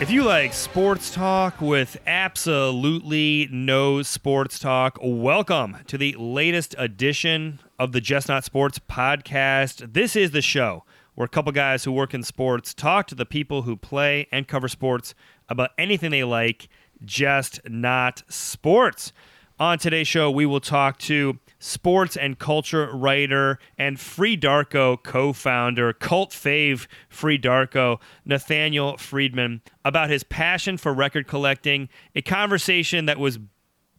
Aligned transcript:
If 0.00 0.12
you 0.12 0.22
like 0.22 0.54
sports 0.54 1.10
talk 1.10 1.60
with 1.60 2.00
absolutely 2.06 3.48
no 3.50 4.02
sports 4.02 4.58
talk, 4.58 4.96
welcome 5.02 5.76
to 5.88 5.98
the 5.98 6.14
latest 6.18 6.74
edition 6.78 7.58
of 7.78 7.92
the 7.92 8.00
Just 8.00 8.28
Not 8.28 8.44
Sports 8.44 8.78
podcast. 8.78 9.92
This 9.92 10.16
is 10.16 10.30
the 10.30 10.40
show 10.40 10.84
where 11.18 11.26
a 11.26 11.28
couple 11.28 11.50
guys 11.50 11.82
who 11.82 11.90
work 11.90 12.14
in 12.14 12.22
sports 12.22 12.72
talk 12.72 13.08
to 13.08 13.14
the 13.16 13.26
people 13.26 13.62
who 13.62 13.74
play 13.74 14.28
and 14.30 14.46
cover 14.46 14.68
sports 14.68 15.16
about 15.48 15.70
anything 15.76 16.12
they 16.12 16.22
like, 16.22 16.68
just 17.04 17.58
not 17.68 18.22
sports. 18.28 19.12
On 19.58 19.78
today's 19.80 20.06
show, 20.06 20.30
we 20.30 20.46
will 20.46 20.60
talk 20.60 20.96
to 21.00 21.40
sports 21.58 22.16
and 22.16 22.38
culture 22.38 22.88
writer 22.94 23.58
and 23.76 23.98
Free 23.98 24.36
Darko 24.36 25.02
co 25.02 25.32
founder, 25.32 25.92
cult 25.92 26.30
fave 26.30 26.86
Free 27.08 27.36
Darko, 27.36 27.98
Nathaniel 28.24 28.96
Friedman, 28.96 29.62
about 29.84 30.10
his 30.10 30.22
passion 30.22 30.76
for 30.76 30.94
record 30.94 31.26
collecting, 31.26 31.88
a 32.14 32.22
conversation 32.22 33.06
that 33.06 33.18
was 33.18 33.40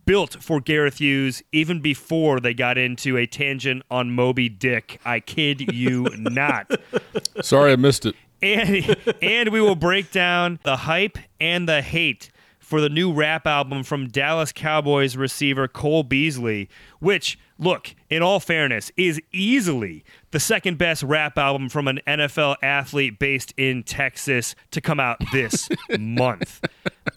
built 0.10 0.42
for 0.42 0.60
Gareth 0.60 0.98
Hughes 0.98 1.44
even 1.52 1.82
before 1.82 2.40
they 2.40 2.56
got 2.56 2.80
into 2.80 3.16
a 3.16 3.28
tangent 3.28 3.84
on 3.92 4.10
Moby 4.10 4.50
Dick. 4.50 5.00
I 5.06 5.20
kid 5.20 5.72
you 5.72 6.08
not 6.18 6.72
Sorry, 7.44 7.74
I 7.74 7.76
missed 7.76 8.08
it. 8.08 8.16
and 8.42 8.96
and 9.22 9.50
we 9.50 9.62
will 9.62 9.76
break 9.76 10.12
down 10.12 10.58
the 10.64 10.78
hype 10.78 11.20
and 11.40 11.70
the 11.70 11.84
hate 11.84 12.32
for 12.58 12.82
the 12.82 12.90
new 12.90 13.14
rap 13.14 13.46
album 13.46 13.84
from 13.84 14.08
Dallas 14.08 14.52
Cowboys 14.52 15.16
receiver 15.16 15.68
Cole 15.68 16.02
Beasley, 16.02 16.70
which 17.00 17.38
look, 17.60 17.94
in 18.10 18.24
all 18.24 18.40
fairness, 18.40 18.92
is 18.98 19.22
easily 19.32 20.04
the 20.32 20.40
second 20.40 20.80
best 20.80 21.04
rap 21.04 21.38
album 21.38 21.70
from 21.70 21.88
an 21.88 22.00
NFL 22.08 22.56
athlete 22.64 23.20
based 23.20 23.54
in 23.58 23.84
Texas 23.84 24.56
to 24.72 24.82
come 24.82 25.00
out 25.00 25.18
this 25.32 25.70
month. 26.00 26.66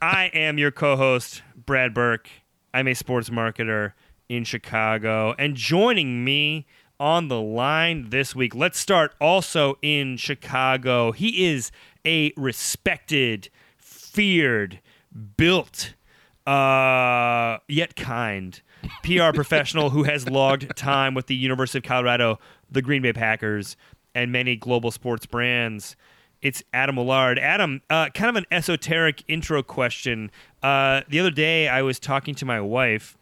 I 0.03 0.25
am 0.35 0.59
your 0.59 0.71
co-host 0.71 1.43
Brad 1.65 1.95
Burke. 1.95 2.29
I'm 2.75 2.89
a 2.89 2.95
sports 2.95 3.29
marketer 3.29 3.93
in 4.29 4.45
Chicago 4.45 5.35
and 5.39 5.55
joining 5.55 6.25
me 6.25 6.67
on 6.99 7.29
the 7.29 7.41
line 7.41 8.09
this 8.11 8.35
week. 8.35 8.55
Let's 8.55 8.79
start 8.79 9.15
also 9.21 9.77
in 9.83 10.17
Chicago. 10.17 11.13
He 11.13 11.47
is 11.47 11.71
a 12.07 12.33
respected, 12.37 13.51
feared, 13.77 14.81
built, 15.37 15.95
uh, 16.47 17.59
yet 17.69 17.95
kind 17.95 18.61
PR 19.03 19.33
professional 19.35 19.91
who 19.91 20.05
has 20.05 20.29
logged 20.29 20.75
time 20.77 21.15
with 21.15 21.27
the 21.27 21.35
University 21.35 21.79
of 21.79 21.85
Colorado, 21.85 22.39
the 22.71 22.83
Green 22.83 23.03
Bay 23.03 23.13
Packers, 23.13 23.77
and 24.15 24.33
many 24.33 24.57
global 24.57 24.91
sports 24.91 25.27
brands. 25.27 25.97
It's 26.43 26.63
Adam 26.73 26.97
Millard. 26.97 27.39
Adam, 27.39 27.83
uh, 27.89 28.11
kind 28.11 28.29
of 28.29 28.37
an 28.37 28.47
esoteric 28.51 29.23
intro 29.29 29.63
question. 29.63 30.31
Uh, 30.63 31.03
the 31.09 31.21
other 31.21 31.31
day, 31.31 31.69
I 31.69 31.83
was 31.83 31.99
talking 32.01 32.35
to 32.35 32.45
my 32.45 32.61
wife, 32.61 33.17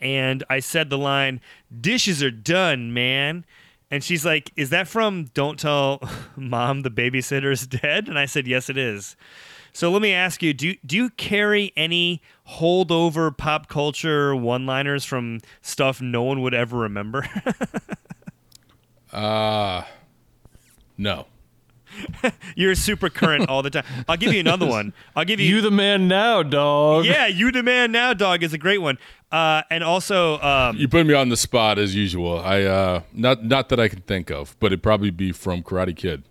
and 0.00 0.42
I 0.50 0.58
said 0.58 0.90
the 0.90 0.98
line, 0.98 1.40
"Dishes 1.80 2.22
are 2.22 2.32
done, 2.32 2.92
man." 2.92 3.44
And 3.92 4.02
she's 4.02 4.24
like, 4.24 4.50
"Is 4.56 4.70
that 4.70 4.88
from 4.88 5.26
Don't 5.34 5.58
Tell 5.58 6.00
Mom 6.36 6.82
the 6.82 6.90
Babysitter's 6.90 7.66
Dead?" 7.66 8.08
And 8.08 8.18
I 8.18 8.26
said, 8.26 8.48
"Yes, 8.48 8.68
it 8.68 8.76
is." 8.76 9.16
So 9.72 9.90
let 9.90 10.02
me 10.02 10.12
ask 10.12 10.42
you: 10.42 10.52
Do 10.52 10.74
do 10.84 10.96
you 10.96 11.10
carry 11.10 11.72
any 11.76 12.20
holdover 12.58 13.34
pop 13.36 13.68
culture 13.68 14.34
one-liners 14.34 15.04
from 15.04 15.40
stuff 15.60 16.00
no 16.00 16.22
one 16.24 16.42
would 16.42 16.54
ever 16.54 16.76
remember? 16.78 17.26
Uh 19.12 19.84
no. 20.96 21.26
You're 22.56 22.74
super 22.74 23.08
current 23.10 23.48
all 23.48 23.62
the 23.62 23.70
time. 23.70 23.84
I'll 24.08 24.16
give 24.16 24.32
you 24.32 24.40
another 24.40 24.66
one. 24.66 24.92
I'll 25.16 25.24
give 25.24 25.40
you. 25.40 25.46
You 25.46 25.60
the 25.60 25.70
man 25.70 26.08
now, 26.08 26.42
dog. 26.42 27.04
yeah, 27.04 27.26
you 27.26 27.50
the 27.52 27.62
man 27.62 27.92
now, 27.92 28.14
dog 28.14 28.42
is 28.42 28.52
a 28.52 28.58
great 28.58 28.78
one. 28.78 28.98
Uh, 29.30 29.62
and 29.70 29.82
also, 29.82 30.38
um, 30.40 30.76
You 30.76 30.88
put 30.88 31.06
me 31.06 31.14
on 31.14 31.28
the 31.30 31.36
spot 31.36 31.78
as 31.78 31.94
usual. 31.94 32.38
I 32.40 32.62
uh 32.62 33.02
not 33.12 33.44
not 33.44 33.68
that 33.70 33.80
I 33.80 33.88
can 33.88 34.00
think 34.02 34.30
of, 34.30 34.56
but 34.60 34.66
it'd 34.68 34.82
probably 34.82 35.10
be 35.10 35.32
from 35.32 35.62
Karate 35.62 35.96
Kid. 35.96 36.24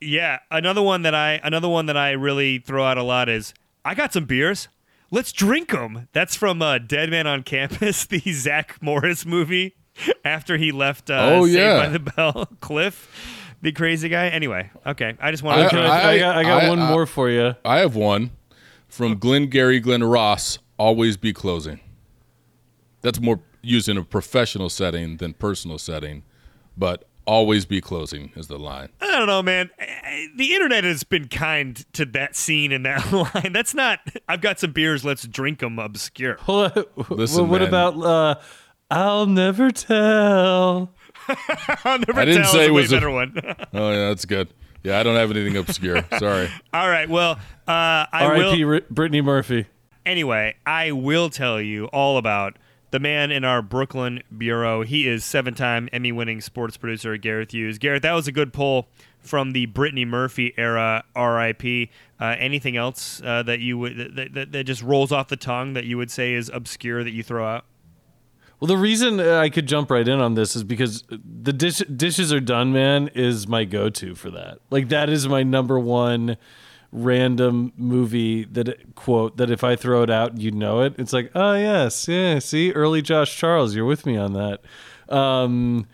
Yeah, 0.00 0.40
another 0.50 0.82
one 0.82 1.02
that 1.02 1.14
I 1.14 1.40
another 1.44 1.68
one 1.68 1.86
that 1.86 1.96
I 1.96 2.10
really 2.12 2.58
throw 2.58 2.84
out 2.84 2.98
a 2.98 3.02
lot 3.04 3.28
is 3.28 3.54
I 3.84 3.94
got 3.94 4.12
some 4.12 4.24
beers. 4.24 4.68
Let's 5.12 5.30
drink 5.30 5.70
them. 5.70 6.08
That's 6.12 6.34
from 6.34 6.62
uh, 6.62 6.78
Dead 6.78 7.10
Man 7.10 7.26
on 7.26 7.42
Campus, 7.42 8.04
the 8.06 8.18
Zach 8.32 8.78
Morris 8.80 9.24
movie. 9.26 9.74
After 10.24 10.56
he 10.56 10.72
left, 10.72 11.10
uh, 11.10 11.18
Oh, 11.34 11.44
Saved 11.44 11.58
yeah. 11.58 11.76
by 11.78 11.88
the 11.90 11.98
Bell, 11.98 12.48
Cliff, 12.60 13.41
the 13.62 13.72
crazy 13.72 14.08
guy. 14.08 14.28
Anyway, 14.28 14.70
okay, 14.86 15.14
I 15.20 15.30
just 15.30 15.42
wanted 15.42 15.66
I- 15.66 15.68
to. 15.70 15.78
I, 15.80 16.10
I 16.12 16.18
got, 16.18 16.36
I 16.36 16.42
got 16.42 16.62
I- 16.64 16.68
one 16.68 16.78
I- 16.80 16.90
more 16.90 17.06
for 17.06 17.30
you. 17.30 17.54
I 17.64 17.78
have 17.78 17.96
one 17.96 18.30
from 18.88 19.18
Glengarry 19.18 19.80
Glen 19.80 20.04
Ross, 20.04 20.58
always 20.76 21.16
be 21.16 21.32
closing. 21.32 21.80
That's 23.00 23.20
more 23.20 23.40
used 23.62 23.88
in 23.88 23.96
a 23.96 24.04
professional 24.04 24.68
setting 24.68 25.16
than 25.16 25.32
personal 25.34 25.78
setting, 25.78 26.22
but 26.76 27.04
always 27.24 27.64
be 27.64 27.80
closing 27.80 28.32
is 28.36 28.48
the 28.48 28.58
line. 28.58 28.88
I 29.00 29.06
don't 29.18 29.26
know, 29.28 29.42
man. 29.42 29.70
The 30.36 30.52
internet 30.54 30.82
has 30.84 31.04
been 31.04 31.28
kind 31.28 31.84
to 31.94 32.04
that 32.06 32.34
scene 32.36 32.72
and 32.72 32.84
that 32.84 33.12
line. 33.34 33.52
That's 33.52 33.74
not. 33.74 34.00
I've 34.28 34.40
got 34.40 34.58
some 34.60 34.72
beers. 34.72 35.04
Let's 35.04 35.26
drink 35.26 35.60
them. 35.60 35.78
Obscure. 35.78 36.36
What, 36.46 37.10
Listen, 37.10 37.48
what 37.48 37.60
man. 37.60 37.68
about 37.68 37.96
uh, 38.02 38.34
I'll 38.90 39.26
never 39.26 39.70
tell? 39.70 40.92
I'll 41.84 41.98
never 42.06 42.20
I 42.20 42.24
didn't 42.24 42.42
tell 42.42 42.52
say 42.52 42.66
it 42.66 42.70
was 42.72 42.92
a- 42.92 42.96
better 42.96 43.10
one. 43.10 43.34
Oh 43.72 43.90
yeah, 43.90 44.08
that's 44.08 44.24
good. 44.24 44.48
Yeah, 44.82 44.98
I 44.98 45.02
don't 45.04 45.14
have 45.16 45.30
anything 45.30 45.56
obscure. 45.56 46.04
Sorry. 46.18 46.48
All 46.74 46.88
right. 46.88 47.08
Well, 47.08 47.32
uh, 47.68 48.06
I 48.12 48.36
will. 48.36 48.48
R.I.P. 48.50 48.64
Ri- 48.64 48.82
Brittany 48.90 49.20
Murphy. 49.20 49.66
Anyway, 50.04 50.56
I 50.66 50.90
will 50.90 51.30
tell 51.30 51.60
you 51.60 51.84
all 51.92 52.18
about 52.18 52.56
the 52.90 52.98
man 52.98 53.30
in 53.30 53.44
our 53.44 53.62
Brooklyn 53.62 54.24
bureau. 54.36 54.82
He 54.82 55.06
is 55.06 55.24
seven-time 55.24 55.88
Emmy-winning 55.92 56.40
sports 56.40 56.76
producer 56.76 57.16
Gareth 57.16 57.52
Hughes. 57.52 57.78
Gareth, 57.78 58.02
that 58.02 58.12
was 58.12 58.26
a 58.26 58.32
good 58.32 58.52
pull 58.52 58.88
from 59.20 59.52
the 59.52 59.66
Brittany 59.66 60.04
Murphy 60.04 60.52
era. 60.56 61.04
R.I.P. 61.14 61.88
Uh, 62.20 62.34
anything 62.36 62.76
else 62.76 63.22
uh, 63.24 63.44
that 63.44 63.60
you 63.60 63.78
would 63.78 64.16
that, 64.16 64.34
that, 64.34 64.50
that 64.50 64.64
just 64.64 64.82
rolls 64.82 65.12
off 65.12 65.28
the 65.28 65.36
tongue 65.36 65.74
that 65.74 65.84
you 65.84 65.96
would 65.96 66.10
say 66.10 66.34
is 66.34 66.50
obscure 66.52 67.04
that 67.04 67.12
you 67.12 67.22
throw 67.22 67.46
out? 67.46 67.64
Well, 68.62 68.68
the 68.68 68.76
reason 68.76 69.18
uh, 69.18 69.40
I 69.40 69.50
could 69.50 69.66
jump 69.66 69.90
right 69.90 70.06
in 70.06 70.20
on 70.20 70.34
this 70.34 70.54
is 70.54 70.62
because 70.62 71.02
the 71.08 71.52
dish, 71.52 71.78
dishes 71.78 72.32
are 72.32 72.38
done, 72.38 72.72
man, 72.72 73.08
is 73.08 73.48
my 73.48 73.64
go-to 73.64 74.14
for 74.14 74.30
that. 74.30 74.58
Like 74.70 74.88
that 74.90 75.08
is 75.08 75.26
my 75.26 75.42
number 75.42 75.80
one 75.80 76.36
random 76.92 77.72
movie 77.76 78.44
that 78.44 78.94
quote 78.94 79.36
that 79.38 79.50
if 79.50 79.64
I 79.64 79.74
throw 79.74 80.04
it 80.04 80.10
out, 80.10 80.38
you 80.38 80.52
know 80.52 80.82
it. 80.82 80.94
It's 80.96 81.12
like, 81.12 81.32
oh 81.34 81.54
yes, 81.54 82.06
yeah. 82.06 82.38
See, 82.38 82.70
early 82.70 83.02
Josh 83.02 83.36
Charles, 83.36 83.74
you're 83.74 83.84
with 83.84 84.06
me 84.06 84.16
on 84.16 84.34
that. 84.34 84.60
Um, 85.12 85.88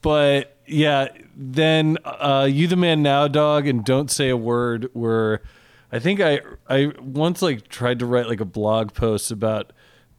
but 0.00 0.56
yeah, 0.68 1.08
then 1.34 1.98
uh, 2.04 2.46
you 2.48 2.68
the 2.68 2.76
man 2.76 3.02
now, 3.02 3.26
dog, 3.26 3.66
and 3.66 3.84
don't 3.84 4.08
say 4.08 4.28
a 4.28 4.36
word. 4.36 4.88
Were 4.94 5.42
I 5.90 5.98
think 5.98 6.20
I 6.20 6.42
I 6.68 6.92
once 7.02 7.42
like 7.42 7.66
tried 7.66 7.98
to 7.98 8.06
write 8.06 8.28
like 8.28 8.40
a 8.40 8.44
blog 8.44 8.94
post 8.94 9.32
about 9.32 9.72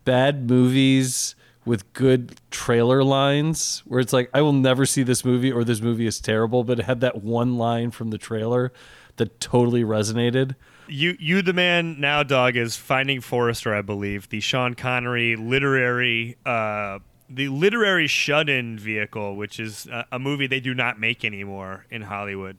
bad 0.03 0.50
movies 0.50 1.35
with 1.66 1.92
good 1.94 2.40
trailer 2.52 3.03
lines 3.03 3.81
where 3.86 4.00
it's 4.00 4.14
like 4.14 4.30
I 4.34 4.42
will 4.42 4.53
never 4.53 4.86
see 4.86 5.03
this 5.03 5.26
movie 5.26 5.52
or 5.52 5.64
this 5.64 5.81
movie 5.81 6.06
is 6.06 6.20
terrible, 6.20 6.64
but 6.64 6.80
it 6.80 6.86
had 6.86 7.02
that 7.02 7.24
one 7.24 7.58
line 7.58 7.92
from 7.92 8.12
the 8.12 8.18
trailer 8.18 8.72
that 9.18 9.39
totally 9.39 9.84
resonated. 9.84 10.56
You, 10.88 11.18
you, 11.19 11.42
the 11.42 11.54
man 11.54 12.00
now, 12.00 12.22
dog 12.22 12.56
is 12.56 12.75
Finding 12.75 13.19
Forrester, 13.19 13.74
I 13.74 13.81
believe, 13.81 14.30
the 14.30 14.39
Sean 14.39 14.75
Connery 14.75 15.36
literary, 15.36 16.38
uh, 16.45 17.00
the 17.28 17.48
literary 17.48 18.06
shut-in 18.06 18.78
vehicle, 18.78 19.36
which 19.36 19.60
is 19.60 19.88
a, 19.88 20.06
a 20.12 20.19
movie 20.19 20.45
they 20.45 20.60
do 20.60 20.75
not 20.75 21.00
make 21.00 21.25
anymore 21.25 21.88
in 21.89 22.04
Hollywood. 22.04 22.57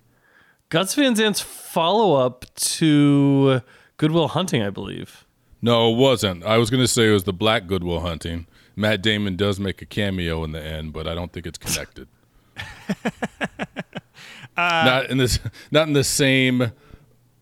Gus 0.70 0.94
Van 0.96 1.14
Sant's 1.14 1.40
follow 1.40 2.14
up 2.14 2.44
to 2.56 3.62
Good 3.96 4.10
Will 4.10 4.28
Hunting, 4.28 4.62
I 4.62 4.70
believe. 4.70 5.24
No, 5.62 5.92
it 5.92 5.96
wasn't. 5.96 6.42
I 6.44 6.58
was 6.58 6.68
going 6.70 6.82
to 6.82 6.88
say 6.88 7.08
it 7.08 7.12
was 7.12 7.24
the 7.24 7.32
Black 7.32 7.68
Good 7.68 7.84
Will 7.84 8.00
Hunting. 8.00 8.48
Matt 8.76 9.02
Damon 9.02 9.36
does 9.36 9.58
make 9.58 9.80
a 9.80 9.86
cameo 9.86 10.44
in 10.44 10.52
the 10.52 10.62
end, 10.62 10.92
but 10.92 11.08
I 11.08 11.14
don't 11.14 11.32
think 11.32 11.46
it's 11.46 11.58
connected. 11.58 12.08
not 14.56 15.10
in 15.10 15.16
this, 15.16 15.38
not 15.70 15.88
in 15.88 15.94
the 15.94 16.04
same, 16.04 16.72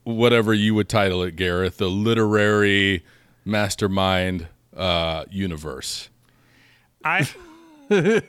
whatever 0.05 0.55
you 0.55 0.75
would 0.77 0.89
title 0.89 1.25
it, 1.25 1.35
Gareth, 1.35 1.79
the 1.79 1.91
literary 1.91 3.05
mastermind 3.45 4.47
uh, 4.77 5.25
universe. 5.31 6.09
I, 7.05 7.29
yeah, 7.91 8.21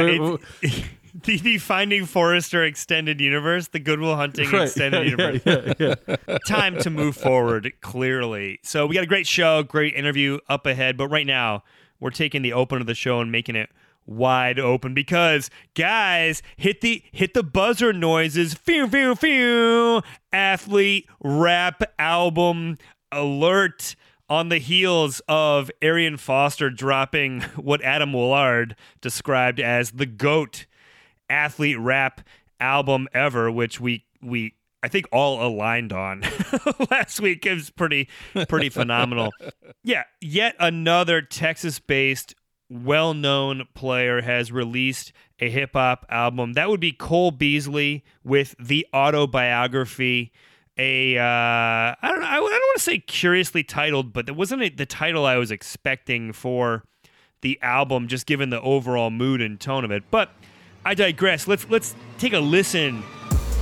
it, 0.00 0.40
the, 1.22 1.38
the 1.38 1.58
Finding 1.58 2.06
Forrester 2.06 2.64
extended 2.64 3.20
universe, 3.20 3.68
the 3.68 3.78
Good 3.78 4.00
Will 4.00 4.16
Hunting 4.16 4.50
Right, 4.50 4.62
extended 4.62 5.04
yeah, 5.04 5.10
universe. 5.10 5.74
yeah, 5.78 5.94
yeah. 6.28 6.38
Time 6.46 6.78
to 6.80 6.90
move 6.90 7.16
forward, 7.16 7.70
clearly. 7.82 8.58
So 8.62 8.86
we 8.86 8.94
got 8.94 9.04
a 9.04 9.08
great 9.08 9.26
show, 9.26 9.62
great 9.62 9.94
interview 9.94 10.38
up 10.48 10.64
ahead. 10.66 10.96
But 10.96 11.08
right 11.08 11.26
now, 11.26 11.62
we're 12.04 12.10
taking 12.10 12.42
the 12.42 12.52
open 12.52 12.82
of 12.82 12.86
the 12.86 12.94
show 12.94 13.20
and 13.20 13.32
making 13.32 13.56
it 13.56 13.70
wide 14.04 14.58
open 14.58 14.92
because 14.92 15.48
guys 15.74 16.42
hit 16.58 16.82
the 16.82 17.02
hit 17.12 17.32
the 17.32 17.42
buzzer 17.42 17.94
noises. 17.94 18.52
Phew 18.52 18.86
phew 18.86 19.14
phew. 19.14 20.02
Athlete 20.30 21.08
rap 21.22 21.82
album 21.98 22.76
alert 23.10 23.96
on 24.28 24.50
the 24.50 24.58
heels 24.58 25.22
of 25.28 25.70
Arian 25.80 26.18
Foster 26.18 26.68
dropping 26.68 27.40
what 27.56 27.80
Adam 27.80 28.12
Willard 28.12 28.76
described 29.00 29.58
as 29.58 29.92
the 29.92 30.04
GOAT 30.04 30.66
athlete 31.30 31.78
rap 31.78 32.20
album 32.60 33.08
ever, 33.14 33.50
which 33.50 33.80
we 33.80 34.04
we 34.20 34.52
I 34.84 34.88
think 34.88 35.06
all 35.10 35.42
aligned 35.42 35.94
on 35.94 36.22
last 36.90 37.18
week. 37.18 37.46
Was 37.46 37.70
pretty 37.70 38.08
pretty 38.48 38.68
phenomenal. 38.68 39.32
Yeah, 39.86 40.04
yet 40.22 40.56
another 40.58 41.20
Texas-based 41.20 42.34
well-known 42.70 43.68
player 43.74 44.22
has 44.22 44.50
released 44.50 45.12
a 45.38 45.50
hip 45.50 45.72
hop 45.74 46.06
album. 46.08 46.54
That 46.54 46.70
would 46.70 46.80
be 46.80 46.92
Cole 46.92 47.32
Beasley 47.32 48.02
with 48.22 48.54
the 48.58 48.86
autobiography 48.94 50.32
a 50.78 51.18
uh, 51.18 51.22
I 51.22 51.96
don't 52.02 52.20
know 52.20 52.26
I, 52.26 52.36
I 52.36 52.38
don't 52.38 52.50
want 52.50 52.76
to 52.76 52.82
say 52.82 52.98
curiously 52.98 53.62
titled, 53.62 54.12
but 54.12 54.26
that 54.26 54.34
wasn't 54.34 54.62
a, 54.62 54.68
the 54.70 54.86
title 54.86 55.26
I 55.26 55.36
was 55.36 55.50
expecting 55.50 56.32
for 56.32 56.84
the 57.42 57.58
album, 57.62 58.08
just 58.08 58.26
given 58.26 58.50
the 58.50 58.60
overall 58.60 59.10
mood 59.10 59.40
and 59.42 59.60
tone 59.60 59.84
of 59.84 59.90
it. 59.90 60.02
But 60.10 60.30
I 60.84 60.94
digress. 60.94 61.46
Let's 61.46 61.68
let's 61.68 61.94
take 62.18 62.32
a 62.32 62.40
listen. 62.40 63.02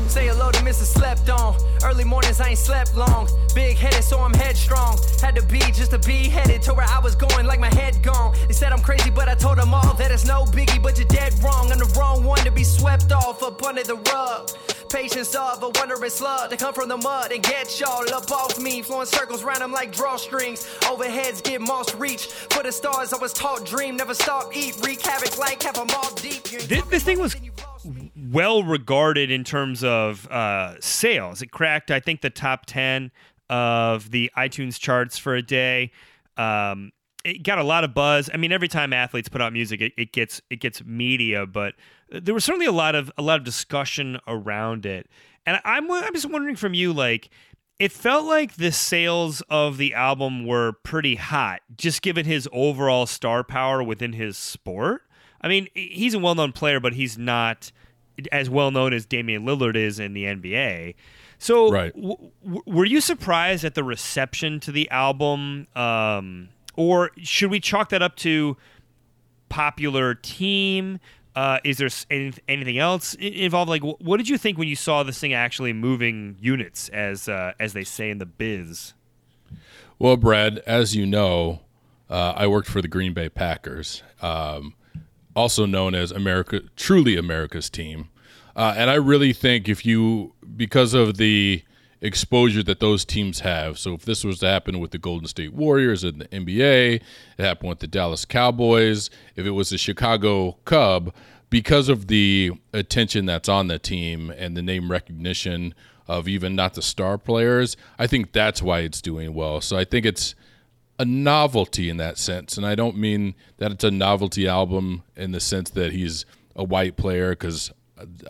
Say 0.09 0.27
hello 0.27 0.51
to 0.51 0.59
Mrs. 0.61 0.93
Slept 0.93 1.31
On. 1.31 1.57
Early 1.83 2.05
mornings, 2.05 2.41
I 2.41 2.49
ain't 2.51 2.59
slept 2.59 2.95
long. 2.95 3.29
Big 3.55 3.77
headed, 3.79 4.05
so 4.05 4.19
I'm 4.21 4.35
headstrong. 4.35 4.99
Had 5.21 5.35
to 5.37 5.43
be 5.47 5.59
just 5.59 5.91
to 5.93 5.99
be 5.99 6.29
headed 6.29 6.61
to 6.63 6.75
where 6.75 6.87
I 6.89 6.99
was 6.99 7.15
going, 7.15 7.47
like 7.47 7.59
my 7.61 7.73
head 7.75 8.03
gone. 8.03 8.35
They 8.47 8.53
said 8.53 8.73
I'm 8.73 8.83
crazy, 8.83 9.11
but 9.11 9.29
I 9.29 9.35
told 9.35 9.59
them 9.59 9.73
all 9.73 9.95
that 9.95 10.11
it's 10.11 10.27
no 10.27 10.45
biggie, 10.45 10.83
but 10.83 10.99
you're 10.99 11.09
dead 11.09 11.33
wrong. 11.43 11.73
I'm 11.73 11.79
the 11.79 11.93
wrong 11.99 12.25
one 12.25 12.41
to 12.41 12.51
be 12.51 12.63
swept 12.63 13.11
off 13.11 13.43
up 13.43 13.63
under 13.63 13.83
the 13.83 13.97
rug. 13.97 14.51
Patience 14.91 15.35
of 15.35 15.63
a 15.63 15.71
wondrous 15.77 16.17
slug 16.17 16.51
to 16.51 16.57
come 16.59 16.75
from 16.75 16.91
the 16.91 16.99
mud 16.99 17.33
and 17.33 17.43
get 17.43 17.81
y'all 17.81 18.05
up 18.13 18.31
off 18.31 18.59
me. 18.61 18.83
Flowing 18.83 19.07
circles 19.07 19.43
round 19.43 19.63
them 19.63 19.73
like 19.73 19.91
drawstrings. 19.91 20.69
Overheads 20.81 21.43
get 21.43 21.63
moss 21.63 21.95
reach. 21.95 22.27
For 22.27 22.63
the 22.63 22.71
stars, 22.71 23.15
I 23.15 23.17
was 23.19 23.33
taught 23.33 23.65
dream, 23.65 23.97
never 23.97 24.13
stop, 24.13 24.55
eat, 24.55 24.77
wreak 24.85 25.01
havoc 25.01 25.39
like 25.39 25.63
half 25.63 25.79
a 25.79 25.87
mob 25.87 26.21
deep. 26.21 26.43
This- 26.45 26.85
this 26.91 27.03
thing 27.03 27.19
was 27.19 27.35
well 28.33 28.63
regarded 28.63 29.31
in 29.31 29.45
terms 29.45 29.85
of 29.85 30.27
uh, 30.29 30.81
sales. 30.81 31.43
It 31.43 31.51
cracked, 31.51 31.91
I 31.91 32.01
think, 32.01 32.23
the 32.23 32.31
top 32.31 32.67
10 32.67 33.11
of 33.51 34.11
the 34.11 34.31
iTunes 34.37 34.79
charts 34.79 35.19
for 35.19 35.35
a 35.35 35.43
day. 35.43 35.93
Um, 36.37 36.93
it 37.25 37.43
got 37.43 37.59
a 37.59 37.63
lot 37.63 37.85
of 37.85 37.95
buzz. 37.95 38.31
I 38.33 38.37
mean, 38.37 38.53
every 38.53 38.69
time 38.69 38.93
athletes 38.93 39.29
put 39.29 39.41
out 39.41 39.53
music, 39.53 39.81
it, 39.81 39.93
it 39.97 40.13
gets 40.13 40.41
it 40.51 40.57
gets 40.57 40.85
media, 40.85 41.47
but 41.47 41.75
there 42.11 42.35
was 42.35 42.45
certainly 42.45 42.67
a 42.67 42.73
lot 42.73 42.95
of 42.95 43.13
a 43.17 43.23
lot 43.23 43.39
of 43.39 43.45
discussion 43.45 44.19
around 44.27 44.87
it. 44.87 45.09
And 45.47 45.61
I'm 45.65 45.91
I'm 45.91 46.15
just 46.15 46.29
wondering 46.29 46.57
from 46.57 46.75
you, 46.75 46.93
like, 46.93 47.31
it 47.79 47.93
felt 47.93 48.25
like 48.27 48.57
the 48.57 48.73
sales 48.73 49.41
of 49.49 49.77
the 49.77 49.95
album 49.95 50.47
were 50.47 50.73
pretty 50.83 51.17
hot, 51.17 51.61
just 51.77 52.03
given 52.03 52.25
his 52.25 52.49
overall 52.53 53.07
star 53.07 53.45
power 53.45 53.83
within 53.83 54.15
his 54.15 54.37
sport. 54.37 55.03
I 55.41 55.49
mean, 55.49 55.69
he's 55.75 56.15
a 56.15 56.19
well 56.19 56.35
known 56.35 56.53
player, 56.53 56.81
but 56.81 56.95
he's 56.95 57.19
not 57.19 57.73
as 58.31 58.49
well 58.51 58.71
known 58.71 58.93
as 58.93 59.07
Damian 59.07 59.45
Lillard 59.45 59.77
is 59.77 59.99
in 59.99 60.13
the 60.15 60.25
NBA. 60.25 60.95
So, 61.39 61.71
Right. 61.73 61.95
w- 61.95 62.31
w- 62.45 62.63
were 62.67 62.85
you 62.85 63.01
surprised 63.01 63.65
at 63.65 63.75
the 63.75 63.83
reception 63.83 64.61
to 64.61 64.71
the 64.73 64.89
album? 64.91 65.67
Um, 65.75 66.51
or 66.77 67.11
should 67.23 67.51
we 67.51 67.59
chalk 67.61 67.89
that 67.89 68.01
up 68.03 68.17
to 68.17 68.57
popular 69.49 70.15
team? 70.15 71.01
Uh, 71.35 71.59
is 71.65 71.79
there 71.79 71.89
any, 72.11 72.33
anything 72.49 72.79
else 72.79 73.15
involved? 73.15 73.69
Like, 73.71 73.83
wh- 73.83 74.01
what 74.03 74.19
did 74.19 74.29
you 74.29 74.37
think 74.39 74.59
when 74.59 74.69
you 74.69 74.77
saw 74.77 75.03
this 75.03 75.19
thing 75.19 75.33
actually 75.33 75.73
moving 75.73 76.37
units, 76.41 76.89
as 76.91 77.29
uh, 77.29 77.53
as 77.59 77.73
they 77.73 77.85
say 77.85 78.11
in 78.11 78.19
the 78.19 78.27
biz? 78.27 78.93
Well, 79.99 80.17
Brad, 80.17 80.59
as 80.67 80.95
you 80.95 81.07
know, 81.07 81.61
uh, 82.11 82.35
I 82.37 82.47
worked 82.47 82.69
for 82.69 82.83
the 82.83 82.89
Green 82.89 83.15
Bay 83.15 83.29
Packers, 83.29 84.03
um, 84.21 84.75
also 85.35 85.67
known 85.67 85.95
as 85.95 86.11
America, 86.11 86.61
truly 86.77 87.17
America's 87.17 87.71
team. 87.71 88.09
Uh, 88.55 88.75
and 88.77 88.91
I 88.91 88.95
really 88.95 89.33
think 89.33 89.69
if 89.69 89.87
you, 89.87 90.35
because 90.57 90.95
of 90.95 91.17
the 91.17 91.63
exposure 92.01 92.63
that 92.65 92.81
those 92.81 93.05
teams 93.05 93.41
have, 93.41 93.79
so 93.79 93.95
if 93.95 94.05
this 94.05 94.25
was 94.25 94.41
to 94.41 94.47
happen 94.47 94.79
with 94.79 94.91
the 94.91 94.99
Golden 94.99 95.27
State 95.27 95.55
Warriors 95.55 96.05
in 96.05 96.19
the 96.19 96.27
NBA, 96.27 96.97
it 96.97 97.03
happened 97.39 97.71
with 97.71 97.79
the 97.79 97.87
Dallas 97.87 98.25
Cowboys, 98.25 99.09
if 99.37 99.47
it 99.47 99.53
was 99.53 99.71
the 99.71 99.79
Chicago 99.79 100.59
Cub, 100.65 101.15
because 101.49 101.89
of 101.89 102.09
the 102.09 102.53
attention 102.73 103.27
that's 103.27 103.49
on 103.49 103.69
the 103.69 103.79
team 103.79 104.31
and 104.31 104.57
the 104.57 104.63
name 104.63 104.91
recognition 104.91 105.75
of 106.09 106.27
even 106.29 106.55
not 106.55 106.75
the 106.75 106.83
star 106.83 107.19
players, 107.19 107.77
I 107.99 108.07
think 108.07 108.33
that's 108.33 108.61
why 108.61 108.81
it's 108.81 109.01
doing 109.01 109.35
well. 109.35 109.61
So 109.61 109.77
I 109.77 109.85
think 109.85 110.05
it's 110.05 110.35
a 110.99 111.05
novelty 111.05 111.89
in 111.89 111.97
that 111.97 112.19
sense. 112.19 112.57
And 112.57 112.67
I 112.67 112.75
don't 112.75 112.97
mean 112.97 113.35
that 113.59 113.73
it's 113.73 113.85
a 113.85 113.91
novelty 113.91 114.47
album 114.47 115.03
in 115.17 115.33
the 115.33 115.41
sense 115.41 115.71
that 115.71 115.93
he's 115.93 116.25
a 116.55 116.65
white 116.65 116.97
player 116.97 117.31
because 117.31 117.73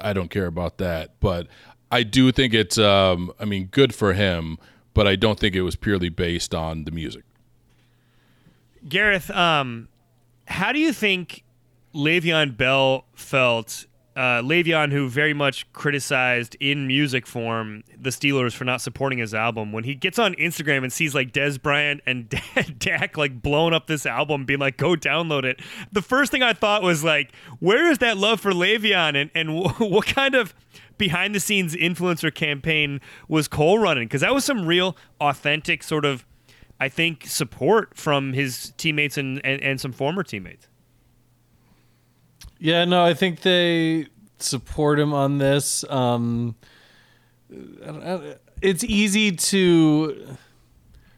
I 0.01 0.13
don't 0.13 0.31
care 0.31 0.47
about 0.47 0.79
that. 0.79 1.21
But 1.21 1.49
I 1.91 2.03
do 2.03 2.33
think 2.33 2.55
it's, 2.55 2.79
um, 2.79 3.33
I 3.39 3.45
mean, 3.45 3.67
good 3.67 3.95
for 3.95 4.13
him, 4.13 4.59
but 4.95 5.07
I 5.07 5.17
don't 5.17 5.39
think 5.39 5.55
it 5.55 5.63
was 5.63 5.77
purely 5.77 6.09
based 6.09 6.55
on 6.55 6.85
the 6.85 6.91
music. 6.91 7.25
Gareth, 8.89 9.31
um, 9.31 9.89
how 10.47 10.73
do 10.73 10.79
you 10.79 10.93
think 10.93 11.45
Le'Veon 11.95 12.57
Bell 12.57 13.05
felt? 13.15 13.87
Uh, 14.15 14.43
Le'Veon, 14.43 14.93
who 14.93 15.09
very 15.09 15.33
much 15.33 15.71
criticized 15.73 16.55
in 16.61 16.87
music 16.87 17.27
form 17.27 17.83
the 17.99 18.11
Steelers 18.11 18.53
for 18.53 18.65
not 18.65 18.81
supporting 18.81 19.19
his 19.19 19.33
album, 19.33 19.73
when 19.73 19.85
he 19.85 19.95
gets 19.95 20.19
on 20.19 20.35
Instagram 20.35 20.83
and 20.83 20.93
sees 20.93 21.15
like 21.15 21.33
Dez 21.33 21.61
Bryant 21.61 22.03
and 22.07 22.29
Dak 22.79 23.17
like 23.17 23.41
blowing 23.41 23.73
up 23.73 23.87
this 23.87 24.05
album, 24.05 24.45
being 24.45 24.61
like, 24.61 24.77
"Go 24.77 24.95
download 24.95 25.45
it." 25.45 25.61
The 25.93 26.03
first 26.03 26.31
thing 26.31 26.43
I 26.43 26.53
thought 26.53 26.83
was 26.83 27.03
like, 27.03 27.33
"Where 27.59 27.91
is 27.91 27.99
that 27.99 28.17
love 28.17 28.41
for 28.41 28.53
Le'Veon?" 28.53 29.17
And 29.17 29.31
and 29.35 29.55
what 29.79 30.07
kind 30.07 30.35
of 30.35 30.55
behind 30.99 31.35
the 31.35 31.41
scenes 31.41 31.75
influencer 31.75 32.35
campaign 32.35 33.01
was 33.29 33.49
Cole 33.49 33.79
running? 33.79 34.09
Because 34.09 34.21
that 34.21 34.35
was 34.35 34.45
some 34.45 34.67
real 34.67 34.97
authentic 35.21 35.83
sort 35.83 36.05
of 36.05 36.27
I 36.83 36.89
think, 36.89 37.27
support 37.27 37.97
from 37.97 38.33
his 38.33 38.73
teammates 38.77 39.17
and, 39.17 39.41
and, 39.45 39.63
and 39.63 39.81
some 39.81 39.93
former 39.93 40.25
teammates. 40.25 40.67
Yeah, 42.63 42.85
no, 42.85 43.05
I 43.05 43.13
think 43.13 43.41
they 43.41 44.07
support 44.39 45.01
him 45.01 45.13
on 45.13 45.39
this. 45.39 45.85
Um, 45.91 46.55
it's 48.61 48.85
easy 48.85 49.33
to. 49.33 50.37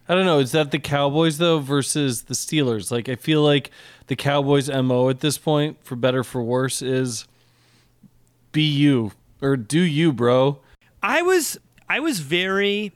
I 0.09 0.15
don't 0.15 0.25
know. 0.25 0.39
Is 0.39 0.53
that 0.53 0.71
the 0.71 0.79
Cowboys 0.79 1.37
though 1.37 1.59
versus 1.59 2.23
the 2.23 2.35
Steelers? 2.35 2.91
Like, 2.91 3.11
I 3.11 3.17
feel 3.17 3.43
like 3.43 3.71
the 4.07 4.17
Cowboys' 4.17 4.71
mo 4.71 5.11
at 5.11 5.21
this 5.21 5.37
point, 5.37 5.77
for 5.85 5.97
better 5.97 6.25
for 6.25 6.43
worse, 6.43 6.81
is 6.81 7.27
be 8.53 8.63
you 8.63 9.13
or 9.43 9.59
do 9.59 9.81
you, 9.81 10.15
bro. 10.15 10.61
I 11.03 11.21
was 11.21 11.59
I 11.91 12.01
was 12.01 12.21
very 12.21 12.93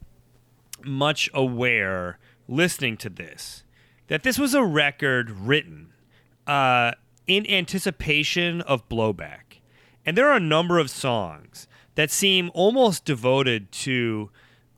much 0.83 1.29
aware 1.35 2.19
listening 2.49 2.97
to 2.97 3.11
this 3.11 3.63
that 4.07 4.23
this 4.23 4.39
was 4.39 4.55
a 4.55 4.65
record 4.65 5.31
written 5.33 5.93
uh, 6.47 6.93
in 7.29 7.49
anticipation 7.49 8.61
of 8.63 8.89
blowback, 8.89 9.61
and 10.05 10.19
there 10.19 10.29
are 10.29 10.37
a 10.37 10.41
number 10.41 10.79
of 10.79 10.91
songs 10.91 11.69
that 11.95 12.11
seem 12.11 12.51
almost 12.55 13.05
devoted 13.05 13.71
to. 13.73 14.31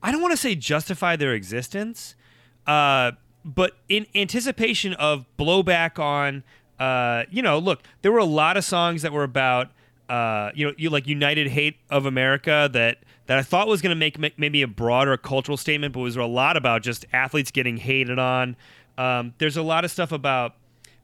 I 0.03 0.11
don't 0.11 0.21
want 0.21 0.31
to 0.31 0.37
say 0.37 0.53
justify 0.55 1.15
their 1.15 1.33
existence, 1.33 2.15
uh, 2.67 3.13
but 3.43 3.77
in 3.89 4.05
anticipation 4.13 4.93
of 4.93 5.25
blowback 5.39 5.97
on. 5.97 6.43
Uh, 6.79 7.25
you 7.29 7.43
know, 7.43 7.59
look, 7.59 7.83
there 8.01 8.11
were 8.11 8.17
a 8.17 8.25
lot 8.25 8.57
of 8.57 8.65
songs 8.65 9.03
that 9.03 9.11
were 9.11 9.23
about 9.23 9.69
uh, 10.11 10.51
you 10.53 10.67
know, 10.67 10.73
you 10.77 10.89
like 10.89 11.07
United 11.07 11.47
Hate 11.47 11.77
of 11.89 12.05
America 12.05 12.69
that 12.73 12.97
that 13.27 13.37
I 13.37 13.43
thought 13.43 13.69
was 13.69 13.81
going 13.81 13.91
to 13.91 13.99
make 13.99 14.19
ma- 14.19 14.27
maybe 14.35 14.61
a 14.61 14.67
broader 14.67 15.15
cultural 15.15 15.55
statement, 15.55 15.93
but 15.93 16.01
was 16.01 16.17
a 16.17 16.25
lot 16.25 16.57
about 16.57 16.81
just 16.81 17.05
athletes 17.13 17.49
getting 17.49 17.77
hated 17.77 18.19
on. 18.19 18.57
Um, 18.97 19.33
there's 19.37 19.55
a 19.55 19.61
lot 19.61 19.85
of 19.85 19.91
stuff 19.91 20.11
about 20.11 20.55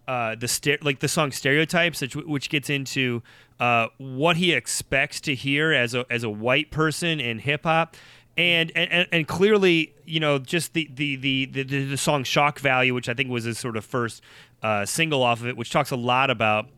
uh, 0.08 0.36
the 0.36 0.78
like 0.82 1.00
the 1.00 1.08
song 1.08 1.32
stereotypes, 1.32 2.02
which, 2.02 2.16
which 2.16 2.50
gets 2.50 2.70
into 2.70 3.22
uh, 3.60 3.88
what 3.98 4.38
he 4.38 4.54
expects 4.54 5.20
to 5.22 5.36
hear 5.36 5.74
as 5.74 5.94
a 5.94 6.06
as 6.10 6.24
a 6.24 6.30
white 6.30 6.72
person 6.72 7.20
in 7.20 7.40
hip 7.40 7.64
hop. 7.64 7.96
And, 8.38 8.72
and 8.76 9.08
and 9.12 9.28
clearly, 9.28 9.94
you 10.06 10.20
know, 10.20 10.38
just 10.40 10.74
the 10.74 10.90
the, 10.94 11.16
the 11.16 11.46
the 11.46 11.64
the 11.64 11.98
song 11.98 12.24
"Shock 12.24 12.60
Value," 12.60 12.94
which 12.94 13.10
I 13.10 13.14
think 13.14 13.30
was 13.30 13.46
his 13.46 13.58
sort 13.58 13.76
of 13.78 13.84
first 13.84 14.22
uh, 14.62 14.86
single 14.86 15.24
off 15.24 15.42
of 15.42 15.48
it, 15.48 15.58
which 15.58 15.72
talks 15.72 15.92
a 15.92 15.98
lot 15.98 16.30
about 16.30 16.70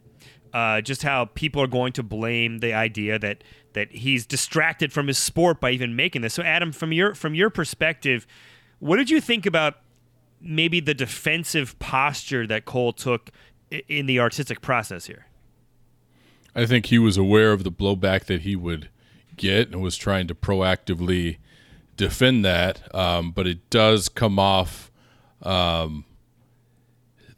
Uh, 0.52 0.82
just 0.82 1.04
how 1.04 1.26
people 1.36 1.62
are 1.62 1.70
going 1.70 1.94
to 1.94 2.02
blame 2.02 2.60
the 2.60 2.74
idea 2.74 3.20
that 3.20 3.44
that 3.74 3.92
he's 3.92 4.26
distracted 4.26 4.92
from 4.92 5.08
his 5.08 5.18
sport 5.20 5.60
by 5.62 5.70
even 5.70 5.96
making 5.96 6.24
this. 6.24 6.34
So, 6.34 6.42
Adam, 6.42 6.72
from 6.72 6.92
your 6.92 7.14
from 7.14 7.36
your 7.36 7.52
perspective, 7.52 8.26
what 8.80 8.98
did 8.98 9.12
you 9.12 9.22
think 9.22 9.46
about 9.46 9.76
maybe 10.42 10.80
the 10.80 10.94
defensive 10.94 11.78
posture 11.80 12.48
that 12.48 12.66
Cole 12.66 12.94
took 12.94 13.32
in 13.88 14.06
the 14.06 14.20
artistic 14.20 14.62
process 14.62 15.06
here? 15.06 15.26
I 16.56 16.66
think 16.66 16.88
he 16.88 17.00
was 17.00 17.18
aware 17.18 17.52
of 17.52 17.64
the 17.64 17.72
blowback 17.72 18.26
that 18.26 18.42
he 18.42 18.56
would 18.56 18.90
get 19.38 19.70
and 19.70 19.82
was 19.82 19.96
trying 19.96 20.28
to 20.28 20.36
proactively 20.36 21.38
defend 21.96 22.44
that. 22.46 22.94
Um, 22.96 23.32
but 23.32 23.48
it 23.48 23.70
does 23.70 24.10
come 24.10 24.40
off. 24.40 24.92
Um, 25.42 26.06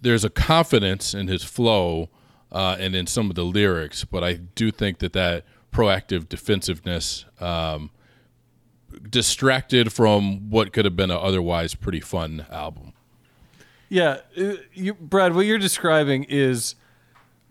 there's 0.01 0.23
a 0.23 0.29
confidence 0.29 1.13
in 1.13 1.27
his 1.27 1.43
flow 1.43 2.09
uh, 2.51 2.75
and 2.79 2.95
in 2.95 3.07
some 3.07 3.29
of 3.29 3.35
the 3.35 3.45
lyrics, 3.45 4.03
but 4.03 4.23
I 4.23 4.33
do 4.33 4.71
think 4.71 4.99
that 4.99 5.13
that 5.13 5.45
proactive 5.71 6.27
defensiveness 6.27 7.25
um, 7.39 7.91
distracted 9.09 9.91
from 9.91 10.49
what 10.49 10.73
could 10.73 10.85
have 10.85 10.95
been 10.95 11.11
an 11.11 11.19
otherwise 11.19 11.75
pretty 11.75 11.99
fun 11.99 12.45
album. 12.51 12.93
Yeah, 13.89 14.19
uh, 14.37 14.53
you, 14.73 14.93
Brad, 14.93 15.35
what 15.35 15.45
you're 15.45 15.57
describing 15.57 16.23
is 16.25 16.75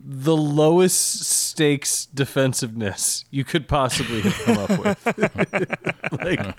the 0.03 0.35
lowest 0.35 1.23
stakes 1.23 2.07
defensiveness 2.07 3.25
you 3.29 3.43
could 3.43 3.67
possibly 3.67 4.21
have 4.21 4.33
come 4.43 4.57
up 4.57 4.79
with. 4.79 6.11
like 6.19 6.57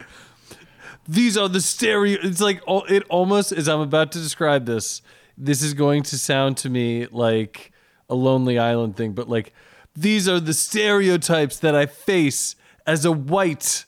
these 1.09 1.37
are 1.37 1.49
the 1.49 1.61
stereo. 1.61 2.19
It's 2.23 2.41
like 2.41 2.61
it 2.89 3.03
almost 3.09 3.53
as 3.53 3.69
I'm 3.69 3.81
about 3.81 4.13
to 4.13 4.19
describe 4.19 4.67
this. 4.67 5.03
This 5.37 5.63
is 5.63 5.75
going 5.75 6.05
to 6.05 6.19
sound 6.19 6.57
to 6.59 6.71
me 6.71 7.07
like 7.07 7.73
a 8.09 8.15
Lonely 8.15 8.59
Island 8.59 8.97
thing, 8.97 9.13
but 9.13 9.29
like 9.29 9.53
these 9.97 10.29
are 10.29 10.39
the 10.39 10.55
stereotypes 10.55 11.59
that 11.59 11.75
I 11.75 11.87
face 11.87 12.55
as 12.87 13.05
a 13.05 13.13
white 13.13 13.85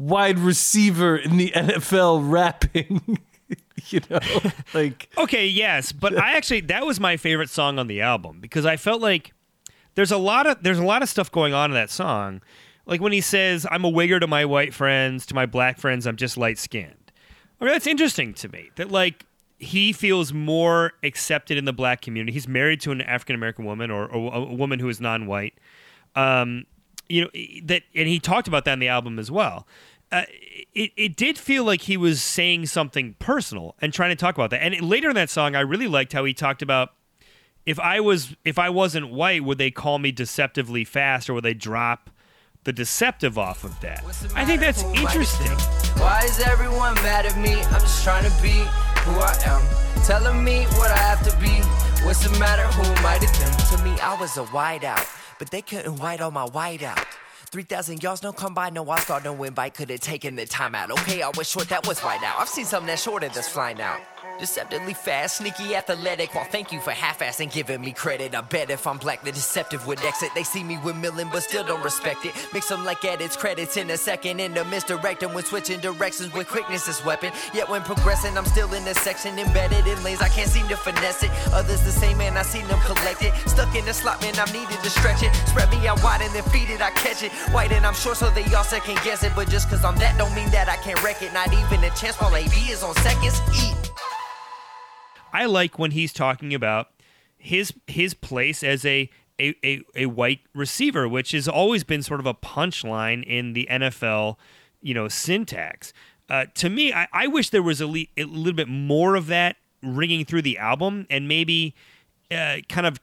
wide 0.00 0.38
receiver 0.38 1.16
in 1.16 1.36
the 1.36 1.50
NFL 1.50 2.30
rapping. 2.30 3.18
you 3.88 4.00
know, 4.08 4.20
like 4.74 5.10
Okay, 5.18 5.46
yes, 5.46 5.92
but 5.92 6.16
I 6.16 6.36
actually 6.36 6.62
that 6.62 6.86
was 6.86 6.98
my 6.98 7.16
favorite 7.16 7.50
song 7.50 7.78
on 7.78 7.86
the 7.86 8.00
album 8.00 8.40
because 8.40 8.64
I 8.64 8.76
felt 8.76 9.02
like 9.02 9.32
there's 9.94 10.10
a 10.10 10.18
lot 10.18 10.46
of 10.46 10.62
there's 10.62 10.78
a 10.78 10.84
lot 10.84 11.02
of 11.02 11.08
stuff 11.08 11.30
going 11.30 11.52
on 11.52 11.70
in 11.70 11.74
that 11.74 11.90
song. 11.90 12.40
Like 12.86 13.00
when 13.00 13.12
he 13.12 13.20
says, 13.20 13.66
"I'm 13.70 13.84
a 13.84 13.90
wigger 13.90 14.18
to 14.20 14.26
my 14.26 14.44
white 14.44 14.72
friends, 14.72 15.26
to 15.26 15.34
my 15.34 15.46
black 15.46 15.78
friends, 15.78 16.06
I'm 16.06 16.16
just 16.16 16.36
light 16.36 16.58
skinned." 16.58 17.12
I 17.60 17.64
mean, 17.64 17.74
that's 17.74 17.86
interesting 17.86 18.32
to 18.34 18.48
me. 18.48 18.70
That 18.76 18.90
like 18.90 19.26
he 19.58 19.92
feels 19.92 20.32
more 20.32 20.92
accepted 21.02 21.58
in 21.58 21.66
the 21.66 21.72
black 21.72 22.00
community. 22.00 22.32
He's 22.32 22.48
married 22.48 22.80
to 22.82 22.92
an 22.92 23.02
African 23.02 23.34
American 23.34 23.66
woman 23.66 23.90
or, 23.90 24.06
or 24.06 24.34
a 24.34 24.54
woman 24.54 24.78
who 24.78 24.88
is 24.88 25.00
non-white. 25.00 25.54
Um, 26.16 26.64
you 27.10 27.22
know 27.22 27.30
that, 27.64 27.82
and 27.94 28.08
he 28.08 28.18
talked 28.18 28.48
about 28.48 28.64
that 28.64 28.74
in 28.74 28.78
the 28.78 28.88
album 28.88 29.18
as 29.18 29.30
well. 29.30 29.66
Uh, 30.12 30.24
it, 30.74 30.92
it 30.96 31.16
did 31.16 31.38
feel 31.38 31.64
like 31.64 31.82
he 31.82 31.96
was 31.96 32.20
saying 32.22 32.66
something 32.66 33.14
personal 33.18 33.76
and 33.80 33.92
trying 33.92 34.10
to 34.10 34.16
talk 34.16 34.34
about 34.34 34.50
that. 34.50 34.62
And 34.62 34.80
later 34.80 35.08
in 35.10 35.14
that 35.14 35.30
song, 35.30 35.54
I 35.54 35.60
really 35.60 35.86
liked 35.86 36.12
how 36.12 36.24
he 36.24 36.34
talked 36.34 36.62
about 36.62 36.90
if 37.66 37.78
I 37.78 38.00
was 38.00 38.34
if 38.44 38.58
I 38.58 38.70
wasn't 38.70 39.10
white, 39.10 39.44
would 39.44 39.58
they 39.58 39.70
call 39.70 39.98
me 39.98 40.12
deceptively 40.12 40.84
fast, 40.84 41.28
or 41.28 41.34
would 41.34 41.44
they 41.44 41.54
drop 41.54 42.10
the 42.64 42.72
deceptive 42.72 43.38
off 43.38 43.64
of 43.64 43.78
that? 43.80 44.04
I 44.34 44.44
think 44.44 44.60
that's 44.60 44.82
interesting. 44.82 45.52
Why 46.00 46.22
is 46.24 46.40
everyone 46.40 46.94
mad 46.96 47.26
at 47.26 47.36
me? 47.38 47.54
I'm 47.54 47.80
just 47.80 48.02
trying 48.02 48.24
to 48.24 48.42
be 48.42 48.50
who 49.02 49.12
I 49.20 49.36
am. 49.46 49.62
Telling 50.04 50.42
me 50.42 50.64
what 50.78 50.90
I 50.90 50.96
have 50.96 51.22
to 51.28 51.36
be. 51.38 51.62
What's 52.04 52.26
the 52.26 52.36
matter? 52.38 52.62
Who 52.62 52.82
am 52.82 53.06
I 53.06 53.18
to 53.18 53.40
them? 53.40 53.78
To 53.78 53.84
me, 53.84 54.00
I 54.00 54.18
was 54.18 54.36
a 54.36 54.44
whiteout, 54.44 55.06
but 55.38 55.50
they 55.50 55.62
couldn't 55.62 55.96
white 55.96 56.20
on 56.20 56.32
my 56.32 56.46
whiteout. 56.46 57.04
3,000 57.52 58.02
yards, 58.02 58.22
no 58.22 58.32
combine, 58.32 58.74
no 58.74 58.88
I 58.90 59.00
thought 59.00 59.24
no 59.24 59.32
win 59.32 59.52
bite 59.54 59.74
could 59.74 59.90
have 59.90 60.00
taken 60.00 60.36
the 60.36 60.46
time 60.46 60.74
out. 60.74 60.90
Okay, 60.92 61.22
I 61.22 61.30
was 61.36 61.50
short, 61.50 61.68
that 61.68 61.86
was 61.86 62.02
right 62.04 62.20
now. 62.20 62.36
I've 62.38 62.48
seen 62.48 62.64
something 62.64 62.86
that's 62.86 63.02
shorter 63.02 63.28
that's 63.28 63.48
flying 63.48 63.80
out. 63.80 64.00
Deceptively 64.40 64.94
fast, 64.94 65.36
sneaky, 65.36 65.76
athletic. 65.76 66.34
Well, 66.34 66.44
thank 66.44 66.72
you 66.72 66.80
for 66.80 66.92
half-assing 66.92 67.52
giving 67.52 67.82
me 67.82 67.92
credit. 67.92 68.34
I 68.34 68.40
bet 68.40 68.70
if 68.70 68.86
I'm 68.86 68.96
black, 68.96 69.22
the 69.22 69.32
deceptive 69.32 69.86
would 69.86 70.00
exit. 70.02 70.30
They 70.34 70.44
see 70.44 70.64
me 70.64 70.78
with 70.82 70.96
million, 70.96 71.28
but 71.30 71.42
still 71.42 71.62
don't 71.62 71.84
respect 71.84 72.24
it. 72.24 72.32
Mix 72.54 72.68
them 72.70 72.82
like 72.82 73.04
edits, 73.04 73.36
credits 73.36 73.76
in 73.76 73.90
a 73.90 73.98
second. 73.98 74.40
In 74.40 74.54
the 74.54 74.64
misdirecting 74.64 75.34
when 75.34 75.44
switching 75.44 75.78
directions 75.80 76.32
with 76.32 76.48
quickness 76.48 76.88
is 76.88 77.04
weapon. 77.04 77.32
Yet 77.52 77.68
when 77.68 77.82
progressing, 77.82 78.38
I'm 78.38 78.46
still 78.46 78.72
in 78.72 78.82
this 78.86 78.98
section 79.00 79.38
embedded 79.38 79.86
in 79.86 80.02
lanes. 80.02 80.22
I 80.22 80.30
can't 80.30 80.48
seem 80.48 80.66
to 80.68 80.76
finesse 80.76 81.22
it. 81.22 81.30
Others 81.52 81.82
the 81.82 81.92
same, 81.92 82.16
man. 82.16 82.38
I 82.38 82.42
seen 82.42 82.66
them 82.68 82.80
collect 82.80 83.22
it. 83.22 83.34
Stuck 83.46 83.74
in 83.76 83.84
the 83.84 83.92
slot, 83.92 84.22
man. 84.22 84.32
I'm 84.38 84.50
needed 84.54 84.82
to 84.82 84.88
stretch 84.88 85.22
it. 85.22 85.34
Spread 85.48 85.70
me 85.70 85.86
out 85.86 86.02
wide 86.02 86.22
and 86.22 86.34
then 86.34 86.44
feed 86.44 86.70
it. 86.70 86.80
I 86.80 86.92
catch 86.92 87.22
it. 87.22 87.32
White 87.52 87.72
and 87.72 87.84
I'm 87.84 87.92
short, 87.94 88.16
so 88.16 88.30
they 88.30 88.44
all 88.54 88.64
second 88.64 88.98
guess 89.04 89.22
it. 89.22 89.32
But 89.36 89.50
just 89.50 89.68
cause 89.68 89.84
I'm 89.84 89.96
that, 89.96 90.16
don't 90.16 90.34
mean 90.34 90.48
that 90.50 90.70
I 90.70 90.76
can't 90.76 91.02
wreck 91.04 91.20
it. 91.20 91.34
Not 91.34 91.52
even 91.52 91.84
a 91.84 91.90
chance 91.90 92.16
while 92.16 92.34
AB 92.34 92.56
is 92.72 92.82
on 92.82 92.94
seconds. 92.96 93.38
Eat. 93.52 93.89
I 95.32 95.46
like 95.46 95.78
when 95.78 95.92
he's 95.92 96.12
talking 96.12 96.54
about 96.54 96.88
his 97.36 97.72
his 97.86 98.14
place 98.14 98.62
as 98.62 98.84
a 98.84 99.10
a, 99.40 99.54
a, 99.64 99.80
a 99.96 100.06
white 100.06 100.40
receiver, 100.54 101.08
which 101.08 101.32
has 101.32 101.48
always 101.48 101.82
been 101.82 102.02
sort 102.02 102.20
of 102.20 102.26
a 102.26 102.34
punchline 102.34 103.24
in 103.24 103.54
the 103.54 103.66
NFL, 103.70 104.36
you 104.82 104.92
know, 104.92 105.08
syntax. 105.08 105.92
Uh, 106.28 106.44
to 106.54 106.68
me, 106.68 106.92
I, 106.92 107.08
I 107.12 107.26
wish 107.26 107.50
there 107.50 107.62
was 107.62 107.80
a, 107.80 107.86
le- 107.86 108.06
a 108.16 108.24
little 108.24 108.52
bit 108.52 108.68
more 108.68 109.16
of 109.16 109.26
that 109.28 109.56
ringing 109.82 110.24
through 110.24 110.42
the 110.42 110.58
album, 110.58 111.06
and 111.10 111.26
maybe 111.26 111.74
uh, 112.30 112.58
kind 112.68 112.86
of 112.86 113.00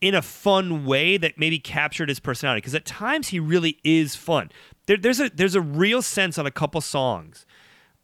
in 0.00 0.14
a 0.14 0.22
fun 0.22 0.84
way 0.84 1.16
that 1.16 1.38
maybe 1.38 1.58
captured 1.58 2.08
his 2.08 2.20
personality. 2.20 2.58
Because 2.58 2.74
at 2.74 2.84
times 2.84 3.28
he 3.28 3.40
really 3.40 3.78
is 3.82 4.14
fun. 4.14 4.50
There, 4.86 4.96
there's 4.96 5.20
a 5.20 5.30
there's 5.30 5.54
a 5.54 5.60
real 5.60 6.02
sense 6.02 6.38
on 6.38 6.46
a 6.46 6.50
couple 6.50 6.80
songs, 6.80 7.46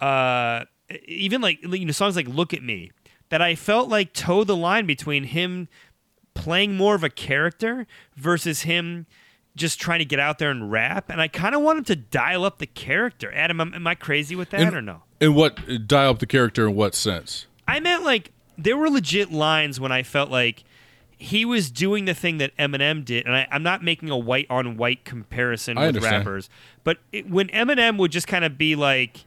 uh, 0.01 0.65
even 1.07 1.41
like 1.41 1.63
you 1.63 1.85
know 1.85 1.93
songs 1.93 2.17
like 2.17 2.27
"Look 2.27 2.53
at 2.53 2.63
Me," 2.63 2.91
that 3.33 3.41
I 3.41 3.55
felt 3.55 3.89
like 3.89 4.13
toe 4.13 4.45
the 4.45 4.55
line 4.55 4.85
between 4.85 5.25
him 5.25 5.69
playing 6.35 6.77
more 6.77 6.95
of 6.95 7.03
a 7.03 7.09
character 7.09 7.87
versus 8.15 8.63
him 8.63 9.07
just 9.57 9.81
trying 9.81 10.01
to 10.01 10.05
get 10.05 10.21
out 10.21 10.39
there 10.39 10.51
and 10.51 10.71
rap. 10.71 11.09
And 11.09 11.19
I 11.19 11.29
kind 11.29 11.55
of 11.55 11.63
want 11.63 11.79
him 11.79 11.85
to 11.85 11.97
dial 11.97 12.45
up 12.45 12.59
the 12.59 12.67
character. 12.67 13.33
Adam, 13.35 13.59
am, 13.59 13.73
am 13.73 13.87
I 13.87 13.95
crazy 13.95 14.37
with 14.37 14.51
that 14.51 14.61
And- 14.61 14.77
or 14.77 14.83
no? 14.83 15.03
And 15.19 15.35
what 15.35 15.59
uh, 15.67 15.79
dial 15.87 16.11
up 16.11 16.19
the 16.19 16.27
character 16.27 16.69
in 16.69 16.75
what 16.75 16.95
sense? 16.95 17.47
I 17.67 17.81
meant 17.81 18.03
like 18.03 18.33
there 18.59 18.77
were 18.77 18.91
legit 18.91 19.33
lines 19.33 19.81
when 19.81 19.93
I 19.93 20.03
felt 20.03 20.31
like 20.31 20.65
he 21.17 21.47
was 21.47 21.71
doing 21.71 22.05
the 22.05 22.15
thing 22.15 22.37
that 22.39 22.55
Eminem 22.59 23.03
did, 23.05 23.25
and 23.25 23.35
I, 23.35 23.47
I'm 23.51 23.63
not 23.63 23.83
making 23.83 24.11
a 24.11 24.19
white 24.19 24.47
on 24.51 24.77
white 24.77 25.05
comparison 25.07 25.79
I 25.79 25.87
with 25.87 25.97
understand. 25.97 26.27
rappers, 26.27 26.51
but 26.85 26.99
it, 27.13 27.31
when 27.31 27.47
Eminem 27.49 27.97
would 27.99 28.11
just 28.11 28.27
kind 28.27 28.45
of 28.45 28.59
be 28.59 28.75
like 28.75 29.25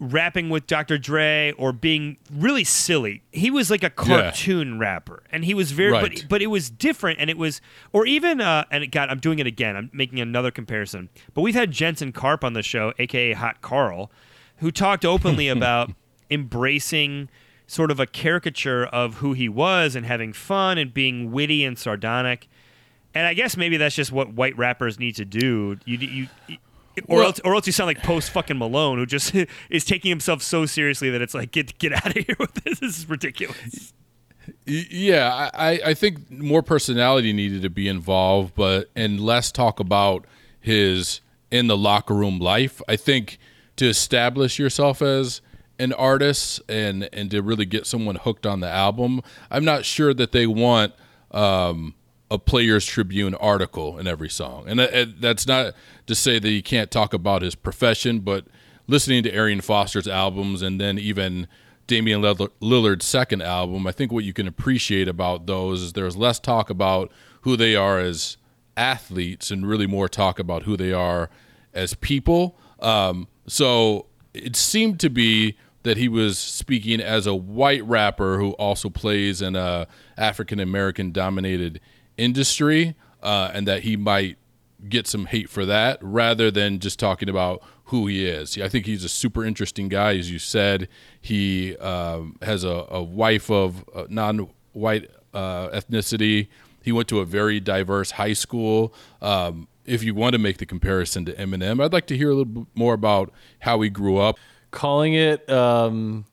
rapping 0.00 0.48
with 0.48 0.66
Dr. 0.66 0.96
Dre 0.98 1.52
or 1.58 1.72
being 1.72 2.18
really 2.32 2.64
silly, 2.64 3.22
he 3.32 3.50
was 3.50 3.70
like 3.70 3.82
a 3.82 3.90
cartoon 3.90 4.78
rapper, 4.78 5.22
and 5.32 5.44
he 5.44 5.54
was 5.54 5.72
very, 5.72 5.92
Right. 5.92 6.02
but 6.20 6.28
but 6.28 6.42
it 6.42 6.46
was 6.48 6.70
different, 6.70 7.18
and 7.20 7.28
it 7.28 7.36
was, 7.38 7.60
or 7.92 8.06
even, 8.06 8.40
uh, 8.40 8.64
and 8.70 8.84
it, 8.84 8.88
God, 8.88 9.08
I'm 9.10 9.18
doing 9.18 9.38
it 9.40 9.46
again. 9.46 9.76
I'm 9.76 9.90
making 9.92 10.20
another 10.20 10.50
comparison, 10.50 11.08
but 11.34 11.40
we've 11.42 11.54
had 11.54 11.70
Jensen 11.72 12.12
Karp 12.12 12.44
on 12.44 12.52
the 12.52 12.62
show, 12.62 12.92
aka 12.98 13.32
Hot 13.32 13.60
Carl, 13.60 14.10
who 14.58 14.70
talked 14.70 15.04
openly 15.04 15.48
about 15.56 15.90
embracing 16.30 17.28
sort 17.66 17.90
of 17.90 18.00
a 18.00 18.06
caricature 18.06 18.84
of 18.86 19.16
who 19.16 19.32
he 19.34 19.48
was 19.48 19.94
and 19.94 20.06
having 20.06 20.32
fun 20.32 20.78
and 20.78 20.94
being 20.94 21.30
witty 21.30 21.64
and 21.64 21.78
sardonic. 21.78 22.48
And 23.14 23.26
I 23.26 23.34
guess 23.34 23.56
maybe 23.56 23.76
that's 23.76 23.94
just 23.94 24.10
what 24.12 24.32
white 24.32 24.56
rappers 24.56 24.98
need 24.98 25.16
to 25.16 25.24
do. 25.24 25.78
You, 25.84 25.98
you, 25.98 26.26
you- 26.46 26.56
or 27.08 27.18
Well- 27.18 27.26
else, 27.26 27.40
or 27.44 27.54
else 27.54 27.66
you 27.66 27.72
sound 27.72 27.86
like 27.88 28.02
post 28.02 28.30
fucking 28.30 28.58
Malone, 28.58 28.98
who 28.98 29.06
just 29.06 29.34
is 29.70 29.84
taking 29.84 30.08
himself 30.10 30.42
so 30.42 30.66
seriously 30.66 31.10
that 31.10 31.20
it's 31.22 31.34
like, 31.34 31.50
get 31.52 31.78
get 31.78 31.92
out 31.92 32.06
of 32.16 32.24
here 32.24 32.36
with 32.38 32.54
this. 32.64 32.80
This 32.80 32.98
is 32.98 33.08
ridiculous. 33.08 33.92
Yeah, 34.66 35.50
I, 35.54 35.72
I- 35.72 35.80
I 35.86 35.94
think 35.94 36.30
more 36.30 36.62
personality 36.62 37.32
needed 37.32 37.62
to 37.62 37.70
be 37.70 37.88
involved, 37.88 38.54
but 38.54 38.90
and 38.96 39.20
less 39.20 39.52
talk 39.52 39.80
about 39.80 40.26
his 40.60 41.20
in 41.50 41.66
the 41.66 41.76
locker 41.76 42.14
room 42.14 42.38
life. 42.38 42.80
I 42.88 42.96
think 42.96 43.38
to 43.76 43.86
establish 43.88 44.58
yourself 44.58 45.00
as 45.02 45.40
an 45.78 45.92
artist 45.92 46.60
and 46.68 47.08
and 47.12 47.30
to 47.30 47.40
really 47.42 47.64
get 47.66 47.86
someone 47.86 48.16
hooked 48.16 48.46
on 48.46 48.60
the 48.60 48.68
album, 48.68 49.20
I'm 49.50 49.64
not 49.64 49.84
sure 49.84 50.12
that 50.14 50.32
they 50.32 50.46
want 50.46 50.92
um, 51.30 51.94
a 52.30 52.38
Players 52.38 52.84
Tribune 52.84 53.34
article 53.34 53.98
in 53.98 54.06
every 54.06 54.28
song, 54.28 54.64
and 54.66 54.78
that- 54.78 55.20
that's 55.20 55.46
not 55.46 55.74
to 56.06 56.14
say 56.14 56.38
that 56.38 56.48
he 56.48 56.62
can't 56.62 56.90
talk 56.90 57.14
about 57.14 57.42
his 57.42 57.54
profession, 57.54 58.20
but 58.20 58.46
listening 58.86 59.22
to 59.22 59.34
Arian 59.34 59.60
Foster's 59.60 60.08
albums 60.08 60.62
and 60.62 60.80
then 60.80 60.98
even 60.98 61.46
Damian 61.86 62.20
Lillard's 62.20 63.06
second 63.06 63.42
album, 63.42 63.86
I 63.86 63.92
think 63.92 64.12
what 64.12 64.24
you 64.24 64.32
can 64.34 64.46
appreciate 64.46 65.08
about 65.08 65.46
those 65.46 65.82
is 65.82 65.92
there's 65.94 66.16
less 66.16 66.38
talk 66.38 66.68
about 66.68 67.10
who 67.42 67.56
they 67.56 67.74
are 67.74 67.98
as 67.98 68.36
athletes 68.76 69.50
and 69.50 69.66
really 69.66 69.86
more 69.86 70.08
talk 70.08 70.38
about 70.38 70.64
who 70.64 70.76
they 70.76 70.92
are 70.92 71.30
as 71.72 71.94
people. 71.94 72.58
Um, 72.80 73.26
so 73.46 74.06
it 74.34 74.54
seemed 74.54 75.00
to 75.00 75.08
be 75.08 75.56
that 75.82 75.96
he 75.96 76.08
was 76.08 76.38
speaking 76.38 77.00
as 77.00 77.26
a 77.26 77.34
white 77.34 77.84
rapper 77.84 78.38
who 78.38 78.50
also 78.52 78.90
plays 78.90 79.40
in 79.40 79.56
a 79.56 79.86
African 80.18 80.60
American 80.60 81.12
dominated 81.12 81.80
industry, 82.18 82.94
uh, 83.22 83.50
and 83.54 83.66
that 83.66 83.82
he 83.82 83.96
might 83.96 84.36
get 84.88 85.06
some 85.06 85.26
hate 85.26 85.48
for 85.48 85.64
that, 85.64 85.98
rather 86.02 86.50
than 86.50 86.78
just 86.78 86.98
talking 86.98 87.28
about 87.28 87.62
who 87.84 88.06
he 88.06 88.26
is. 88.26 88.58
I 88.58 88.68
think 88.68 88.84
he's 88.84 89.02
a 89.02 89.08
super 89.08 89.44
interesting 89.44 89.88
guy, 89.88 90.16
as 90.16 90.30
you 90.30 90.38
said. 90.38 90.88
He 91.20 91.74
um, 91.78 92.36
has 92.42 92.62
a, 92.62 92.86
a 92.90 93.02
wife 93.02 93.50
of 93.50 93.84
uh, 93.94 94.04
non-white 94.10 95.10
uh, 95.32 95.68
ethnicity. 95.70 96.48
He 96.82 96.92
went 96.92 97.08
to 97.08 97.20
a 97.20 97.24
very 97.24 97.60
diverse 97.60 98.12
high 98.12 98.34
school. 98.34 98.94
Um, 99.22 99.68
if 99.84 100.04
you 100.04 100.14
want 100.14 100.34
to 100.34 100.38
make 100.38 100.58
the 100.58 100.66
comparison 100.66 101.24
to 101.24 101.32
Eminem, 101.32 101.82
I'd 101.82 101.92
like 101.92 102.06
to 102.08 102.16
hear 102.16 102.28
a 102.28 102.34
little 102.34 102.44
bit 102.44 102.66
more 102.74 102.94
about 102.94 103.32
how 103.60 103.80
he 103.80 103.88
grew 103.88 104.18
up. 104.18 104.38
Calling 104.70 105.14
it 105.14 105.48
um, 105.48 106.26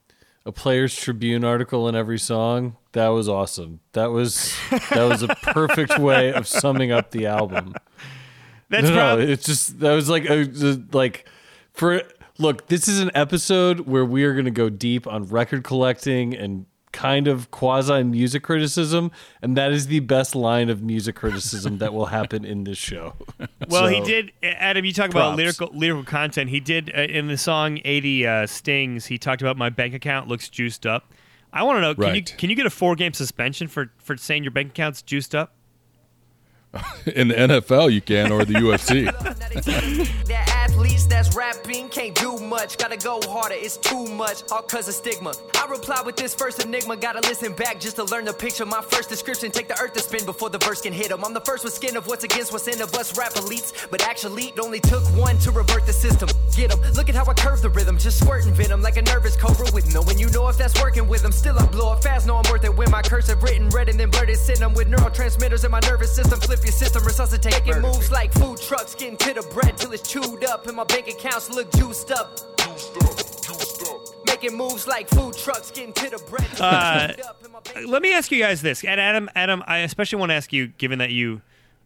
a 0.46 0.52
Players 0.52 0.94
Tribune 0.94 1.46
article 1.46 1.88
in 1.88 1.96
every 1.96 2.20
song. 2.20 2.76
That 2.96 3.10
was 3.10 3.28
awesome. 3.28 3.82
That 3.92 4.12
was 4.12 4.56
that 4.72 5.04
was 5.04 5.22
a 5.22 5.28
perfect 5.28 6.00
way 6.00 6.32
of 6.32 6.48
summing 6.48 6.94
up 6.94 7.12
the 7.12 7.26
album. 7.26 7.76
That's 8.70 8.84
No, 8.84 8.90
no, 8.90 8.96
probably 8.96 9.32
it's 9.34 9.46
just 9.46 9.82
that 9.82 9.92
was 9.92 10.08
like 10.08 10.24
a, 10.30 10.50
like 10.94 11.28
for 11.74 12.04
look. 12.38 12.68
This 12.68 12.88
is 12.88 13.02
an 13.02 13.12
episode 13.14 13.82
where 13.82 14.06
we 14.06 14.24
are 14.24 14.32
going 14.32 14.46
to 14.46 14.52
go 14.52 14.70
deep 14.70 15.08
on 15.08 15.26
record 15.26 15.66
collecting 15.66 16.34
and 16.34 16.68
kind 16.94 17.28
of 17.28 17.52
quasi 17.52 18.02
music 18.02 18.44
criticism, 18.44 19.12
and 19.42 19.58
that 19.58 19.74
is 19.74 19.88
the 19.88 20.00
best 20.00 20.34
line 20.34 20.70
of 20.70 20.82
music 20.82 21.16
criticism 21.16 21.80
that 21.80 21.94
will 21.94 22.06
happen 22.06 22.46
in 22.46 22.64
this 22.64 22.78
show. 22.78 23.14
Well, 23.68 23.88
he 23.88 24.00
did. 24.00 24.32
Adam, 24.44 24.86
you 24.86 24.94
talk 24.94 25.10
about 25.10 25.36
lyrical 25.36 25.70
lyrical 25.74 26.06
content. 26.06 26.52
He 26.52 26.60
did 26.60 26.94
uh, 26.96 27.02
in 27.02 27.28
the 27.28 27.38
song 27.38 27.80
"80 27.84 28.28
uh, 28.28 28.48
Stings." 28.48 29.08
He 29.08 29.18
talked 29.18 29.42
about 29.42 29.58
my 29.58 29.70
bank 29.70 29.94
account 29.96 30.30
looks 30.30 30.48
juiced 30.48 30.86
up. 30.86 31.12
I 31.56 31.64
want 31.64 31.78
to 31.78 31.82
know. 31.82 31.96
Can 31.96 32.16
you 32.16 32.22
can 32.22 32.50
you 32.50 32.56
get 32.56 32.66
a 32.66 32.70
four 32.70 32.96
game 32.96 33.14
suspension 33.14 33.68
for 33.70 33.92
for 33.98 34.18
saying 34.18 34.44
your 34.44 34.52
bank 34.52 34.72
account's 34.72 35.02
juiced 35.02 35.34
up? 35.34 35.56
In 37.16 37.30
the 37.30 37.36
NFL, 37.36 37.94
you 37.94 38.02
can, 38.02 38.34
or 38.34 38.44
the 38.44 38.56
UFC. 38.56 39.06
athletes 41.06 41.08
that's 41.08 41.36
rapping 41.36 41.90
can't 41.90 42.16
do 42.16 42.38
much. 42.38 42.78
Gotta 42.78 42.98
go 42.98 43.20
harder, 43.28 43.56
it's 43.58 43.78
too 43.78 44.06
much. 44.08 44.44
All 44.52 44.62
cause 44.62 44.88
of 44.88 44.94
stigma. 44.94 45.34
I 45.56 45.68
reply 45.70 46.02
with 46.06 46.16
this 46.16 46.36
first 46.36 46.64
enigma. 46.64 46.98
Gotta 46.98 47.22
listen 47.22 47.54
back 47.54 47.80
just 47.80 47.96
to 47.98 48.04
learn 48.04 48.26
the 48.26 48.34
picture. 48.34 48.66
My 48.66 48.82
first 48.82 49.10
description, 49.10 49.52
take 49.52 49.68
the 49.68 49.80
earth 49.80 49.94
to 49.94 50.00
spin 50.02 50.26
before 50.26 50.50
the 50.50 50.60
verse 50.60 50.82
can 50.82 50.94
hit 50.94 51.12
'em. 51.12 51.24
I'm 51.24 51.34
the 51.34 51.42
first 51.42 51.64
with 51.64 51.74
skin 51.74 51.98
of 51.98 52.08
what's 52.08 52.24
against 52.24 52.52
what's 52.52 52.68
in 52.68 52.82
of 52.82 52.94
us 52.96 53.18
rap 53.18 53.34
elites. 53.34 53.74
But 53.90 54.02
actually, 54.04 54.46
it 54.50 54.60
only 54.60 54.80
took 54.80 55.04
one 55.16 55.38
to 55.40 55.52
revert 55.52 55.86
the 55.86 55.94
system. 55.94 56.30
Get 56.56 56.72
'em. 56.72 56.80
Look 56.94 57.10
at 57.10 57.16
how 57.16 57.26
I 57.26 57.34
curve 57.34 57.62
the 57.62 57.70
rhythm. 57.70 57.98
Just 57.98 58.20
squirting 58.20 58.54
venom 58.54 58.82
like 58.82 58.98
a 58.98 59.02
nervous 59.02 59.36
cobra 59.36 59.68
with 59.74 59.94
no 59.94 60.02
one 60.02 60.18
you 60.18 60.30
know 60.30 60.48
if 60.48 60.58
that's 60.58 60.80
working 60.82 61.08
with 61.08 61.24
'em. 61.26 61.32
Still, 61.32 61.58
I 61.60 61.66
blow 61.66 61.92
up 61.92 62.04
fast. 62.04 62.26
Know 62.26 62.38
I'm 62.38 62.50
worth 62.52 62.64
it 62.64 62.76
when 62.76 62.90
my 62.92 63.02
cursive 63.02 63.42
written 63.44 63.70
red 63.70 63.90
and 63.90 64.00
then 64.00 64.10
blurted. 64.10 64.40
Send 64.40 64.76
with 64.76 64.88
neurotransmitters 64.88 65.64
in 65.66 65.72
my 65.72 65.80
nervous 65.82 66.12
system. 66.16 66.40
Flip 66.40 66.64
your 66.64 66.72
system, 66.72 67.04
resuscitate. 67.04 67.66
Making 67.66 67.82
moves 67.82 68.12
like 68.12 68.34
food 68.34 68.60
trucks, 68.62 68.96
getting 68.96 69.18
to 69.18 69.34
the 69.34 69.44
bread 69.54 69.78
till 69.78 69.92
it's 69.92 70.08
chewed 70.08 70.44
up. 70.44 70.68
in 70.68 70.76
my 70.76 70.84
bank 70.96 71.10
accounts 71.10 71.50
look 71.50 71.72
juiced 71.74 72.12
up. 72.12 72.40
Making 74.26 74.56
moves 74.58 74.88
like 74.88 75.10
food 75.10 75.36
trucks, 75.38 75.72
getting 75.72 75.94
to 75.94 76.10
the 76.10 76.24
bread. 76.30 76.48
Uh, 76.60 77.08
it's 77.10 77.16
chewed 77.18 77.26
up. 77.26 77.44
And 77.44 77.54
my 77.54 77.60
bank 77.60 77.88
Let 77.88 78.02
me 78.02 78.14
ask 78.14 78.32
you 78.32 78.40
guys 78.40 78.62
this, 78.62 78.84
and 78.84 79.00
Adam, 79.00 79.30
Adam, 79.36 79.64
I 79.68 79.80
especially 79.80 80.20
want 80.20 80.30
to 80.30 80.36
ask 80.36 80.54
you, 80.54 80.68
given 80.68 81.00
that 81.00 81.12
you, 81.12 81.42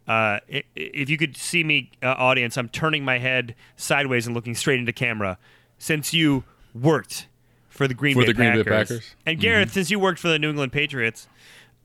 uh, 0.06 0.38
if 0.48 1.10
you 1.10 1.18
could 1.18 1.36
see 1.36 1.64
me, 1.64 1.90
uh, 2.02 2.14
audience, 2.18 2.56
I'm 2.56 2.68
turning 2.68 3.04
my 3.04 3.18
head 3.18 3.54
sideways 3.76 4.26
and 4.26 4.34
looking 4.34 4.54
straight 4.54 4.78
into 4.78 4.92
camera. 4.92 5.38
Since 5.78 6.14
you 6.14 6.44
worked 6.74 7.26
for 7.68 7.88
the 7.88 7.94
Green 7.94 8.14
For 8.14 8.20
Bay 8.20 8.26
the 8.26 8.34
Green 8.34 8.52
Bay 8.52 8.62
Packers, 8.62 8.88
Packers. 8.88 9.00
Mm-hmm. 9.00 9.28
and 9.28 9.40
Gareth, 9.40 9.72
since 9.72 9.90
you 9.90 9.98
worked 9.98 10.20
for 10.20 10.28
the 10.28 10.38
New 10.38 10.50
England 10.50 10.72
Patriots, 10.72 11.26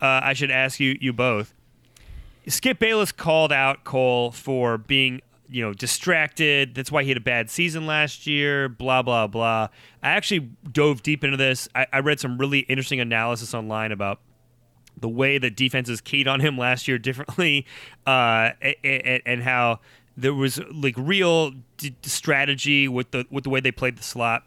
uh, 0.02 0.22
I 0.24 0.34
should 0.34 0.52
ask 0.52 0.80
you, 0.80 0.98
you 1.02 1.12
both. 1.12 1.54
Skip 2.48 2.78
Bayless 2.78 3.12
called 3.12 3.52
out 3.52 3.84
Cole 3.84 4.32
for 4.32 4.78
being, 4.78 5.22
you 5.50 5.62
know, 5.62 5.74
distracted. 5.74 6.76
That's 6.76 6.92
why 6.92 7.04
he 7.04 7.10
had 7.10 7.18
a 7.18 7.22
bad 7.22 7.50
season 7.50 7.86
last 7.86 8.28
year. 8.28 8.70
Blah 8.70 9.02
blah 9.02 9.28
blah. 9.28 9.70
I 10.02 10.10
actually 10.10 10.50
dove 10.72 11.04
deep 11.04 11.24
into 11.24 11.38
this. 11.38 11.68
I, 11.76 11.88
I 11.94 12.00
read 12.00 12.20
some 12.20 12.38
really 12.38 12.60
interesting 12.60 13.00
analysis 13.00 13.54
online 13.54 13.92
about 13.92 14.20
the 15.00 15.10
way 15.10 15.38
that 15.38 15.56
defenses 15.56 16.02
keyed 16.02 16.28
on 16.28 16.40
him 16.40 16.58
last 16.58 16.88
year 16.88 16.98
differently, 16.98 17.66
uh, 18.08 18.52
and, 18.84 19.22
and 19.26 19.44
how 19.44 19.80
there 20.18 20.34
was 20.34 20.60
like 20.72 20.96
real 20.98 21.52
d- 21.78 21.96
strategy 22.04 22.88
with 22.88 23.12
the 23.12 23.26
with 23.30 23.44
the 23.44 23.50
way 23.50 23.60
they 23.60 23.72
played 23.72 23.98
the 23.98 24.04
slot. 24.04 24.44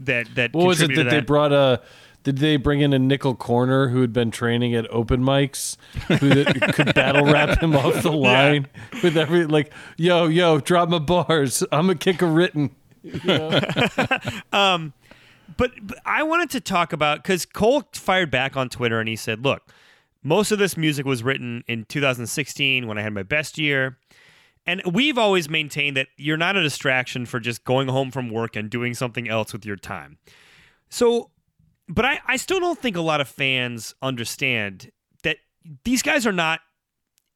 That 0.00 0.34
that 0.34 0.52
What 0.52 0.66
was 0.66 0.80
it 0.80 0.86
contributed 0.86 1.12
that 1.12 1.20
they 1.20 1.24
brought 1.24 1.52
a? 1.52 1.82
Did 2.24 2.38
they 2.38 2.56
bring 2.56 2.80
in 2.80 2.92
a 2.94 2.98
nickel 2.98 3.34
corner 3.34 3.88
who 3.88 4.00
had 4.00 4.12
been 4.12 4.30
training 4.30 4.74
at 4.74 4.90
open 4.90 5.22
mics, 5.22 5.76
who 6.08 6.44
could 6.72 6.94
battle 6.94 7.26
rap 7.26 7.62
him 7.62 7.76
off 7.76 8.02
the 8.02 8.12
line 8.12 8.66
with 9.02 9.16
every 9.16 9.44
like, 9.44 9.72
yo, 9.98 10.26
yo, 10.26 10.58
drop 10.58 10.88
my 10.88 10.98
bars. 10.98 11.62
I'm 11.70 11.90
a 11.90 11.94
kick 11.94 12.22
a 12.22 12.26
written. 12.26 12.74
Um, 14.52 14.94
but, 15.58 15.72
but 15.82 15.98
I 16.06 16.22
wanted 16.22 16.48
to 16.50 16.60
talk 16.60 16.94
about 16.94 17.22
because 17.22 17.44
Cole 17.44 17.84
fired 17.92 18.30
back 18.30 18.56
on 18.56 18.70
Twitter 18.70 18.98
and 18.98 19.08
he 19.08 19.16
said, 19.16 19.44
"Look, 19.44 19.70
most 20.22 20.50
of 20.50 20.58
this 20.58 20.76
music 20.76 21.04
was 21.04 21.22
written 21.22 21.64
in 21.68 21.84
2016 21.84 22.86
when 22.86 22.96
I 22.96 23.02
had 23.02 23.12
my 23.12 23.22
best 23.22 23.58
year." 23.58 23.98
And 24.66 24.80
we've 24.90 25.18
always 25.18 25.50
maintained 25.50 25.98
that 25.98 26.08
you're 26.16 26.38
not 26.38 26.56
a 26.56 26.62
distraction 26.62 27.26
for 27.26 27.38
just 27.38 27.64
going 27.64 27.88
home 27.88 28.10
from 28.10 28.30
work 28.30 28.56
and 28.56 28.70
doing 28.70 28.94
something 28.94 29.28
else 29.28 29.52
with 29.52 29.66
your 29.66 29.76
time. 29.76 30.16
So, 30.88 31.30
but 31.88 32.04
I, 32.04 32.20
I 32.26 32.36
still 32.36 32.60
don't 32.60 32.78
think 32.78 32.96
a 32.96 33.00
lot 33.00 33.20
of 33.20 33.28
fans 33.28 33.94
understand 34.00 34.90
that 35.22 35.36
these 35.84 36.02
guys 36.02 36.26
are 36.26 36.32
not 36.32 36.60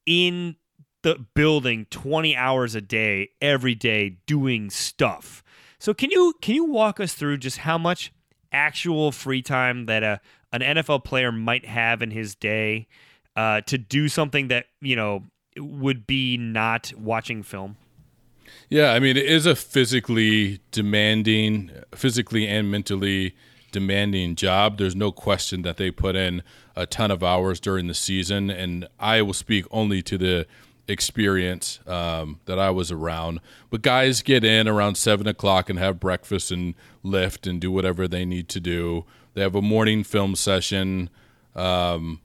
in 0.07 0.57
the 1.03 1.25
building 1.35 1.87
20 1.91 2.35
hours 2.37 2.75
a 2.75 2.81
day 2.81 3.31
every 3.41 3.75
day 3.75 4.19
doing 4.27 4.71
stuff. 4.71 5.43
So 5.79 5.95
can 5.95 6.11
you 6.11 6.35
can 6.41 6.55
you 6.55 6.65
walk 6.65 6.99
us 6.99 7.15
through 7.15 7.39
just 7.39 7.59
how 7.59 7.79
much 7.79 8.13
actual 8.51 9.13
free 9.13 9.43
time 9.43 9.87
that 9.87 10.03
a 10.03 10.21
an 10.53 10.61
NFL 10.61 11.05
player 11.05 11.31
might 11.31 11.67
have 11.67 12.03
in 12.03 12.11
his 12.11 12.35
day 12.35 12.89
uh, 13.37 13.61
to 13.63 13.79
do 13.79 14.09
something 14.09 14.49
that 14.49 14.67
you 14.81 14.97
know 14.97 15.25
would 15.57 16.07
be 16.07 16.37
not 16.37 16.93
watching 16.97 17.43
film? 17.43 17.77
Yeah, 18.71 18.93
I 18.93 18.99
mean, 18.99 19.17
it 19.17 19.27
is 19.27 19.47
a 19.47 19.55
physically 19.55 20.61
demanding, 20.71 21.71
physically 21.95 22.47
and 22.47 22.71
mentally 22.71 23.35
demanding 23.73 24.35
job. 24.35 24.79
There's 24.79 24.97
no 24.97 25.13
question 25.13 25.63
that 25.63 25.77
they 25.77 25.91
put 25.91 26.17
in 26.17 26.43
a 26.77 26.87
ton 26.87 27.11
of 27.11 27.23
hours 27.23 27.61
during 27.61 27.87
the 27.87 27.95
season, 27.95 28.51
and 28.51 28.89
I 28.99 29.23
will 29.23 29.35
speak 29.35 29.67
only 29.71 30.03
to 30.03 30.19
the 30.19 30.47
experience 30.87 31.81
um, 31.87 32.41
that 32.47 32.59
I 32.59 32.71
was 32.71 32.91
around. 32.91 33.41
But 33.71 33.83
guys 33.83 34.23
get 34.23 34.45
in 34.45 34.67
around 34.67 34.97
seven 34.97 35.27
o'clock 35.27 35.69
and 35.69 35.79
have 35.79 36.01
breakfast 36.01 36.51
and 36.51 36.75
lift 37.03 37.47
and 37.47 37.61
do 37.61 37.71
whatever 37.71 38.09
they 38.09 38.25
need 38.25 38.49
to 38.51 38.61
do. 38.61 39.05
They 39.35 39.43
have 39.43 39.55
a 39.55 39.63
morning 39.63 40.03
film 40.03 40.35
session. 40.35 41.11
Um, 41.55 42.21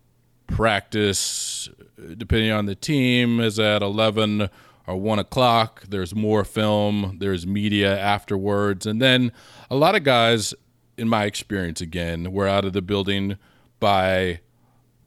practice, 0.47 1.69
depending 2.17 2.51
on 2.51 2.65
the 2.65 2.75
team, 2.75 3.39
is 3.39 3.60
at 3.60 3.82
11 3.82 4.49
or 4.88 4.95
1 4.95 5.19
o'clock. 5.19 5.84
There's 5.88 6.13
more 6.13 6.43
film, 6.43 7.17
there's 7.19 7.47
media 7.47 7.97
afterwards. 7.97 8.86
And 8.86 9.01
then 9.01 9.32
a 9.69 9.75
lot 9.75 9.95
of 9.95 10.03
guys, 10.03 10.53
in 10.97 11.10
my 11.10 11.25
experience 11.25 11.82
again, 11.82 12.32
we're 12.32 12.47
out 12.47 12.65
of 12.65 12.73
the 12.73 12.82
building 12.82 13.38
by 13.79 14.39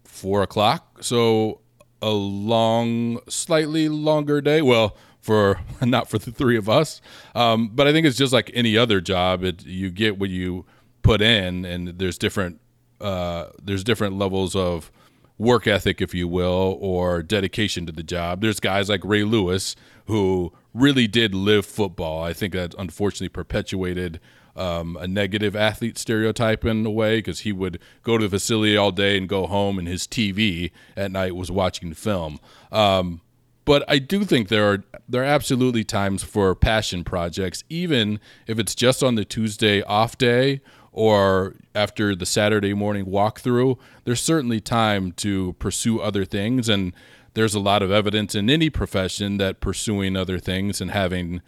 4 0.05 0.43
o'clock. 0.43 1.03
So 1.03 1.61
a 2.03 2.11
long, 2.11 3.21
slightly 3.29 3.89
longer 3.89 4.41
day. 4.41 4.63
Well, 4.63 4.97
for 5.21 5.61
not 5.83 6.09
for 6.09 6.19
the 6.19 6.31
three 6.31 6.57
of 6.57 6.69
us, 6.69 7.01
um, 7.35 7.71
but 7.75 7.87
I 7.87 7.93
think 7.93 8.07
it's 8.07 8.17
just 8.17 8.33
like 8.33 8.51
any 8.55 8.79
other 8.79 9.01
job. 9.01 9.43
It 9.43 9.67
you 9.67 9.91
get 9.91 10.19
what 10.19 10.31
you 10.31 10.65
put 11.03 11.21
in, 11.21 11.65
and 11.65 11.89
there's 11.99 12.17
different 12.17 12.61
uh, 13.01 13.47
there's 13.63 13.83
different 13.83 14.17
levels 14.17 14.55
of 14.55 14.93
work 15.39 15.67
ethic, 15.67 16.01
if 16.01 16.15
you 16.15 16.29
will, 16.29 16.79
or 16.81 17.23
dedication 17.23 17.85
to 17.87 17.93
the 17.93 18.03
job. 18.03 18.41
There's 18.41 18.61
guys 18.61 18.89
like 18.89 19.05
Ray 19.05 19.25
Lewis 19.25 19.77
who 20.07 20.53
really 20.73 21.07
did 21.07 21.35
live 21.35 21.67
football. 21.67 22.23
I 22.23 22.33
think 22.33 22.53
that 22.55 22.75
unfortunately 22.79 23.29
perpetuated 23.29 24.21
um, 24.57 24.97
a 24.97 25.07
negative 25.07 25.55
athlete 25.55 25.99
stereotype 25.99 26.65
in 26.65 26.85
a 26.85 26.91
way 26.91 27.19
because 27.19 27.41
he 27.41 27.53
would 27.53 27.79
go 28.03 28.19
to 28.19 28.25
the 28.27 28.39
facility 28.39 28.77
all 28.77 28.91
day 28.91 29.17
and 29.17 29.29
go 29.29 29.47
home, 29.47 29.79
and 29.79 29.87
his 29.87 30.07
TV 30.07 30.71
at 30.97 31.13
night 31.13 31.37
was 31.37 31.51
watching 31.51 31.95
film. 31.95 32.41
Um, 32.73 33.21
but 33.65 33.85
I 33.89 33.99
do 33.99 34.25
think 34.25 34.49
there 34.49 34.73
are 34.73 34.85
there 35.09 35.23
are 35.23 35.27
absolutely 35.27 35.85
times 35.85 36.23
for 36.23 36.55
passion 36.55 37.05
projects, 37.05 37.65
even 37.69 38.21
if 38.47 38.59
it's 38.59 38.75
just 38.75 39.03
on 39.03 39.17
the 39.17 39.25
Tuesday 39.25 39.83
off 39.83 40.17
day 40.17 40.61
or 40.93 41.55
after 41.75 42.15
the 42.15 42.25
Saturday 42.25 42.73
morning 42.75 43.05
walkthrough. 43.05 43.77
There's 44.05 44.21
certainly 44.21 44.61
time 44.61 45.13
to 45.13 45.55
pursue 45.55 46.01
other 46.01 46.25
things, 46.25 46.69
and 46.69 46.93
there's 47.35 47.55
a 47.55 47.61
lot 47.61 47.83
of 47.83 47.91
evidence 47.91 48.35
in 48.35 48.49
any 48.49 48.71
profession 48.71 49.37
that 49.39 49.61
pursuing 49.61 50.17
other 50.17 50.39
things 50.39 50.81
and 50.81 50.93
having 50.93 51.43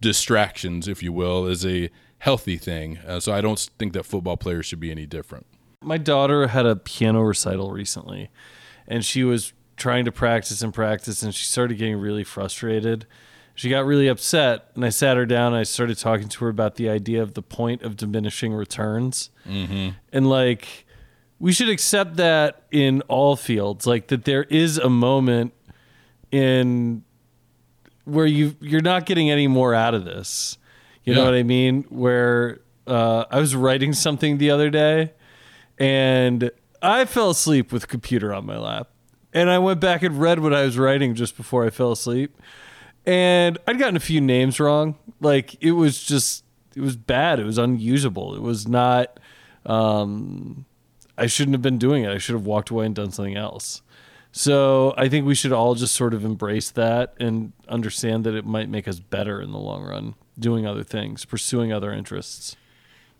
distractions, 0.00 0.88
if 0.88 1.02
you 1.02 1.12
will, 1.12 1.46
is 1.46 1.66
a 1.66 1.90
healthy 2.18 2.56
thing. 2.56 2.98
Uh, 3.06 3.20
so 3.20 3.32
I 3.32 3.40
don't 3.40 3.58
think 3.78 3.92
that 3.92 4.04
football 4.04 4.36
players 4.36 4.66
should 4.66 4.80
be 4.80 4.90
any 4.90 5.06
different. 5.06 5.46
My 5.82 5.98
daughter 5.98 6.48
had 6.48 6.66
a 6.66 6.76
piano 6.76 7.22
recital 7.22 7.70
recently, 7.70 8.30
and 8.88 9.04
she 9.04 9.24
was 9.24 9.52
trying 9.76 10.04
to 10.06 10.12
practice 10.12 10.62
and 10.62 10.72
practice, 10.72 11.22
and 11.22 11.34
she 11.34 11.44
started 11.44 11.78
getting 11.78 11.96
really 11.96 12.24
frustrated. 12.24 13.06
She 13.54 13.70
got 13.70 13.86
really 13.86 14.08
upset, 14.08 14.70
and 14.74 14.84
I 14.84 14.90
sat 14.90 15.16
her 15.16 15.26
down. 15.26 15.52
And 15.52 15.60
I 15.60 15.62
started 15.62 15.98
talking 15.98 16.28
to 16.28 16.44
her 16.44 16.50
about 16.50 16.76
the 16.76 16.88
idea 16.88 17.22
of 17.22 17.34
the 17.34 17.42
point 17.42 17.82
of 17.82 17.96
diminishing 17.96 18.52
returns, 18.52 19.30
mm-hmm. 19.46 19.90
and 20.12 20.28
like 20.28 20.86
we 21.38 21.52
should 21.52 21.68
accept 21.68 22.16
that 22.16 22.62
in 22.70 23.02
all 23.02 23.36
fields, 23.36 23.86
like 23.86 24.08
that 24.08 24.24
there 24.24 24.44
is 24.44 24.78
a 24.78 24.88
moment 24.88 25.52
in 26.30 27.04
where 28.04 28.26
you 28.26 28.56
you're 28.60 28.80
not 28.80 29.06
getting 29.06 29.30
any 29.30 29.46
more 29.46 29.74
out 29.74 29.94
of 29.94 30.04
this. 30.04 30.58
You 31.06 31.14
know 31.14 31.24
what 31.24 31.34
I 31.34 31.42
mean? 31.44 31.84
Where 31.88 32.60
uh, 32.86 33.24
I 33.30 33.40
was 33.40 33.54
writing 33.54 33.92
something 33.92 34.38
the 34.38 34.50
other 34.50 34.70
day, 34.70 35.12
and 35.78 36.50
I 36.82 37.04
fell 37.04 37.30
asleep 37.30 37.72
with 37.72 37.88
computer 37.88 38.34
on 38.34 38.44
my 38.44 38.58
lap, 38.58 38.90
and 39.32 39.48
I 39.48 39.58
went 39.58 39.80
back 39.80 40.02
and 40.02 40.20
read 40.20 40.40
what 40.40 40.52
I 40.52 40.64
was 40.64 40.76
writing 40.76 41.14
just 41.14 41.36
before 41.36 41.64
I 41.64 41.70
fell 41.70 41.92
asleep, 41.92 42.36
and 43.06 43.56
I'd 43.66 43.78
gotten 43.78 43.96
a 43.96 44.00
few 44.00 44.20
names 44.20 44.58
wrong. 44.58 44.96
Like 45.20 45.56
it 45.62 45.72
was 45.72 46.02
just 46.02 46.44
it 46.74 46.80
was 46.80 46.96
bad. 46.96 47.40
It 47.40 47.44
was 47.44 47.58
unusable. 47.58 48.34
It 48.34 48.42
was 48.42 48.68
not. 48.68 49.18
Um, 49.64 50.66
I 51.18 51.26
shouldn't 51.26 51.54
have 51.54 51.62
been 51.62 51.78
doing 51.78 52.04
it. 52.04 52.10
I 52.10 52.18
should 52.18 52.34
have 52.34 52.46
walked 52.46 52.70
away 52.70 52.86
and 52.86 52.94
done 52.94 53.10
something 53.10 53.36
else. 53.36 53.82
So 54.32 54.92
I 54.98 55.08
think 55.08 55.24
we 55.26 55.34
should 55.34 55.52
all 55.52 55.74
just 55.74 55.94
sort 55.94 56.12
of 56.12 56.24
embrace 56.24 56.70
that 56.72 57.14
and 57.18 57.52
understand 57.68 58.24
that 58.24 58.34
it 58.34 58.44
might 58.44 58.68
make 58.68 58.86
us 58.86 59.00
better 59.00 59.40
in 59.40 59.50
the 59.50 59.58
long 59.58 59.82
run, 59.82 60.14
doing 60.38 60.66
other 60.66 60.82
things, 60.84 61.24
pursuing 61.24 61.72
other 61.72 61.92
interests. 61.92 62.56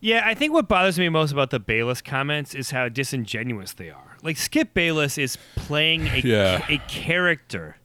Yeah, 0.01 0.23
I 0.25 0.35
think 0.35 0.53
what 0.53 0.69
bothers 0.69 0.99
me 0.99 1.09
most 1.09 1.33
about 1.33 1.51
the 1.51 1.59
Bayless 1.59 2.03
comments 2.03 2.55
is 2.55 2.71
how 2.71 2.89
disingenuous 2.89 3.73
they 3.73 3.91
are. 3.91 4.17
Like 4.23 4.37
Skip 4.37 4.75
Bayless 4.75 5.17
is 5.17 5.39
playing 5.57 6.07
a, 6.09 6.19
Yeah. 6.19 6.65
a 6.69 6.79
character 6.89 7.79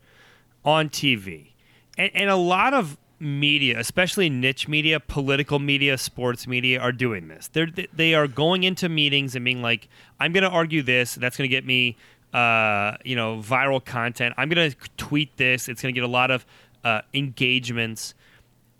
on 0.65 0.89
TV, 0.89 1.51
and, 1.97 2.11
and 2.13 2.29
a 2.29 2.35
lot 2.35 2.73
of 2.73 2.97
media, 3.19 3.79
especially 3.79 4.29
niche 4.29 4.67
media, 4.67 4.99
political 4.99 5.59
media, 5.59 5.97
sports 5.97 6.47
media, 6.47 6.79
are 6.79 6.91
doing 6.91 7.27
this. 7.29 7.47
They're 7.53 7.67
they 7.93 8.13
are 8.13 8.27
going 8.27 8.63
into 8.63 8.89
meetings 8.89 9.35
and 9.35 9.45
being 9.45 9.61
like, 9.61 9.87
"I'm 10.19 10.33
going 10.33 10.43
to 10.43 10.49
argue 10.49 10.81
this. 10.83 11.15
That's 11.15 11.37
going 11.37 11.49
to 11.49 11.55
get 11.55 11.65
me, 11.65 11.95
uh, 12.33 12.97
you 13.05 13.15
know, 13.15 13.37
viral 13.37 13.83
content. 13.83 14.35
I'm 14.37 14.49
going 14.49 14.71
to 14.71 14.77
tweet 14.97 15.37
this. 15.37 15.69
It's 15.69 15.81
going 15.81 15.93
to 15.93 15.99
get 15.99 16.03
a 16.07 16.11
lot 16.11 16.29
of 16.31 16.45
uh, 16.83 17.01
engagements." 17.13 18.13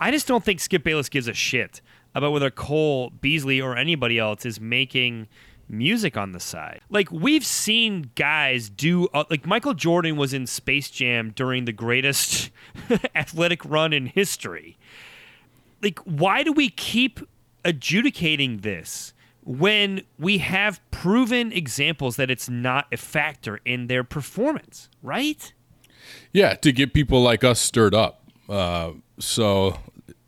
I 0.02 0.10
just 0.10 0.28
don't 0.28 0.44
think 0.44 0.60
Skip 0.60 0.84
Bayless 0.84 1.10
gives 1.10 1.28
a 1.28 1.34
shit 1.34 1.80
about 2.16 2.32
whether 2.32 2.50
Cole 2.50 3.12
Beasley 3.12 3.62
or 3.62 3.78
anybody 3.78 4.18
else 4.18 4.48
is 4.48 4.60
making 4.60 5.28
music 5.70 6.18
on 6.18 6.32
the 6.32 6.40
side. 6.40 6.82
Like 6.90 7.12
we've 7.12 7.46
seen 7.46 8.10
guys 8.16 8.68
do 8.68 9.08
uh, 9.14 9.26
like 9.30 9.46
Michael 9.46 9.76
Jordan 9.76 10.18
was 10.18 10.34
in 10.34 10.48
Space 10.48 10.90
Jam 10.90 11.32
during 11.36 11.66
the 11.66 11.72
greatest 11.72 12.50
athletic 13.16 13.64
run 13.64 13.94
in 13.94 14.08
history. 14.08 14.78
Like 15.84 16.00
why 16.00 16.42
do 16.42 16.52
we 16.52 16.70
keep 16.70 17.20
adjudicating 17.64 18.58
this 18.58 19.14
when 19.44 20.02
we 20.18 20.40
have 20.40 20.82
proven 20.90 21.52
examples 21.52 22.16
that 22.16 22.32
it's 22.32 22.50
not 22.50 22.88
a 22.92 22.98
factor 22.98 23.60
in 23.66 23.86
their 23.86 24.04
performance, 24.04 24.90
right? 25.04 25.54
Yeah, 26.34 26.56
to 26.56 26.72
get 26.72 26.94
people 26.94 27.22
like 27.22 27.44
us 27.44 27.60
stirred 27.60 27.94
up. 27.94 28.24
Uh, 28.50 28.92
so, 29.20 29.80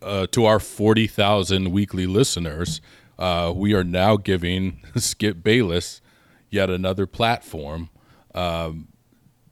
uh, 0.04 0.28
to 0.28 0.46
our 0.46 0.60
40,000 0.60 1.72
weekly 1.72 2.06
listeners, 2.06 2.82
uh, 3.18 3.52
we 3.56 3.74
are 3.74 3.84
now 3.84 4.18
giving 4.18 4.82
Skip 4.96 5.44
Bayless 5.44 6.02
yet 6.50 6.70
another 6.70 7.06
platform. 7.06 7.90
Um, 8.36 8.88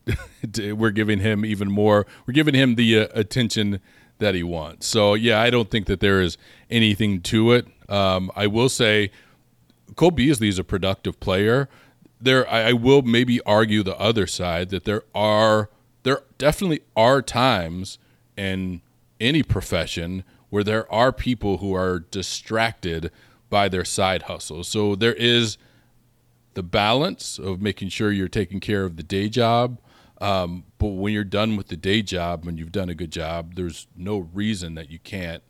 we're 0.58 0.92
giving 0.92 1.20
him 1.20 1.46
even 1.46 1.72
more, 1.72 2.06
we're 2.26 2.34
giving 2.34 2.56
him 2.56 2.76
the 2.76 3.00
uh, 3.00 3.08
attention 3.14 3.80
that 4.18 4.36
he 4.36 4.44
wants. 4.44 4.88
So, 4.88 5.14
yeah, 5.14 5.42
I 5.42 5.50
don't 5.50 5.70
think 5.70 5.88
that 5.88 6.00
there 6.00 6.22
is 6.22 6.38
anything 6.70 7.22
to 7.22 7.52
it. 7.52 7.68
Um, 7.90 8.32
I 8.36 8.48
will 8.48 8.70
say, 8.70 9.12
Cole 9.96 10.12
Beasley 10.12 10.48
is 10.48 10.60
a 10.60 10.64
productive 10.64 11.20
player. 11.20 11.70
There, 12.20 12.50
I, 12.50 12.70
I 12.70 12.74
will 12.74 13.02
maybe 13.02 13.42
argue 13.42 13.84
the 13.84 13.98
other 14.00 14.28
side 14.28 14.70
that 14.70 14.86
there 14.86 15.04
are 15.14 15.70
there 16.04 16.22
definitely 16.38 16.82
are 16.96 17.22
times 17.22 18.00
in 18.36 18.82
any 19.20 19.44
profession 19.44 20.24
where 20.52 20.64
there 20.64 20.92
are 20.94 21.12
people 21.12 21.58
who 21.58 21.74
are 21.74 22.00
distracted 22.00 23.10
by 23.50 23.68
their 23.68 23.86
side 23.86 24.24
hustle. 24.24 24.64
So 24.64 24.96
there 24.96 25.14
is 25.14 25.58
the 26.54 26.62
balance 26.62 27.40
of 27.40 27.62
making 27.62 27.90
sure 27.90 28.12
you're 28.12 28.28
taking 28.28 28.60
care 28.60 28.84
of 28.84 28.98
the 28.98 29.04
day 29.04 29.30
job. 29.30 29.80
Um, 30.20 30.66
but 30.78 30.88
when 30.88 31.14
you're 31.14 31.24
done 31.24 31.56
with 31.56 31.70
the 31.70 31.78
day 31.78 32.02
job 32.02 32.46
and 32.46 32.60
you've 32.60 32.72
done 32.72 32.90
a 32.90 32.94
good 32.94 33.12
job, 33.12 33.56
there's 33.56 33.88
no 33.96 34.20
reason 34.20 34.76
that 34.76 34.92
you 34.92 35.00
can't 35.00 35.42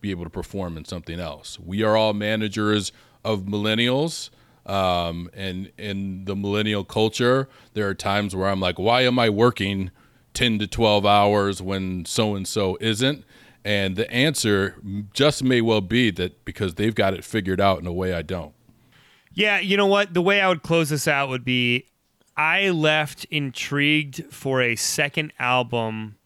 be 0.00 0.10
able 0.10 0.24
to 0.24 0.30
perform 0.30 0.76
in 0.76 0.84
something 0.84 1.18
else. 1.18 1.58
We 1.58 1.82
are 1.82 1.96
all 1.96 2.12
managers 2.12 2.92
of 3.24 3.40
millennials. 3.42 4.30
Um, 4.66 5.30
and 5.34 5.72
in 5.78 6.26
the 6.26 6.36
millennial 6.36 6.84
culture, 6.84 7.48
there 7.72 7.88
are 7.88 7.94
times 7.94 8.36
where 8.36 8.48
I'm 8.48 8.60
like, 8.60 8.78
why 8.78 9.02
am 9.02 9.18
I 9.18 9.30
working 9.30 9.90
10 10.34 10.58
to 10.60 10.66
12 10.66 11.06
hours 11.06 11.62
when 11.62 12.04
so 12.04 12.34
and 12.34 12.46
so 12.46 12.76
isn't? 12.80 13.24
And 13.64 13.96
the 13.96 14.10
answer 14.10 14.76
just 15.12 15.44
may 15.44 15.60
well 15.60 15.80
be 15.80 16.10
that 16.12 16.44
because 16.44 16.74
they've 16.74 16.94
got 16.94 17.14
it 17.14 17.24
figured 17.24 17.60
out 17.60 17.78
in 17.78 17.86
a 17.86 17.92
way 17.92 18.14
I 18.14 18.22
don't. 18.22 18.54
Yeah, 19.32 19.58
you 19.60 19.76
know 19.76 19.86
what? 19.86 20.14
The 20.14 20.22
way 20.22 20.40
I 20.40 20.48
would 20.48 20.62
close 20.62 20.88
this 20.88 21.06
out 21.06 21.28
would 21.28 21.44
be 21.44 21.86
I 22.36 22.70
left 22.70 23.26
intrigued 23.26 24.24
for 24.32 24.62
a 24.62 24.76
second 24.76 25.32
album 25.38 26.16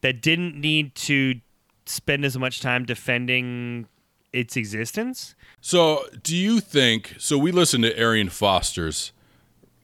that 0.00 0.22
didn't 0.22 0.58
need 0.58 0.94
to 0.94 1.40
spend 1.86 2.24
as 2.24 2.38
much 2.38 2.60
time 2.60 2.84
defending 2.84 3.86
its 4.32 4.56
existence. 4.56 5.34
So, 5.60 6.04
do 6.22 6.36
you 6.36 6.60
think? 6.60 7.16
So, 7.18 7.36
we 7.38 7.52
listened 7.52 7.84
to 7.84 7.98
Arian 7.98 8.28
Foster's 8.28 9.12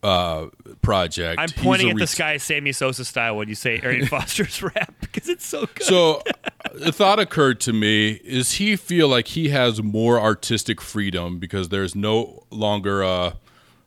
uh, 0.04 0.48
project. 0.82 1.40
I'm 1.40 1.48
pointing 1.48 1.88
at 1.90 1.96
the 1.96 2.00
ret- 2.02 2.08
sky 2.10 2.36
Sammy 2.36 2.72
Sosa 2.72 3.04
style 3.04 3.36
when 3.36 3.48
you 3.48 3.54
say 3.54 3.80
Arian 3.82 4.06
Foster's 4.08 4.62
rap 4.62 4.94
because 5.00 5.28
it's 5.28 5.46
so 5.46 5.66
good. 5.66 5.82
So, 5.82 6.22
the 6.74 6.92
thought 6.92 7.18
occurred 7.18 7.58
to 7.62 7.72
me: 7.72 8.20
Is 8.22 8.52
he 8.52 8.76
feel 8.76 9.08
like 9.08 9.28
he 9.28 9.48
has 9.48 9.82
more 9.82 10.20
artistic 10.20 10.80
freedom 10.80 11.38
because 11.38 11.70
there's 11.70 11.96
no 11.96 12.44
longer 12.50 13.02
a, 13.02 13.38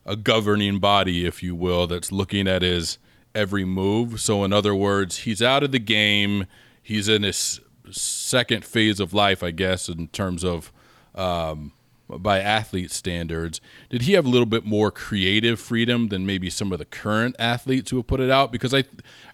a 0.05 0.15
governing 0.15 0.79
body, 0.79 1.25
if 1.25 1.43
you 1.43 1.55
will, 1.55 1.85
that's 1.85 2.11
looking 2.11 2.47
at 2.47 2.63
his 2.63 2.97
every 3.35 3.63
move? 3.63 4.19
So, 4.19 4.43
in 4.43 4.51
other 4.51 4.73
words, 4.73 5.19
he's 5.19 5.41
out 5.41 5.61
of 5.63 5.71
the 5.71 5.79
game. 5.79 6.47
He's 6.81 7.07
in 7.07 7.21
his 7.21 7.61
second 7.91 8.65
phase 8.65 8.99
of 8.99 9.13
life, 9.13 9.43
I 9.43 9.51
guess, 9.51 9.87
in 9.87 10.07
terms 10.07 10.43
of 10.43 10.71
um, 11.13 11.73
by 12.09 12.39
athlete 12.39 12.91
standards. 12.91 13.59
Did 13.89 14.03
he 14.03 14.13
have 14.13 14.25
a 14.25 14.29
little 14.29 14.45
bit 14.45 14.65
more 14.65 14.91
creative 14.91 15.59
freedom 15.59 16.07
than 16.07 16.25
maybe 16.25 16.49
some 16.49 16.71
of 16.71 16.79
the 16.79 16.85
current 16.85 17.35
athletes 17.37 17.91
who 17.91 17.97
have 17.97 18.07
put 18.07 18.19
it 18.19 18.29
out? 18.29 18.51
Because 18.51 18.73
I, 18.73 18.85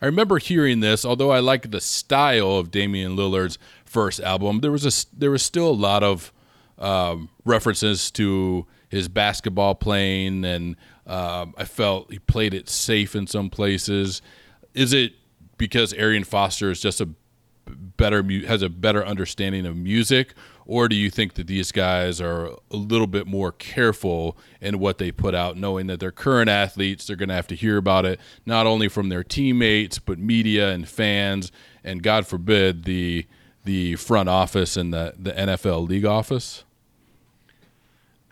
I 0.02 0.06
remember 0.06 0.40
hearing 0.40 0.80
this. 0.80 1.06
Although 1.06 1.32
I 1.32 1.40
like 1.40 1.70
the 1.72 1.82
style 1.82 2.58
of 2.58 2.72
Damian 2.72 3.16
Lillard's 3.16 3.60
first 3.86 4.20
album, 4.20 4.62
there 4.62 4.72
was 4.72 4.86
a 4.86 5.18
there 5.18 5.32
was 5.32 5.44
still 5.44 5.70
a 5.70 5.72
lot 5.72 6.04
of 6.04 6.34
um, 6.80 7.30
references 7.46 8.10
to 8.12 8.66
his 8.90 9.08
basketball 9.08 9.76
playing, 9.76 10.44
and 10.44 10.76
um, 11.06 11.54
I 11.58 11.66
felt 11.66 12.12
he 12.12 12.20
played 12.20 12.54
it 12.54 12.70
safe 12.70 13.16
in 13.16 13.28
some 13.28 13.50
places. 13.50 14.22
Is 14.74 14.94
it 14.94 15.14
because 15.58 15.94
Arian 15.94 16.24
Foster 16.24 16.72
is 16.72 16.82
just 16.82 17.02
a 17.02 17.10
better 17.68 18.24
has 18.46 18.62
a 18.62 18.70
better 18.70 19.06
understanding 19.06 19.66
of 19.66 19.78
music 19.78 20.34
or 20.65 20.88
do 20.88 20.95
you 20.95 21.10
think 21.10 21.34
that 21.34 21.47
these 21.47 21.71
guys 21.71 22.21
are 22.21 22.47
a 22.71 22.76
little 22.76 23.08
bit 23.08 23.28
more 23.28 23.52
careful 23.52 24.38
in 24.62 24.80
what 24.80 24.97
they 24.97 25.12
put 25.12 25.36
out 25.36 25.58
knowing 25.58 25.88
that 25.88 25.99
they're 25.99 26.12
current 26.12 26.49
athletes 26.49 27.08
they're 27.08 27.15
going 27.15 27.30
to 27.30 27.36
have 27.36 27.47
to 27.47 27.56
hear 27.56 27.78
about 27.78 28.06
it 28.06 28.19
not 28.45 28.65
only 28.65 28.88
from 28.88 29.10
their 29.10 29.23
teammates 29.23 29.99
but 29.99 30.17
media 30.17 30.71
and 30.71 30.88
fans 30.88 31.52
and 31.84 32.04
god 32.04 32.26
forbid 32.26 32.84
the 32.86 33.26
the 33.65 33.95
front 33.95 34.28
office 34.30 34.76
and 34.76 34.93
the 34.93 35.13
the 35.17 35.32
NFL 35.32 35.88
league 35.88 36.06
office 36.06 36.63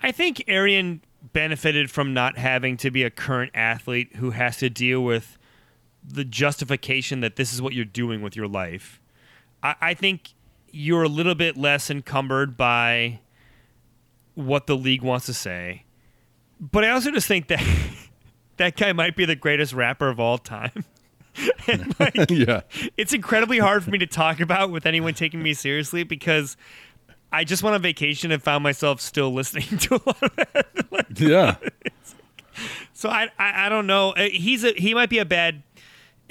I 0.03 0.11
think 0.11 0.43
Arian 0.47 1.01
benefited 1.33 1.91
from 1.91 2.13
not 2.13 2.37
having 2.37 2.77
to 2.77 2.89
be 2.89 3.03
a 3.03 3.09
current 3.09 3.51
athlete 3.53 4.15
who 4.15 4.31
has 4.31 4.57
to 4.57 4.69
deal 4.69 5.03
with 5.03 5.37
the 6.03 6.25
justification 6.25 7.19
that 7.21 7.35
this 7.35 7.53
is 7.53 7.61
what 7.61 7.73
you're 7.73 7.85
doing 7.85 8.21
with 8.21 8.35
your 8.35 8.47
life. 8.47 8.99
I, 9.61 9.75
I 9.81 9.93
think 9.93 10.33
you're 10.71 11.03
a 11.03 11.07
little 11.09 11.35
bit 11.35 11.57
less 11.57 11.89
encumbered 11.89 12.57
by 12.57 13.19
what 14.35 14.67
the 14.67 14.75
league 14.75 15.01
wants 15.01 15.25
to 15.27 15.33
say. 15.33 15.83
But 16.59 16.83
I 16.83 16.89
also 16.89 17.11
just 17.11 17.27
think 17.27 17.47
that 17.47 17.63
that 18.57 18.77
guy 18.77 18.93
might 18.93 19.15
be 19.15 19.25
the 19.25 19.35
greatest 19.35 19.73
rapper 19.73 20.09
of 20.09 20.19
all 20.19 20.37
time. 20.37 20.85
like, 21.99 22.29
yeah 22.29 22.59
it's 22.97 23.13
incredibly 23.13 23.57
hard 23.57 23.85
for 23.85 23.89
me 23.89 23.97
to 23.97 24.05
talk 24.05 24.41
about 24.41 24.69
with 24.69 24.85
anyone 24.85 25.13
taking 25.13 25.41
me 25.41 25.53
seriously 25.53 26.03
because 26.03 26.57
I 27.31 27.45
just 27.45 27.63
went 27.63 27.73
on 27.73 27.81
vacation 27.81 28.33
and 28.33 28.43
found 28.43 28.63
myself 28.63 28.99
still 28.99 29.33
listening 29.33 29.77
to 29.77 29.95
a 29.95 30.01
lot 30.05 30.21
of 30.23 30.33
it. 30.37 31.05
yeah 31.17 31.55
So 32.93 33.07
I, 33.09 33.29
I 33.39 33.67
I 33.67 33.69
don't 33.69 33.87
know. 33.87 34.11
Uh, 34.11 34.27
He's 34.29 34.65
a 34.65 34.73
he 34.73 34.93
might 34.93 35.09
be 35.09 35.19
a 35.19 35.25
bad 35.25 35.63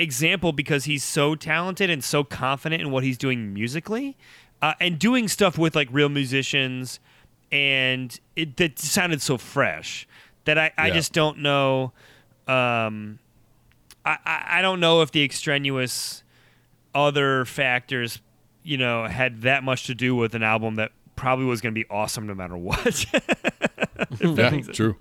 example 0.00 0.52
because 0.52 0.84
he's 0.84 1.04
so 1.04 1.34
talented 1.34 1.90
and 1.90 2.02
so 2.02 2.24
confident 2.24 2.80
in 2.82 2.90
what 2.90 3.04
he's 3.04 3.18
doing 3.18 3.52
musically, 3.54 4.16
uh, 4.62 4.74
and 4.80 4.98
doing 4.98 5.28
stuff 5.28 5.58
with 5.58 5.74
like 5.76 5.88
real 5.92 6.08
musicians, 6.08 7.00
and 7.52 8.18
it 8.36 8.56
that 8.56 8.78
sounded 8.78 9.20
so 9.22 9.36
fresh 9.38 10.06
that 10.44 10.58
I, 10.58 10.70
I 10.78 10.88
Yeah. 10.88 10.94
just 10.94 11.12
don't 11.12 11.38
know. 11.38 11.92
Um, 12.48 13.18
I, 14.04 14.16
I 14.24 14.44
I 14.58 14.62
don't 14.62 14.80
know 14.80 15.02
if 15.02 15.10
the 15.12 15.22
extraneous 15.22 16.22
other 16.94 17.44
factors, 17.44 18.20
you 18.64 18.76
know, 18.76 19.06
had 19.06 19.42
that 19.42 19.62
much 19.62 19.86
to 19.86 19.94
do 19.94 20.16
with 20.16 20.34
an 20.34 20.42
album 20.42 20.74
that 20.76 20.92
probably 21.16 21.44
was 21.44 21.60
going 21.60 21.74
to 21.74 21.78
be 21.78 21.86
awesome 21.90 22.26
no 22.26 22.34
matter 22.34 22.56
what. 22.56 23.04
Yeah, 24.20 24.60
true. 24.72 24.96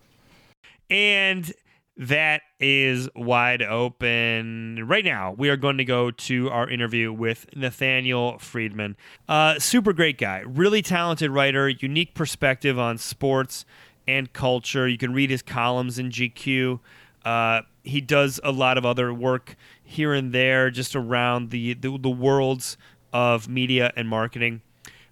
And 0.90 1.52
that 2.00 2.42
is 2.62 3.10
wide 3.14 3.62
open. 3.62 4.88
Right 4.88 5.04
now, 5.04 5.34
we 5.38 5.50
are 5.50 5.58
going 5.58 5.78
to 5.78 5.86
go 5.86 6.12
to 6.12 6.50
our 6.50 6.70
interview 6.70 7.12
with 7.12 7.46
Nathaniel 7.56 8.40
Friedman. 8.40 8.96
Uh, 9.28 9.60
super 9.60 9.92
great 9.92 10.18
guy, 10.18 10.40
really 10.46 10.82
talented 10.82 11.30
writer, 11.30 11.68
unique 11.68 12.16
perspective 12.16 12.80
on 12.80 12.98
sports 12.98 13.66
and 14.08 14.32
culture. 14.32 14.88
You 14.88 14.98
can 14.98 15.14
read 15.14 15.30
his 15.30 15.42
columns 15.42 16.00
in 16.00 16.10
GQ. 16.10 16.80
Uh, 17.26 17.62
he 17.84 18.00
does 18.00 18.40
a 18.46 18.52
lot 18.54 18.78
of 18.78 18.86
other 18.86 19.14
work 19.14 19.58
here 19.84 20.14
and 20.14 20.32
there, 20.32 20.72
just 20.72 20.96
around 20.96 21.50
the 21.50 21.74
the, 21.74 21.98
the 21.98 22.10
worlds 22.10 22.78
of 23.12 23.50
media 23.50 23.92
and 23.98 24.08
marketing. 24.08 24.62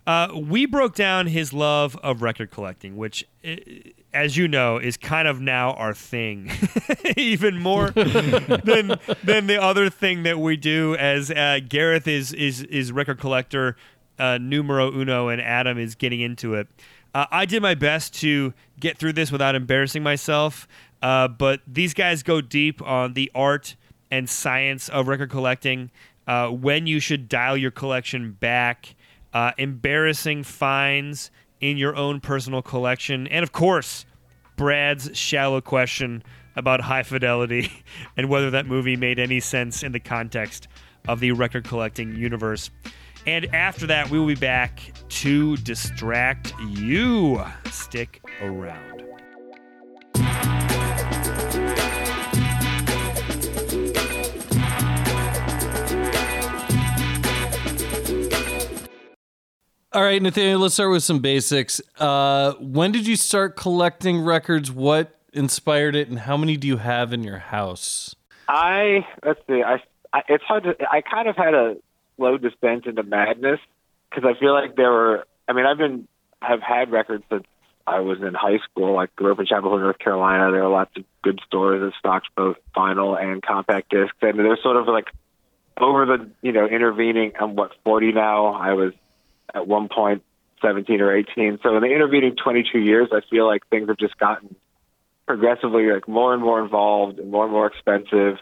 Uh, 0.08 0.30
we 0.34 0.66
broke 0.66 0.96
down 0.96 1.28
his 1.28 1.52
love 1.52 1.98
of 1.98 2.22
record 2.22 2.50
collecting, 2.50 2.96
which, 2.96 3.28
uh, 3.44 3.56
as 4.14 4.38
you 4.38 4.48
know, 4.48 4.78
is 4.78 4.98
kind 4.98 5.28
of 5.28 5.40
now 5.40 5.74
our 5.74 5.94
thing, 5.94 6.52
even 7.18 7.60
more 7.60 7.90
than 7.92 9.00
than 9.24 9.48
the 9.48 9.60
other 9.62 9.90
thing 9.90 10.24
that 10.24 10.40
we 10.40 10.58
do. 10.58 10.96
As 10.96 11.30
uh, 11.32 11.60
Gareth 11.68 12.08
is 12.08 12.34
is 12.34 12.64
is 12.64 12.92
record 12.92 13.20
collector 13.20 13.76
uh, 14.20 14.38
numero 14.40 14.92
uno, 14.92 15.30
and 15.30 15.42
Adam 15.42 15.78
is 15.78 15.96
getting 15.96 16.22
into 16.22 16.54
it. 16.56 16.68
Uh, 17.14 17.26
I 17.32 17.46
did 17.46 17.62
my 17.62 17.76
best 17.76 18.14
to 18.22 18.54
get 18.80 18.98
through 18.98 19.14
this 19.14 19.32
without 19.32 19.56
embarrassing 19.56 20.04
myself, 20.04 20.68
uh, 21.02 21.28
but 21.28 21.62
these 21.66 21.94
guys 21.94 22.24
go 22.24 22.42
deep 22.42 22.82
on 22.82 23.14
the 23.14 23.32
art 23.34 23.76
and 24.12 24.30
science 24.30 24.90
of 24.90 25.08
record 25.08 25.30
collecting, 25.30 25.92
uh, 26.28 26.50
when 26.50 26.88
you 26.88 27.00
should 27.00 27.30
dial 27.30 27.58
your 27.58 27.72
collection 27.72 28.32
back, 28.34 28.96
uh, 29.34 29.52
embarrassing 29.58 30.44
finds 30.44 31.32
in 31.60 31.78
your 31.78 31.96
own 31.96 32.20
personal 32.20 32.62
collection, 32.62 33.28
and 33.28 33.44
of 33.44 33.52
course, 33.52 34.06
Brad's 34.56 35.16
shallow 35.18 35.62
question 35.62 36.24
about 36.56 36.82
high 36.82 37.04
fidelity 37.04 37.72
and 38.18 38.30
whether 38.30 38.50
that 38.52 38.66
movie 38.66 38.96
made 38.96 39.20
any 39.20 39.40
sense 39.40 39.84
in 39.84 39.92
the 39.92 40.00
context 40.00 40.68
of 41.08 41.20
the 41.20 41.32
record 41.32 41.64
collecting 41.64 42.16
universe. 42.16 42.70
And 43.26 43.54
after 43.54 43.88
that, 43.88 44.10
we 44.10 44.20
will 44.20 44.28
be 44.28 44.36
back 44.36 44.80
to 45.10 45.58
distract 45.58 46.54
you. 46.60 47.44
Stick 47.70 48.22
around. 48.42 48.97
All 59.98 60.04
right, 60.04 60.22
Nathaniel, 60.22 60.60
let's 60.60 60.76
start 60.76 60.92
with 60.92 61.04
some 61.04 61.18
basics. 61.18 61.82
Uh, 61.98 62.54
when 62.60 62.92
did 62.92 63.08
you 63.08 63.16
start 63.16 63.56
collecting 63.56 64.22
records? 64.22 64.72
What 64.72 65.20
inspired 65.34 65.96
it, 65.96 66.08
and 66.08 66.20
how 66.20 66.38
many 66.38 66.56
do 66.56 66.68
you 66.68 66.78
have 66.78 67.14
in 67.14 67.24
your 67.24 67.40
house? 67.40 68.16
I 68.48 69.08
let's 69.26 69.40
see. 69.48 69.64
I, 69.64 69.82
I 70.14 70.22
it's 70.30 70.44
hard 70.44 70.66
to. 70.66 70.76
I 70.88 71.02
kind 71.02 71.28
of 71.28 71.36
had 71.36 71.56
a 71.56 71.78
slow 72.16 72.38
descent 72.38 72.86
into 72.86 73.02
madness 73.02 73.60
because 74.12 74.24
I 74.24 74.40
feel 74.40 74.54
like 74.54 74.76
there 74.76 74.92
were. 74.92 75.26
I 75.48 75.54
mean, 75.54 75.66
I've 75.66 75.80
been 75.80 76.08
have 76.44 76.62
had 76.62 76.92
records 76.92 77.24
since 77.32 77.46
I 77.88 78.02
was 78.02 78.20
in 78.22 78.36
high 78.36 78.60
school. 78.70 78.94
Like 78.94 79.16
grew 79.16 79.32
up 79.32 79.40
in 79.40 79.48
Chapel 79.48 79.72
Hill, 79.72 79.80
North 79.80 79.98
Carolina. 79.98 80.52
There 80.52 80.64
are 80.64 80.70
lots 80.70 80.96
of 80.96 81.06
good 81.24 81.42
stores 81.48 81.82
that 81.82 81.98
stocks 81.98 82.28
both 82.36 82.58
vinyl 82.76 83.20
and 83.20 83.42
compact 83.42 83.90
discs, 83.90 84.16
and 84.22 84.38
they're 84.38 84.60
sort 84.62 84.78
of 84.78 84.88
like 84.88 85.08
over 85.76 86.06
the 86.06 86.30
you 86.44 86.52
know 86.52 86.68
intervening. 86.68 87.32
I'm 87.40 87.56
what 87.56 87.72
40 87.84 88.12
now. 88.12 88.54
I 88.54 88.74
was 88.74 88.94
at 89.54 89.68
one 89.68 89.90
point 89.90 90.24
17 90.62 91.02
or 91.02 91.16
18. 91.16 91.60
So 91.62 91.76
in 91.76 91.82
the 91.82 91.88
intervening 91.88 92.36
22 92.36 92.80
years, 92.80 93.10
I 93.12 93.22
feel 93.30 93.46
like 93.46 93.68
things 93.70 93.88
have 93.88 93.98
just 93.98 94.18
gotten 94.18 94.56
progressively 95.26 95.92
like 95.92 96.08
more 96.08 96.34
and 96.34 96.42
more 96.42 96.64
involved 96.64 97.20
and 97.20 97.30
more 97.30 97.44
and 97.44 97.54
more 97.54 97.68
expensive 97.68 98.38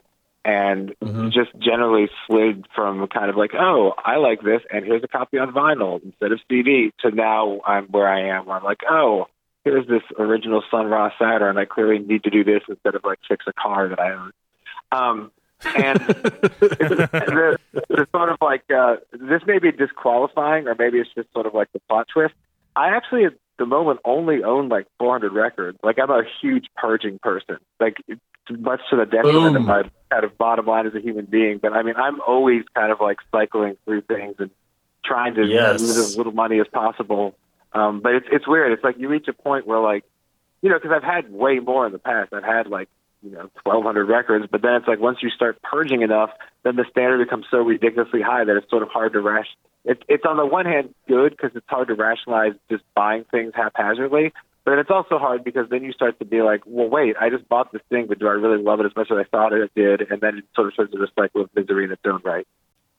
and 0.45 0.93
just 1.33 1.49
generally 1.57 2.07
slid 2.27 2.67
from 2.75 3.07
kind 3.07 3.31
of 3.31 3.35
like, 3.35 3.51
oh, 3.55 3.93
I 3.97 4.17
like 4.17 4.41
this 4.43 4.61
and 4.69 4.85
here's 4.85 5.03
a 5.03 5.07
copy 5.07 5.39
on 5.39 5.51
vinyl 5.51 6.03
instead 6.03 6.31
of 6.31 6.39
CD 6.47 6.93
to 6.99 7.09
now 7.09 7.59
I'm 7.65 7.87
where 7.87 8.07
I 8.07 8.37
am 8.37 8.45
where 8.45 8.57
I'm 8.57 8.63
like, 8.63 8.81
oh, 8.89 9.25
here's 9.63 9.87
this 9.87 10.03
original 10.19 10.61
Sun 10.69 10.85
Ra 10.85 11.09
Saturn. 11.19 11.57
I 11.57 11.65
clearly 11.65 11.97
need 11.97 12.23
to 12.25 12.29
do 12.29 12.43
this 12.43 12.61
instead 12.69 12.93
of 12.93 13.03
like 13.03 13.19
fix 13.27 13.45
a 13.47 13.53
car 13.53 13.89
that 13.89 13.99
I 13.99 14.13
own. 14.13 14.31
Um, 14.91 15.31
and 15.75 15.99
the, 15.99 17.57
the 17.89 18.07
sort 18.11 18.29
of 18.29 18.37
like 18.41 18.63
uh, 18.71 18.97
this 19.11 19.41
may 19.45 19.59
be 19.59 19.71
disqualifying 19.71 20.67
or 20.67 20.75
maybe 20.77 20.99
it's 20.99 21.09
just 21.15 21.31
sort 21.33 21.45
of 21.45 21.53
like 21.53 21.71
the 21.73 21.79
plot 21.89 22.07
twist. 22.13 22.33
I 22.75 22.89
actually 22.95 23.25
at 23.25 23.33
the 23.57 23.65
moment 23.65 23.99
only 24.03 24.43
own 24.43 24.67
like 24.69 24.87
400 24.99 25.31
records. 25.31 25.77
Like 25.83 25.97
I'm 25.99 26.09
a 26.09 26.23
huge 26.41 26.65
purging 26.75 27.19
person. 27.19 27.57
Like 27.79 27.97
it's 28.07 28.21
much 28.49 28.81
to 28.89 28.97
the 28.97 29.05
detriment 29.05 29.55
of 29.55 29.63
my 29.63 29.83
kind 30.11 30.23
of 30.23 30.37
bottom 30.37 30.65
line 30.65 30.87
as 30.87 30.93
a 30.93 30.99
human 31.01 31.25
being. 31.25 31.59
But 31.59 31.73
I 31.73 31.81
mean, 31.83 31.95
I'm 31.95 32.19
always 32.21 32.63
kind 32.75 32.91
of 32.91 32.99
like 32.99 33.17
cycling 33.31 33.77
through 33.85 34.01
things 34.01 34.35
and 34.39 34.51
trying 35.03 35.35
to 35.35 35.45
Yes. 35.45 35.79
lose 35.79 35.97
as 35.97 36.17
little 36.17 36.33
money 36.33 36.59
as 36.59 36.67
possible. 36.67 37.35
Um, 37.73 38.01
but 38.01 38.13
it's 38.15 38.27
it's 38.31 38.47
weird. 38.47 38.71
It's 38.73 38.83
like 38.83 38.97
you 38.97 39.07
reach 39.07 39.27
a 39.27 39.33
point 39.33 39.65
where 39.67 39.79
like, 39.79 40.03
you 40.61 40.69
know, 40.69 40.75
because 40.81 40.91
I've 40.95 41.03
had 41.03 41.31
way 41.31 41.59
more 41.59 41.85
in 41.85 41.91
the 41.91 41.99
past. 41.99 42.33
I've 42.33 42.43
had 42.43 42.67
like 42.67 42.89
you 43.23 43.31
know 43.31 43.49
1,200 43.63 44.05
records, 44.05 44.45
but 44.49 44.61
then 44.61 44.73
it's 44.75 44.87
like 44.87 44.99
once 44.99 45.19
you 45.21 45.29
start 45.29 45.61
purging 45.61 46.01
enough, 46.01 46.31
then 46.63 46.75
the 46.75 46.85
standard 46.89 47.23
becomes 47.23 47.45
so 47.49 47.57
ridiculously 47.57 48.21
high 48.21 48.43
that 48.43 48.55
it's 48.55 48.69
sort 48.69 48.83
of 48.83 48.89
hard 48.89 49.13
to 49.13 49.21
rash. 49.21 49.47
It, 49.83 50.03
it's 50.07 50.25
on 50.25 50.37
the 50.37 50.45
one 50.45 50.65
hand 50.65 50.93
good 51.07 51.31
because 51.31 51.51
it's 51.55 51.67
hard 51.69 51.87
to 51.89 51.95
rationalize 51.95 52.53
just 52.69 52.83
buying 52.95 53.23
things 53.25 53.53
haphazardly, 53.55 54.33
but 54.63 54.79
it's 54.79 54.89
also 54.89 55.19
hard 55.19 55.43
because 55.43 55.69
then 55.69 55.83
you 55.83 55.93
start 55.93 56.17
to 56.19 56.25
be 56.25 56.41
like, 56.41 56.61
well, 56.65 56.89
wait, 56.89 57.15
I 57.19 57.29
just 57.29 57.47
bought 57.47 57.71
this 57.71 57.83
thing, 57.89 58.07
but 58.07 58.17
do 58.17 58.27
I 58.27 58.31
really 58.31 58.61
love 58.61 58.79
it 58.79 58.87
as 58.87 58.95
much 58.95 59.11
as 59.11 59.17
I 59.17 59.23
thought 59.23 59.53
it 59.53 59.71
did? 59.75 60.09
And 60.09 60.19
then 60.21 60.39
it 60.39 60.45
sort 60.55 60.67
of 60.67 60.73
starts 60.73 60.91
to 60.91 60.99
just 60.99 61.13
cycle 61.13 61.41
of 61.41 61.49
misery 61.55 61.85
in 61.85 61.91
its 61.91 62.01
own 62.05 62.21
right. 62.23 62.47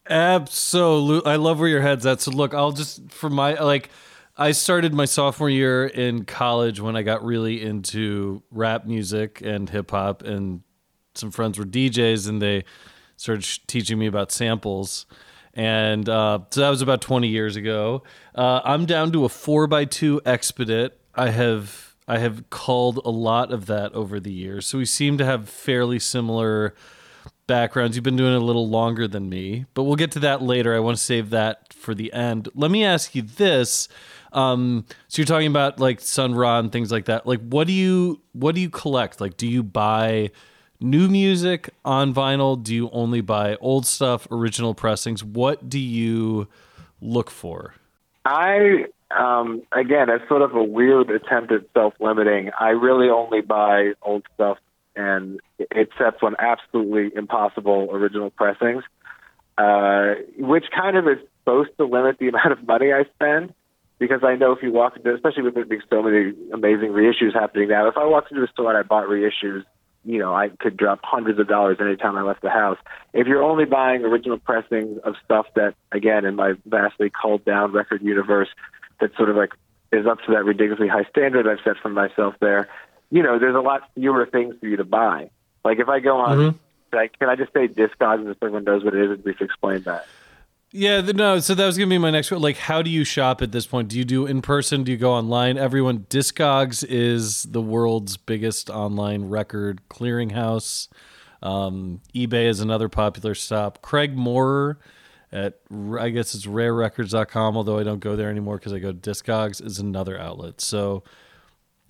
Absolutely. 0.08 1.30
I 1.30 1.36
love 1.36 1.58
where 1.58 1.68
your 1.68 1.80
head's 1.80 2.06
at. 2.06 2.20
So 2.20 2.30
look, 2.30 2.54
I'll 2.54 2.70
just 2.70 3.10
for 3.10 3.28
my 3.28 3.54
like 3.54 3.90
I 4.38 4.52
started 4.52 4.92
my 4.92 5.06
sophomore 5.06 5.48
year 5.48 5.86
in 5.86 6.26
college 6.26 6.78
when 6.78 6.94
I 6.94 7.02
got 7.02 7.24
really 7.24 7.62
into 7.62 8.42
rap 8.50 8.84
music 8.84 9.40
and 9.42 9.68
hip 9.70 9.90
hop 9.92 10.22
and 10.22 10.60
some 11.14 11.30
friends 11.30 11.58
were 11.58 11.64
DJs 11.64 12.28
and 12.28 12.42
they 12.42 12.64
started 13.16 13.46
teaching 13.66 13.98
me 13.98 14.06
about 14.06 14.30
samples. 14.30 15.06
And 15.54 16.06
uh, 16.06 16.40
so 16.50 16.60
that 16.60 16.68
was 16.68 16.82
about 16.82 17.00
20 17.00 17.28
years 17.28 17.56
ago. 17.56 18.02
Uh, 18.34 18.60
I'm 18.62 18.84
down 18.84 19.10
to 19.12 19.24
a 19.24 19.30
four 19.30 19.66
by 19.66 19.86
two 19.86 20.20
Expedit. 20.26 20.90
I 21.14 21.30
have 21.30 21.96
I 22.06 22.18
have 22.18 22.50
culled 22.50 23.00
a 23.06 23.10
lot 23.10 23.50
of 23.50 23.66
that 23.66 23.92
over 23.94 24.20
the 24.20 24.32
years. 24.32 24.66
So 24.66 24.78
we 24.78 24.84
seem 24.84 25.16
to 25.16 25.24
have 25.24 25.48
fairly 25.48 25.98
similar 25.98 26.74
backgrounds. 27.46 27.96
You've 27.96 28.04
been 28.04 28.16
doing 28.16 28.34
it 28.34 28.42
a 28.42 28.44
little 28.44 28.68
longer 28.68 29.08
than 29.08 29.28
me, 29.28 29.66
but 29.74 29.84
we'll 29.84 29.96
get 29.96 30.12
to 30.12 30.20
that 30.20 30.42
later. 30.42 30.74
I 30.74 30.80
want 30.80 30.98
to 30.98 31.02
save 31.02 31.30
that 31.30 31.72
for 31.72 31.94
the 31.94 32.12
end. 32.12 32.48
Let 32.54 32.70
me 32.70 32.84
ask 32.84 33.14
you 33.14 33.22
this. 33.22 33.88
Um, 34.36 34.84
so 35.08 35.20
you're 35.20 35.26
talking 35.26 35.48
about 35.48 35.80
like 35.80 36.00
Sun 36.00 36.34
Ra 36.34 36.58
and 36.58 36.70
things 36.70 36.92
like 36.92 37.06
that. 37.06 37.26
Like, 37.26 37.40
what 37.40 37.66
do 37.66 37.72
you 37.72 38.20
what 38.32 38.54
do 38.54 38.60
you 38.60 38.70
collect? 38.70 39.20
Like, 39.20 39.36
do 39.36 39.46
you 39.48 39.62
buy 39.62 40.30
new 40.78 41.08
music 41.08 41.70
on 41.84 42.12
vinyl? 42.12 42.62
Do 42.62 42.74
you 42.74 42.90
only 42.90 43.22
buy 43.22 43.56
old 43.56 43.86
stuff, 43.86 44.28
original 44.30 44.74
pressings? 44.74 45.24
What 45.24 45.68
do 45.68 45.78
you 45.78 46.48
look 47.00 47.30
for? 47.30 47.74
I 48.26 48.84
um 49.10 49.62
again, 49.72 50.10
it's 50.10 50.28
sort 50.28 50.42
of 50.42 50.54
a 50.54 50.62
weird 50.62 51.10
attempt 51.10 51.50
at 51.50 51.62
self-limiting. 51.72 52.50
I 52.60 52.70
really 52.70 53.08
only 53.08 53.40
buy 53.40 53.94
old 54.02 54.24
stuff 54.34 54.58
and 54.94 55.40
except 55.70 56.22
when 56.22 56.34
absolutely 56.38 57.16
impossible 57.16 57.88
original 57.90 58.30
pressings, 58.30 58.82
uh, 59.56 60.14
which 60.38 60.64
kind 60.74 60.96
of 60.96 61.06
is 61.06 61.18
supposed 61.40 61.70
to 61.78 61.86
limit 61.86 62.18
the 62.18 62.28
amount 62.32 62.52
of 62.52 62.66
money 62.66 62.92
I 62.92 63.04
spend. 63.14 63.54
Because 63.98 64.22
I 64.22 64.36
know 64.36 64.52
if 64.52 64.62
you 64.62 64.72
walk 64.72 64.96
into, 64.96 65.14
especially 65.14 65.42
with 65.42 65.54
there 65.54 65.64
being 65.64 65.80
so 65.88 66.02
many 66.02 66.34
amazing 66.52 66.90
reissues 66.90 67.32
happening 67.32 67.68
now, 67.68 67.88
if 67.88 67.96
I 67.96 68.04
walked 68.04 68.30
into 68.30 68.44
a 68.44 68.48
store 68.48 68.68
and 68.68 68.78
I 68.78 68.82
bought 68.82 69.06
reissues, 69.06 69.64
you 70.04 70.18
know, 70.18 70.34
I 70.34 70.50
could 70.50 70.76
drop 70.76 71.00
hundreds 71.02 71.38
of 71.40 71.48
dollars 71.48 71.78
anytime 71.80 72.16
I 72.16 72.22
left 72.22 72.42
the 72.42 72.50
house. 72.50 72.78
If 73.12 73.26
you're 73.26 73.42
only 73.42 73.64
buying 73.64 74.04
original 74.04 74.38
pressings 74.38 74.98
of 75.02 75.14
stuff 75.24 75.46
that, 75.56 75.74
again, 75.90 76.24
in 76.24 76.36
my 76.36 76.54
vastly 76.66 77.10
culled 77.10 77.44
down 77.44 77.72
record 77.72 78.02
universe, 78.02 78.48
that 79.00 79.16
sort 79.16 79.30
of 79.30 79.36
like 79.36 79.52
is 79.92 80.06
up 80.06 80.18
to 80.26 80.32
that 80.32 80.44
ridiculously 80.44 80.88
high 80.88 81.04
standard 81.04 81.48
I've 81.48 81.62
set 81.64 81.76
for 81.82 81.88
myself 81.88 82.34
there, 82.40 82.68
you 83.10 83.22
know, 83.22 83.38
there's 83.38 83.56
a 83.56 83.60
lot 83.60 83.82
fewer 83.94 84.26
things 84.26 84.54
for 84.60 84.66
you 84.66 84.76
to 84.76 84.84
buy. 84.84 85.30
Like 85.64 85.78
if 85.78 85.88
I 85.88 86.00
go 86.00 86.18
on 86.18 86.38
mm-hmm. 86.38 86.96
like, 86.96 87.18
can 87.18 87.28
I 87.28 87.36
just 87.36 87.52
say 87.52 87.68
Discogs 87.68 88.30
if 88.30 88.36
everyone 88.42 88.64
knows 88.64 88.84
what 88.84 88.94
it 88.94 89.04
is 89.04 89.10
and 89.10 89.22
briefly 89.22 89.46
explain 89.46 89.82
that? 89.82 90.06
Yeah, 90.72 91.00
the, 91.00 91.12
no. 91.12 91.38
So 91.38 91.54
that 91.54 91.64
was 91.64 91.78
gonna 91.78 91.88
be 91.88 91.98
my 91.98 92.10
next. 92.10 92.30
Like, 92.30 92.56
how 92.56 92.82
do 92.82 92.90
you 92.90 93.04
shop 93.04 93.40
at 93.40 93.52
this 93.52 93.66
point? 93.66 93.88
Do 93.88 93.98
you 93.98 94.04
do 94.04 94.26
in 94.26 94.42
person? 94.42 94.84
Do 94.84 94.92
you 94.92 94.98
go 94.98 95.12
online? 95.12 95.56
Everyone, 95.56 96.00
Discogs 96.10 96.84
is 96.86 97.44
the 97.44 97.62
world's 97.62 98.16
biggest 98.16 98.68
online 98.68 99.24
record 99.24 99.80
clearinghouse. 99.88 100.88
Um, 101.42 102.00
eBay 102.14 102.46
is 102.46 102.60
another 102.60 102.88
popular 102.88 103.34
stop. 103.34 103.80
Craig 103.82 104.16
Moore 104.16 104.78
at 105.32 105.60
I 105.98 106.10
guess 106.10 106.34
it's 106.34 106.46
rarerecords.com, 106.46 107.56
although 107.56 107.78
I 107.78 107.82
don't 107.82 108.00
go 108.00 108.16
there 108.16 108.30
anymore 108.30 108.56
because 108.56 108.72
I 108.72 108.78
go 108.78 108.92
to 108.92 108.98
Discogs 108.98 109.64
is 109.64 109.78
another 109.78 110.18
outlet. 110.18 110.60
So, 110.60 111.04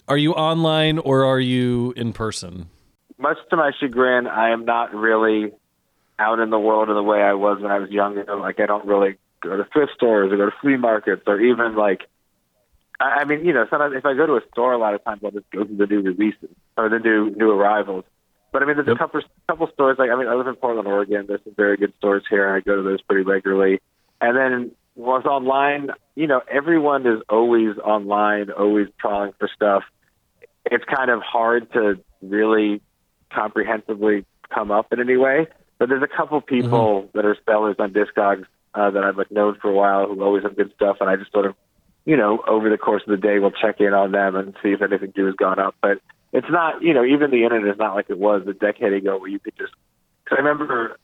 are 0.09 0.19
you 0.19 0.33
online 0.33 0.99
or 0.99 1.25
are 1.25 1.41
you 1.41 1.93
in 1.97 2.13
person? 2.13 2.69
Much 3.19 3.39
to 3.51 3.57
my 3.57 3.73
chagrin, 3.81 4.27
I 4.27 4.51
am 4.51 4.65
not 4.65 4.95
really 4.95 5.53
out 6.19 6.39
in 6.41 6.51
the 6.51 6.59
world 6.59 6.89
in 6.89 6.95
the 6.95 7.03
way 7.03 7.23
I 7.23 7.35
was 7.35 7.61
when 7.61 7.71
I 7.71 7.79
was 7.79 7.91
younger. 7.91 8.25
Like, 8.37 8.61
I 8.61 8.67
don't 8.67 8.87
really 8.87 9.17
go 9.41 9.57
to 9.57 9.65
thrift 9.73 9.93
stores 9.95 10.33
or 10.33 10.37
go 10.37 10.47
to 10.47 10.57
flea 10.61 10.77
markets 10.77 11.23
or 11.27 11.41
even 11.41 11.77
like. 11.77 12.03
I 12.99 13.21
I 13.21 13.25
mean, 13.25 13.45
you 13.45 13.53
know, 13.53 13.67
sometimes 13.69 13.95
if 13.97 14.07
I 14.07 14.15
go 14.15 14.27
to 14.27 14.37
a 14.37 14.41
store, 14.53 14.73
a 14.73 14.79
lot 14.79 14.95
of 14.95 15.05
times 15.05 15.21
I'll 15.25 15.31
just 15.31 15.51
go 15.51 15.65
to 15.65 15.75
the 15.75 15.87
new 15.87 16.01
releases 16.03 16.49
or 16.77 16.89
the 16.89 16.99
new 16.99 17.31
new 17.31 17.51
arrivals. 17.51 18.05
But 18.53 18.63
I 18.63 18.67
mean, 18.67 18.77
there's 18.77 18.89
Yep. 18.89 18.97
a 18.97 18.99
couple 18.99 19.21
couple 19.49 19.69
stores. 19.75 19.99
Like, 19.99 20.11
I 20.11 20.17
mean, 20.17 20.29
I 20.29 20.35
live 20.35 20.47
in 20.47 20.55
Portland, 20.57 20.89
Oregon. 20.89 21.27
There's 21.29 21.45
some 21.45 21.55
very 21.55 21.77
good 21.77 21.93
stores 21.99 22.25
here, 22.31 22.47
and 22.49 22.57
I 22.57 22.61
go 22.61 22.77
to 22.77 22.83
those 22.83 23.03
pretty 23.03 23.23
regularly. 23.23 23.81
And 24.21 24.37
then 24.37 24.71
was 24.95 25.27
online. 25.27 25.91
You 26.15 26.27
know, 26.27 26.41
everyone 26.51 27.07
is 27.07 27.21
always 27.29 27.77
online, 27.79 28.51
always 28.51 28.89
trawling 28.99 29.33
for 29.39 29.49
stuff. 29.55 29.83
It's 30.65 30.85
kind 30.85 31.11
of 31.11 31.21
hard 31.21 31.71
to 31.75 31.99
really 32.23 32.81
comprehensively 33.31 34.25
come 34.53 34.71
up 34.71 34.93
in 34.93 35.01
any 35.01 35.17
way. 35.17 35.49
But 35.79 35.89
there's 35.89 36.03
a 36.03 36.17
couple 36.17 36.41
people 36.41 37.11
that 37.15 37.25
are 37.25 37.37
sellers 37.45 37.77
on 37.79 37.93
Discogs 37.93 38.47
uh, 38.75 38.91
that 38.91 39.05
I've 39.05 39.17
like 39.17 39.31
known 39.31 39.59
for 39.61 39.71
a 39.71 39.75
while 39.75 40.07
who 40.07 40.23
always 40.23 40.43
have 40.43 40.57
good 40.57 40.73
stuff, 40.75 40.99
and 41.01 41.11
I 41.11 41.17
just 41.17 41.33
sort 41.33 41.47
of, 41.47 41.55
you 42.05 42.17
know, 42.17 42.43
over 42.47 42.71
the 42.71 42.79
course 42.79 43.03
of 43.07 43.11
the 43.11 43.17
day, 43.17 43.39
will 43.39 43.51
check 43.51 43.81
in 43.81 43.93
on 43.93 44.13
them 44.13 44.37
and 44.37 44.55
see 44.63 44.71
if 44.71 44.83
anything 44.83 45.13
new 45.17 45.27
has 45.27 45.35
gone 45.35 45.59
up. 45.59 45.75
But 45.83 46.01
it's 46.33 46.47
not, 46.51 46.83
you 46.83 46.95
know, 46.95 47.05
even 47.05 47.31
the 47.31 47.45
internet 47.45 47.69
is 47.69 47.79
not 47.79 47.95
like 47.95 48.11
it 48.11 48.19
was 48.19 48.47
a 48.47 48.53
decade 48.53 48.93
ago 48.93 49.19
where 49.19 49.29
you 49.29 49.39
could 49.39 49.57
just. 49.57 49.73
Because 50.25 50.39
I 50.39 50.43
remember 50.43 50.99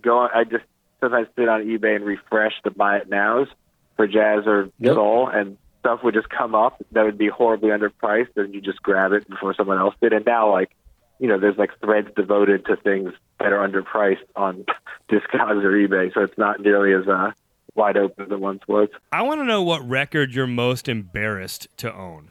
going, 0.00 0.30
I 0.34 0.44
just 0.44 0.64
sometimes 1.00 1.28
sit 1.36 1.48
on 1.48 1.64
eBay 1.64 1.96
and 1.96 2.04
refresh 2.04 2.52
the 2.64 2.70
buy 2.70 2.98
it 2.98 3.08
nows 3.08 3.48
for 3.96 4.06
jazz 4.06 4.46
or 4.46 4.70
Yep. 4.78 4.94
soul, 4.94 5.28
and 5.28 5.56
stuff 5.80 6.00
would 6.02 6.14
just 6.14 6.28
come 6.28 6.54
up 6.54 6.82
that 6.92 7.04
would 7.04 7.18
be 7.18 7.28
horribly 7.28 7.70
underpriced, 7.70 8.36
and 8.36 8.54
you 8.54 8.60
just 8.60 8.82
grab 8.82 9.12
it 9.12 9.28
before 9.28 9.54
someone 9.54 9.78
else 9.78 9.94
did. 10.00 10.12
And 10.12 10.24
now, 10.26 10.52
like, 10.52 10.70
you 11.18 11.28
know, 11.28 11.38
there's 11.38 11.56
like 11.56 11.70
threads 11.80 12.08
devoted 12.16 12.66
to 12.66 12.76
things 12.76 13.12
that 13.38 13.52
are 13.52 13.66
underpriced 13.66 14.26
on 14.34 14.64
Discogs 15.10 15.64
or 15.64 15.72
eBay, 15.72 16.12
so 16.12 16.22
it's 16.22 16.36
not 16.38 16.60
nearly 16.60 16.92
as 16.92 17.08
uh, 17.08 17.32
wide 17.74 17.96
open 17.96 18.26
as 18.26 18.30
it 18.30 18.40
once 18.40 18.62
was. 18.66 18.88
I 19.12 19.22
want 19.22 19.40
to 19.40 19.44
know 19.44 19.62
what 19.62 19.86
record 19.86 20.34
you're 20.34 20.46
most 20.46 20.88
embarrassed 20.88 21.68
to 21.78 21.94
own. 21.94 22.30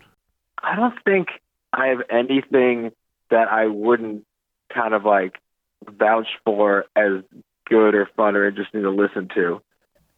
I 0.62 0.76
don't 0.76 0.96
think 1.04 1.28
I 1.74 1.88
have 1.88 2.02
anything 2.10 2.92
that 3.30 3.48
I 3.48 3.68
wouldn't 3.68 4.26
kind 4.74 4.94
of 4.94 5.06
like 5.06 5.40
vouch 5.88 6.28
for 6.44 6.86
as 6.96 7.24
good 7.66 7.96
or 7.96 8.10
fun 8.16 8.36
or 8.36 8.48
interesting 8.48 8.82
to 8.84 8.92
listen 8.92 9.30
to. 9.36 9.62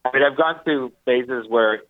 I 0.05 0.11
mean, 0.13 0.23
I've 0.23 0.37
gone 0.37 0.59
through 0.63 0.93
phases 1.05 1.45
where 1.47 1.81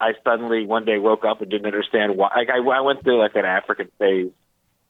I 0.00 0.12
suddenly 0.24 0.64
one 0.64 0.84
day 0.84 0.98
woke 0.98 1.24
up 1.24 1.40
and 1.40 1.50
didn't 1.50 1.66
understand 1.66 2.16
why. 2.16 2.30
Like 2.34 2.48
I, 2.50 2.58
I 2.58 2.80
went 2.80 3.02
through 3.02 3.18
like 3.18 3.34
an 3.34 3.44
African 3.44 3.88
phase, 3.98 4.30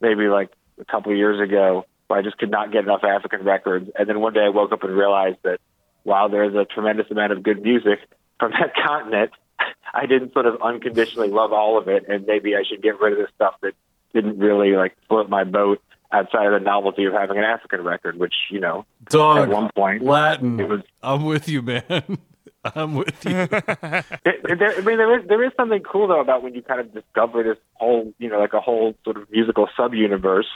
maybe 0.01 0.29
like 0.29 0.51
a 0.81 0.85
couple 0.85 1.13
of 1.13 1.19
years 1.19 1.41
ago, 1.41 1.85
where 2.07 2.19
I 2.19 2.23
just 2.23 2.39
could 2.39 2.51
not 2.51 2.73
get 2.73 2.85
enough 2.85 3.05
African 3.05 3.45
records. 3.45 3.91
And 3.99 4.09
then 4.09 4.21
one 4.21 4.33
day 4.33 4.45
I 4.45 4.49
woke 4.49 4.73
up 4.73 4.83
and 4.83 4.97
realized 4.97 5.39
that 5.45 5.61
while 6.03 6.29
there's 6.29 6.55
a 6.55 6.65
tremendous 6.65 7.11
amount 7.11 7.33
of 7.33 7.43
good 7.43 7.63
music 7.63 8.01
from 8.39 8.53
that 8.61 8.75
continent, 8.75 9.33
I 9.93 10.07
didn't 10.07 10.33
sort 10.33 10.47
of 10.47 10.61
unconditionally 10.63 11.29
love 11.29 11.53
all 11.53 11.79
of 11.79 11.89
it, 11.89 12.09
and 12.09 12.27
maybe 12.27 12.55
I 12.55 12.63
should 12.69 12.83
get 12.83 13.01
rid 13.01 13.13
of 13.15 13.19
the 13.19 13.29
stuff 13.35 13.55
that 13.63 13.73
didn't 14.15 14.39
really 14.39 14.73
like 14.73 14.97
float 15.09 15.29
my 15.29 15.45
boat 15.45 15.83
outside 16.11 16.47
of 16.47 16.53
the 16.53 16.61
novelty 16.65 17.05
of 17.05 17.13
having 17.13 17.37
an 17.39 17.45
African 17.45 17.83
record, 17.83 18.19
which 18.19 18.35
you 18.51 18.61
know 18.61 18.87
at 19.43 19.49
one 19.49 19.71
point 19.75 20.03
Latin. 20.03 20.61
it 20.61 20.69
was. 20.69 20.81
I'm 21.03 21.25
with 21.25 21.49
you, 21.49 21.63
man. 21.63 22.19
I'm 22.75 22.95
with 22.95 23.25
you. 23.25 23.49
It, 24.25 24.59
there, 24.59 24.73
I 24.73 24.81
mean, 24.81 24.99
there 24.99 25.21
is 25.21 25.29
there 25.29 25.45
is 25.45 25.53
something 25.57 25.81
cool 25.81 26.09
though 26.09 26.21
about 26.21 26.43
when 26.43 26.55
you 26.55 26.63
kind 26.63 26.81
of 26.81 26.93
discover 26.93 27.43
this 27.43 27.59
whole, 27.75 28.13
you 28.19 28.29
know, 28.29 28.39
like 28.39 28.53
a 28.53 28.61
whole 28.61 28.95
sort 29.05 29.17
of 29.17 29.31
musical 29.31 29.69
sub 29.77 29.95
universe, 29.95 30.47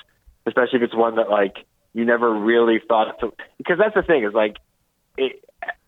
especially 0.47 0.79
if 0.79 0.83
it's 0.83 0.95
one 0.95 1.17
that 1.17 1.29
like 1.31 1.57
you 1.93 2.05
never 2.05 2.33
really 2.33 2.81
thought 2.87 3.19
to. 3.21 3.33
Because 3.59 3.79
that's 3.79 3.95
the 3.95 4.03
thing 4.03 4.25
is 4.25 4.33
like 4.33 4.57
it, 5.17 5.45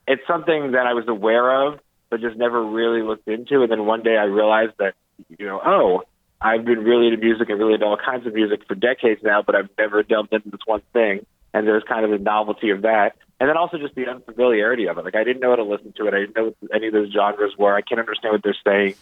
it's 0.07 0.23
something 0.27 0.73
that 0.73 0.87
I 0.87 0.95
was 0.95 1.05
aware 1.09 1.67
of, 1.67 1.81
but 2.11 2.21
just 2.21 2.37
never 2.37 2.63
really 2.65 3.03
looked 3.03 3.29
into. 3.29 3.63
And 3.63 3.71
then 3.71 3.87
one 3.87 4.03
day 4.03 4.17
I 4.17 4.25
realized 4.25 4.73
that, 4.79 4.95
you 5.39 5.47
know, 5.47 5.61
oh, 5.65 6.03
I've 6.41 6.65
been 6.65 6.85
really 6.85 7.07
into 7.07 7.19
music 7.19 7.49
and 7.49 7.59
really 7.59 7.75
into 7.75 7.87
all 7.87 7.97
kinds 7.97 8.27
of 8.27 8.35
music 8.35 8.61
for 8.69 8.75
decades 8.75 9.23
now, 9.23 9.43
but 9.43 9.55
I've 9.55 9.71
never 9.79 10.03
delved 10.03 10.33
into 10.33 10.51
this 10.51 10.61
one 10.67 10.83
thing. 10.93 11.25
And 11.53 11.67
there's 11.67 11.85
kind 11.85 12.05
of 12.05 12.11
the 12.11 12.19
novelty 12.19 12.71
of 12.71 12.83
that. 12.83 13.17
And 13.45 13.51
then 13.51 13.59
also 13.59 13.77
just 13.77 13.95
the 13.95 14.07
unfamiliarity 14.09 14.89
of 14.89 14.97
it. 14.97 15.05
Like 15.05 15.17
I 15.17 15.23
didn't 15.23 15.41
know 15.41 15.51
how 15.51 15.57
to 15.57 15.65
listen 15.65 15.93
to 15.99 16.07
it. 16.07 16.15
I 16.15 16.21
didn't 16.21 16.35
know 16.35 16.55
what 16.61 16.75
any 16.75 16.87
of 16.87 16.95
those 16.95 17.13
genres 17.13 17.53
were. 17.59 17.75
I 17.75 17.83
can't 17.83 18.01
understand 18.01 18.33
what 18.33 18.43
they're 18.43 18.57
saying. 18.65 18.95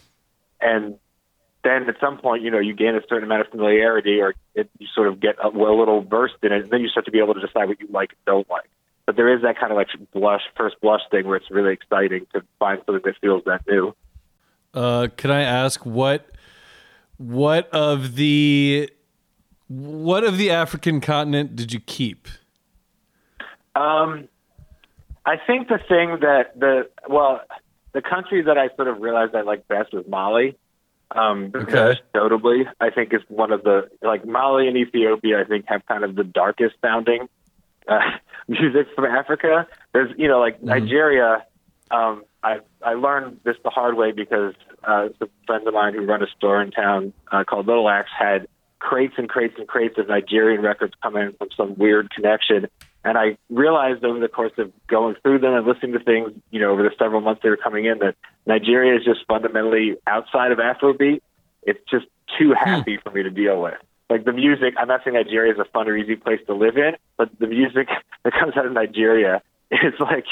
And 0.61 0.97
then 1.63 1.89
at 1.89 2.01
some 2.01 2.19
point, 2.19 2.43
you 2.43 2.51
know, 2.51 2.59
you 2.59 2.75
gain 2.75 2.97
a 2.97 3.03
certain 3.09 3.23
amount 3.23 3.43
of 3.43 3.53
familiarity 3.53 4.21
or 4.21 4.35
it, 4.57 4.69
you 4.81 4.89
sort 4.97 5.07
of 5.07 5.21
get 5.21 5.37
a, 5.39 5.47
a 5.47 5.77
little 5.79 6.03
versed 6.03 6.35
in 6.43 6.51
it. 6.51 6.63
And 6.63 6.71
then 6.73 6.81
you 6.81 6.89
start 6.89 7.07
to 7.07 7.13
be 7.13 7.21
able 7.21 7.35
to 7.35 7.41
decide 7.41 7.69
what 7.69 7.79
you 7.79 7.87
like 7.93 8.11
and 8.11 8.19
don't 8.27 8.51
like. 8.51 8.69
But 9.07 9.15
there 9.15 9.33
is 9.33 9.43
that 9.43 9.61
kind 9.61 9.71
of 9.71 9.77
like 9.77 9.87
blush, 10.13 10.43
first 10.57 10.75
blush 10.81 11.03
thing 11.13 11.25
where 11.25 11.37
it's 11.37 11.49
really 11.49 11.75
exciting 11.75 12.27
to 12.33 12.43
find 12.59 12.81
something 12.85 13.03
that 13.05 13.15
feels 13.21 13.45
that 13.45 13.65
new. 13.69 13.95
Uh, 14.75 15.07
can 15.17 15.31
I 15.31 15.43
ask 15.43 15.87
what 15.87 16.33
what 17.17 17.69
of 17.71 18.17
the 18.17 18.91
what 19.69 20.25
of 20.25 20.37
the 20.37 20.51
African 20.51 21.01
continent 21.01 21.55
did 21.55 21.73
you 21.73 21.79
keep? 21.79 22.27
Um, 23.75 24.29
I 25.25 25.37
think 25.47 25.69
the 25.69 25.79
thing 25.79 26.19
that 26.21 26.59
the 26.59 26.89
well, 27.09 27.41
the 27.93 28.03
country 28.03 28.43
that 28.43 28.59
I 28.59 28.75
sort 28.77 28.89
of 28.89 29.01
realized 29.01 29.35
I 29.35 29.43
liked 29.43 29.69
best 29.69 29.93
was 29.93 30.05
Mali. 30.09 30.57
Um, 31.11 31.53
Okay. 31.55 32.01
Notably, 32.15 32.67
I 32.81 32.91
think 32.91 33.13
is 33.13 33.21
one 33.29 33.53
of 33.53 33.63
the 33.63 33.89
like 34.03 34.25
Mali 34.25 34.67
and 34.69 34.77
Ethiopia. 34.77 35.41
I 35.41 35.45
think 35.45 35.67
have 35.69 35.87
kind 35.87 36.05
of 36.05 36.15
the 36.15 36.25
darkest 36.25 36.75
sounding 36.81 37.29
uh, 37.87 38.01
music 38.49 38.89
from 38.95 39.05
Africa. 39.05 39.67
There's 39.93 40.13
you 40.17 40.29
know 40.29 40.41
like 40.41 40.63
Nigeria. 40.63 41.47
Um, 41.91 42.25
I 42.43 42.61
I 42.83 42.95
learned 42.95 43.41
this 43.45 43.57
the 43.63 43.71
hard 43.71 43.97
way 43.97 44.13
because 44.13 44.55
uh, 44.85 45.09
some 45.19 45.29
friends 45.47 45.67
of 45.67 45.75
mine 45.75 45.95
who 45.95 46.05
run 46.05 46.23
a 46.23 46.27
store 46.37 46.61
in 46.63 46.71
town 46.71 47.13
uh, 47.31 47.45
called 47.45 47.67
Little 47.67 47.89
Axe 47.89 48.11
had 48.19 48.49
crates 48.79 49.15
and 49.17 49.29
crates 49.29 49.55
and 49.59 49.69
crates 49.69 49.97
of 49.99 50.09
Nigerian 50.09 50.63
records 50.63 50.95
coming 51.03 51.33
from 51.39 51.49
some 51.57 51.77
weird 51.77 52.11
connection. 52.11 52.67
And 53.05 53.19
I 53.19 53.37
realized 53.51 54.05
over 54.05 54.21
the 54.21 54.29
course 54.29 54.53
of 54.59 54.73
going 54.87 55.17
through 55.23 55.41
them 55.41 55.55
and 55.55 55.67
listening 55.67 55.93
to 55.93 55.99
things, 55.99 56.33
you 56.51 56.61
know, 56.61 56.71
over 56.71 56.83
the 56.83 56.91
several 56.99 57.21
months 57.21 57.43
they 57.43 57.49
were 57.49 57.57
coming 57.57 57.85
in, 57.85 57.99
that 57.99 58.15
Nigeria 58.47 58.97
is 58.97 59.05
just 59.05 59.27
fundamentally 59.27 59.97
outside 60.07 60.53
of 60.53 60.59
Afrobeat. 60.59 61.21
It's 61.63 61.81
just 61.91 62.07
too 62.39 62.55
hmm. 62.57 62.65
happy 62.65 62.99
for 62.99 63.11
me 63.11 63.23
to 63.23 63.31
deal 63.31 63.61
with. 63.61 63.75
Like 64.09 64.25
the 64.25 64.33
music, 64.33 64.75
I'm 64.79 64.89
not 64.89 65.03
saying 65.05 65.15
Nigeria 65.15 65.53
is 65.53 65.59
a 65.59 65.65
fun 65.65 65.89
or 65.89 65.97
easy 65.97 66.17
place 66.17 66.41
to 66.47 66.55
live 66.55 66.77
in, 66.77 66.97
but 67.17 67.31
the 67.39 67.47
music 67.47 67.89
that 68.25 68.33
comes 68.33 68.57
out 68.57 68.67
of 68.67 68.73
Nigeria 68.73 69.43
is 69.71 69.95
like 69.99 70.27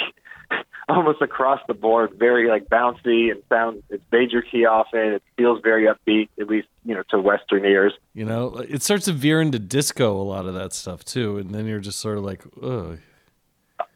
almost 0.88 1.22
across 1.22 1.60
the 1.68 1.74
board, 1.74 2.12
very 2.18 2.48
like 2.48 2.68
bouncy 2.68 3.30
and 3.30 3.42
sounds. 3.48 3.82
It's 3.90 4.02
major 4.10 4.42
key 4.42 4.64
often. 4.66 5.00
It 5.00 5.22
feels 5.36 5.60
very 5.62 5.86
upbeat, 5.86 6.28
at 6.40 6.48
least 6.48 6.68
you 6.84 6.94
know 6.94 7.02
to 7.10 7.18
Western 7.18 7.64
ears. 7.64 7.92
You 8.14 8.24
know, 8.24 8.56
it 8.56 8.82
starts 8.82 9.04
to 9.06 9.12
veer 9.12 9.40
into 9.40 9.58
disco 9.58 10.20
a 10.20 10.22
lot 10.22 10.46
of 10.46 10.54
that 10.54 10.72
stuff 10.72 11.04
too, 11.04 11.38
and 11.38 11.54
then 11.54 11.66
you're 11.66 11.80
just 11.80 12.00
sort 12.00 12.18
of 12.18 12.24
like, 12.24 12.42
ugh. 12.62 12.98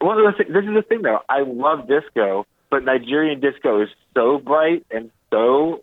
Well, 0.01 0.17
this 0.17 0.47
this 0.49 0.65
is 0.65 0.75
the 0.75 0.85
thing 0.89 1.03
though. 1.03 1.21
I 1.29 1.43
love 1.43 1.89
disco, 1.89 2.47
but 2.71 2.85
Nigerian 2.85 3.41
disco 3.41 3.83
is 3.83 3.89
so 4.15 4.39
bright 4.39 4.87
and 4.91 5.11
so 5.31 5.83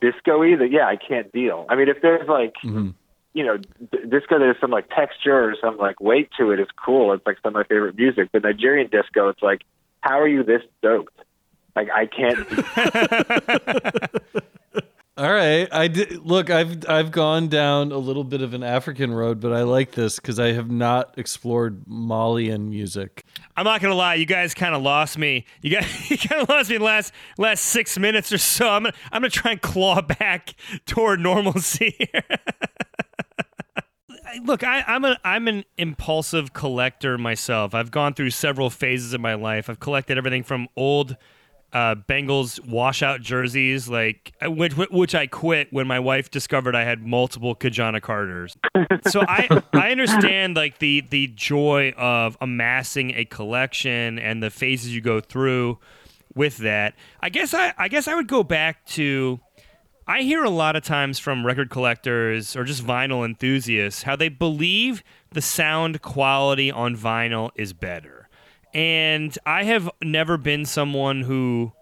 disco-y 0.00 0.56
that 0.56 0.70
yeah, 0.70 0.86
I 0.86 0.96
can't 0.96 1.30
deal. 1.32 1.66
I 1.68 1.76
mean, 1.76 1.88
if 1.88 2.00
there's 2.02 2.28
like 2.28 2.54
mhm 2.64 2.94
you 3.32 3.44
know 3.44 3.58
disco, 4.08 4.38
there's 4.38 4.56
some 4.60 4.70
like 4.70 4.88
texture 4.90 5.50
or 5.50 5.54
some 5.60 5.76
like 5.76 6.00
weight 6.00 6.30
to 6.38 6.50
it. 6.50 6.60
It's 6.60 6.70
cool. 6.72 7.12
It's 7.12 7.24
like 7.26 7.38
some 7.42 7.50
of 7.50 7.54
my 7.54 7.64
favorite 7.64 7.96
music. 7.96 8.30
But 8.32 8.42
Nigerian 8.42 8.88
disco, 8.90 9.28
it's 9.28 9.42
like, 9.42 9.62
how 10.00 10.20
are 10.20 10.28
you 10.28 10.42
this 10.42 10.62
stoked? 10.78 11.18
Like 11.76 11.88
I 11.90 12.06
can't. 12.06 12.46
All 15.20 15.30
right, 15.30 15.68
I 15.70 15.88
did, 15.88 16.24
look. 16.24 16.48
I've 16.48 16.88
I've 16.88 17.10
gone 17.10 17.48
down 17.48 17.92
a 17.92 17.98
little 17.98 18.24
bit 18.24 18.40
of 18.40 18.54
an 18.54 18.62
African 18.62 19.12
road, 19.12 19.38
but 19.38 19.52
I 19.52 19.64
like 19.64 19.90
this 19.90 20.16
because 20.16 20.40
I 20.40 20.52
have 20.52 20.70
not 20.70 21.18
explored 21.18 21.82
Malian 21.86 22.70
music. 22.70 23.26
I'm 23.54 23.64
not 23.64 23.82
gonna 23.82 23.94
lie, 23.94 24.14
you 24.14 24.24
guys 24.24 24.54
kind 24.54 24.74
of 24.74 24.80
lost 24.80 25.18
me. 25.18 25.44
You 25.60 25.72
guys, 25.72 26.10
you 26.10 26.16
kind 26.16 26.40
of 26.40 26.48
lost 26.48 26.70
me 26.70 26.76
in 26.76 26.80
the 26.80 26.86
last 26.86 27.12
last 27.36 27.64
six 27.64 27.98
minutes 27.98 28.32
or 28.32 28.38
so. 28.38 28.70
I'm 28.70 28.84
gonna, 28.84 28.94
I'm 29.12 29.20
gonna 29.20 29.28
try 29.28 29.50
and 29.50 29.60
claw 29.60 30.00
back 30.00 30.54
toward 30.86 31.20
normalcy. 31.20 31.98
Look, 34.44 34.64
I, 34.64 34.84
I'm 34.86 35.04
a 35.04 35.18
I'm 35.24 35.48
an 35.48 35.64
impulsive 35.76 36.52
collector 36.52 37.18
myself. 37.18 37.74
I've 37.74 37.90
gone 37.90 38.14
through 38.14 38.30
several 38.30 38.70
phases 38.70 39.12
of 39.12 39.20
my 39.20 39.34
life. 39.34 39.68
I've 39.70 39.80
collected 39.80 40.18
everything 40.18 40.42
from 40.42 40.68
old 40.76 41.16
uh, 41.72 41.94
Bengals 41.94 42.64
washout 42.66 43.20
jerseys, 43.20 43.88
like 43.88 44.32
uh, 44.44 44.50
which 44.50 44.74
which 44.76 45.14
I 45.14 45.26
quit 45.26 45.72
when 45.72 45.86
my 45.86 46.00
wife 46.00 46.30
discovered 46.30 46.74
I 46.74 46.84
had 46.84 47.06
multiple 47.06 47.54
Ki-Jana 47.54 48.00
Carters. 48.00 48.56
so 49.08 49.22
I 49.22 49.62
I 49.72 49.90
understand 49.90 50.56
like 50.56 50.78
the 50.78 51.02
the 51.08 51.28
joy 51.28 51.92
of 51.96 52.36
amassing 52.40 53.12
a 53.14 53.24
collection 53.24 54.18
and 54.18 54.42
the 54.42 54.50
phases 54.50 54.94
you 54.94 55.00
go 55.00 55.20
through 55.20 55.78
with 56.34 56.58
that. 56.58 56.94
I 57.20 57.28
guess 57.28 57.54
I 57.54 57.72
I 57.78 57.88
guess 57.88 58.08
I 58.08 58.14
would 58.14 58.28
go 58.28 58.42
back 58.42 58.84
to 58.86 59.40
I 60.10 60.22
hear 60.22 60.42
a 60.42 60.50
lot 60.50 60.74
of 60.74 60.82
times 60.82 61.20
from 61.20 61.46
record 61.46 61.70
collectors 61.70 62.56
or 62.56 62.64
just 62.64 62.84
vinyl 62.84 63.24
enthusiasts 63.24 64.02
how 64.02 64.16
they 64.16 64.28
believe 64.28 65.04
the 65.30 65.40
sound 65.40 66.02
quality 66.02 66.68
on 66.68 66.96
vinyl 66.96 67.52
is 67.54 67.72
better. 67.72 68.28
And 68.74 69.38
I 69.46 69.62
have 69.62 69.88
never 70.02 70.36
been 70.36 70.64
someone 70.64 71.22
who 71.22 71.74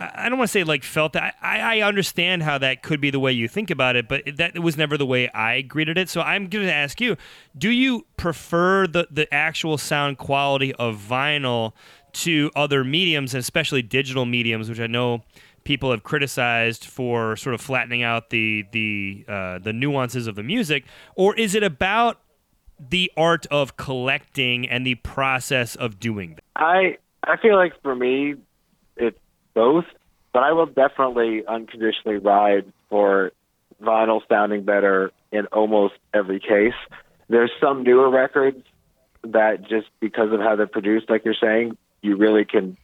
I 0.00 0.30
don't 0.30 0.38
want 0.38 0.48
to 0.48 0.52
say 0.52 0.64
like 0.64 0.82
felt 0.82 1.12
that. 1.12 1.34
I, 1.42 1.80
I 1.80 1.86
understand 1.86 2.42
how 2.42 2.56
that 2.56 2.82
could 2.82 3.02
be 3.02 3.10
the 3.10 3.20
way 3.20 3.32
you 3.32 3.48
think 3.48 3.70
about 3.70 3.96
it, 3.96 4.08
but 4.08 4.22
that 4.38 4.58
was 4.58 4.78
never 4.78 4.96
the 4.96 5.06
way 5.06 5.28
I 5.28 5.60
greeted 5.60 5.98
it. 5.98 6.08
So 6.08 6.22
I'm 6.22 6.48
going 6.48 6.64
to 6.64 6.72
ask 6.72 7.02
you: 7.02 7.18
Do 7.56 7.70
you 7.70 8.06
prefer 8.16 8.86
the 8.86 9.08
the 9.10 9.32
actual 9.32 9.76
sound 9.76 10.16
quality 10.16 10.72
of 10.76 10.96
vinyl 10.96 11.74
to 12.14 12.50
other 12.56 12.82
mediums, 12.82 13.34
and 13.34 13.40
especially 13.40 13.82
digital 13.82 14.24
mediums, 14.24 14.70
which 14.70 14.80
I 14.80 14.86
know 14.86 15.22
people 15.64 15.90
have 15.90 16.02
criticized 16.02 16.84
for 16.84 17.36
sort 17.36 17.54
of 17.54 17.60
flattening 17.60 18.02
out 18.02 18.30
the 18.30 18.64
the 18.72 19.24
uh, 19.28 19.58
the 19.58 19.72
nuances 19.72 20.26
of 20.26 20.34
the 20.34 20.42
music, 20.42 20.84
or 21.14 21.34
is 21.36 21.54
it 21.54 21.62
about 21.62 22.20
the 22.78 23.10
art 23.16 23.46
of 23.46 23.76
collecting 23.76 24.68
and 24.68 24.86
the 24.86 24.96
process 24.96 25.74
of 25.76 26.00
doing 26.00 26.34
that? 26.34 26.44
I 26.56 26.98
I 27.24 27.36
feel 27.36 27.56
like 27.56 27.80
for 27.82 27.94
me, 27.94 28.34
it's 28.96 29.18
both, 29.54 29.84
but 30.32 30.42
I 30.42 30.52
will 30.52 30.66
definitely 30.66 31.46
unconditionally 31.46 32.18
ride 32.18 32.72
for 32.88 33.32
vinyl 33.82 34.20
sounding 34.28 34.64
better 34.64 35.12
in 35.30 35.46
almost 35.46 35.94
every 36.14 36.40
case. 36.40 36.74
There's 37.28 37.50
some 37.60 37.82
newer 37.82 38.10
records 38.10 38.64
that 39.24 39.62
just 39.68 39.86
because 40.00 40.32
of 40.32 40.40
how 40.40 40.56
they're 40.56 40.66
produced, 40.66 41.08
like 41.08 41.24
you're 41.24 41.34
saying, 41.40 41.76
you 42.00 42.16
really 42.16 42.44
can 42.44 42.76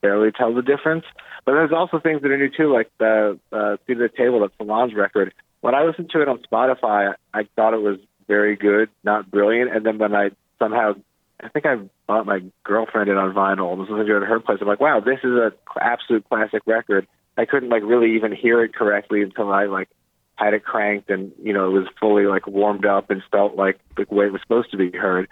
barely 0.00 0.32
tell 0.32 0.54
the 0.54 0.62
difference. 0.62 1.04
But 1.44 1.52
there's 1.52 1.72
also 1.72 2.00
things 2.00 2.22
that 2.22 2.30
are 2.30 2.36
new 2.36 2.50
too, 2.50 2.72
like 2.72 2.90
the 2.98 3.38
uh, 3.52 3.76
"See 3.86 3.94
the 3.94 4.08
Table," 4.08 4.40
that 4.40 4.50
Solange 4.58 4.94
record. 4.94 5.32
When 5.60 5.74
I 5.74 5.84
listened 5.84 6.10
to 6.10 6.22
it 6.22 6.28
on 6.28 6.42
Spotify, 6.50 7.14
I 7.32 7.48
thought 7.56 7.74
it 7.74 7.82
was 7.82 7.98
very 8.28 8.56
good, 8.56 8.88
not 9.04 9.30
brilliant. 9.30 9.74
And 9.74 9.84
then 9.86 9.98
when 9.98 10.14
I 10.14 10.30
somehow, 10.58 10.94
I 11.40 11.48
think 11.48 11.66
I 11.66 11.76
bought 12.06 12.26
my 12.26 12.40
girlfriend 12.64 13.08
it 13.08 13.16
on 13.16 13.34
vinyl 13.34 13.76
was 13.76 13.88
listening 13.88 14.06
to 14.06 14.16
it 14.16 14.22
at 14.22 14.28
her 14.28 14.40
place, 14.40 14.58
I'm 14.60 14.68
like, 14.68 14.80
wow, 14.80 15.00
this 15.00 15.18
is 15.22 15.32
a 15.32 15.52
absolute 15.80 16.28
classic 16.28 16.62
record. 16.66 17.06
I 17.36 17.44
couldn't 17.44 17.68
like 17.68 17.82
really 17.84 18.16
even 18.16 18.34
hear 18.34 18.62
it 18.64 18.74
correctly 18.74 19.22
until 19.22 19.52
I 19.52 19.66
like 19.66 19.88
had 20.36 20.54
it 20.54 20.64
cranked 20.64 21.10
and 21.10 21.32
you 21.42 21.52
know 21.52 21.66
it 21.66 21.72
was 21.72 21.86
fully 21.98 22.26
like 22.26 22.46
warmed 22.46 22.84
up 22.84 23.10
and 23.10 23.22
felt 23.30 23.56
like 23.56 23.80
the 23.96 24.04
way 24.14 24.26
it 24.26 24.32
was 24.32 24.42
supposed 24.42 24.70
to 24.70 24.76
be 24.76 24.90
heard. 24.90 25.28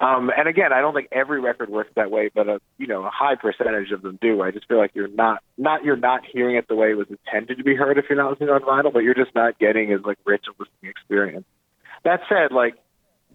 Um, 0.00 0.30
and 0.34 0.48
again, 0.48 0.72
I 0.72 0.80
don't 0.80 0.94
think 0.94 1.08
every 1.12 1.40
record 1.40 1.68
works 1.68 1.90
that 1.94 2.10
way, 2.10 2.30
but 2.34 2.48
a 2.48 2.60
you 2.78 2.86
know 2.86 3.04
a 3.04 3.10
high 3.10 3.34
percentage 3.34 3.92
of 3.92 4.00
them 4.02 4.18
do. 4.20 4.40
I 4.40 4.50
just 4.50 4.66
feel 4.66 4.78
like 4.78 4.92
you're 4.94 5.08
not 5.08 5.42
not 5.58 5.84
you're 5.84 5.96
not 5.96 6.22
hearing 6.24 6.56
it 6.56 6.68
the 6.68 6.74
way 6.74 6.90
it 6.90 6.96
was 6.96 7.08
intended 7.10 7.58
to 7.58 7.64
be 7.64 7.74
heard 7.74 7.98
if 7.98 8.06
you're 8.08 8.16
not 8.16 8.30
listening 8.30 8.48
on 8.48 8.62
vinyl, 8.62 8.92
but 8.92 9.00
you're 9.00 9.14
just 9.14 9.34
not 9.34 9.58
getting 9.58 9.92
as 9.92 10.00
like 10.02 10.18
rich 10.24 10.46
a 10.48 10.52
listening 10.52 10.90
experience. 10.90 11.44
That 12.02 12.20
said, 12.30 12.50
like, 12.50 12.76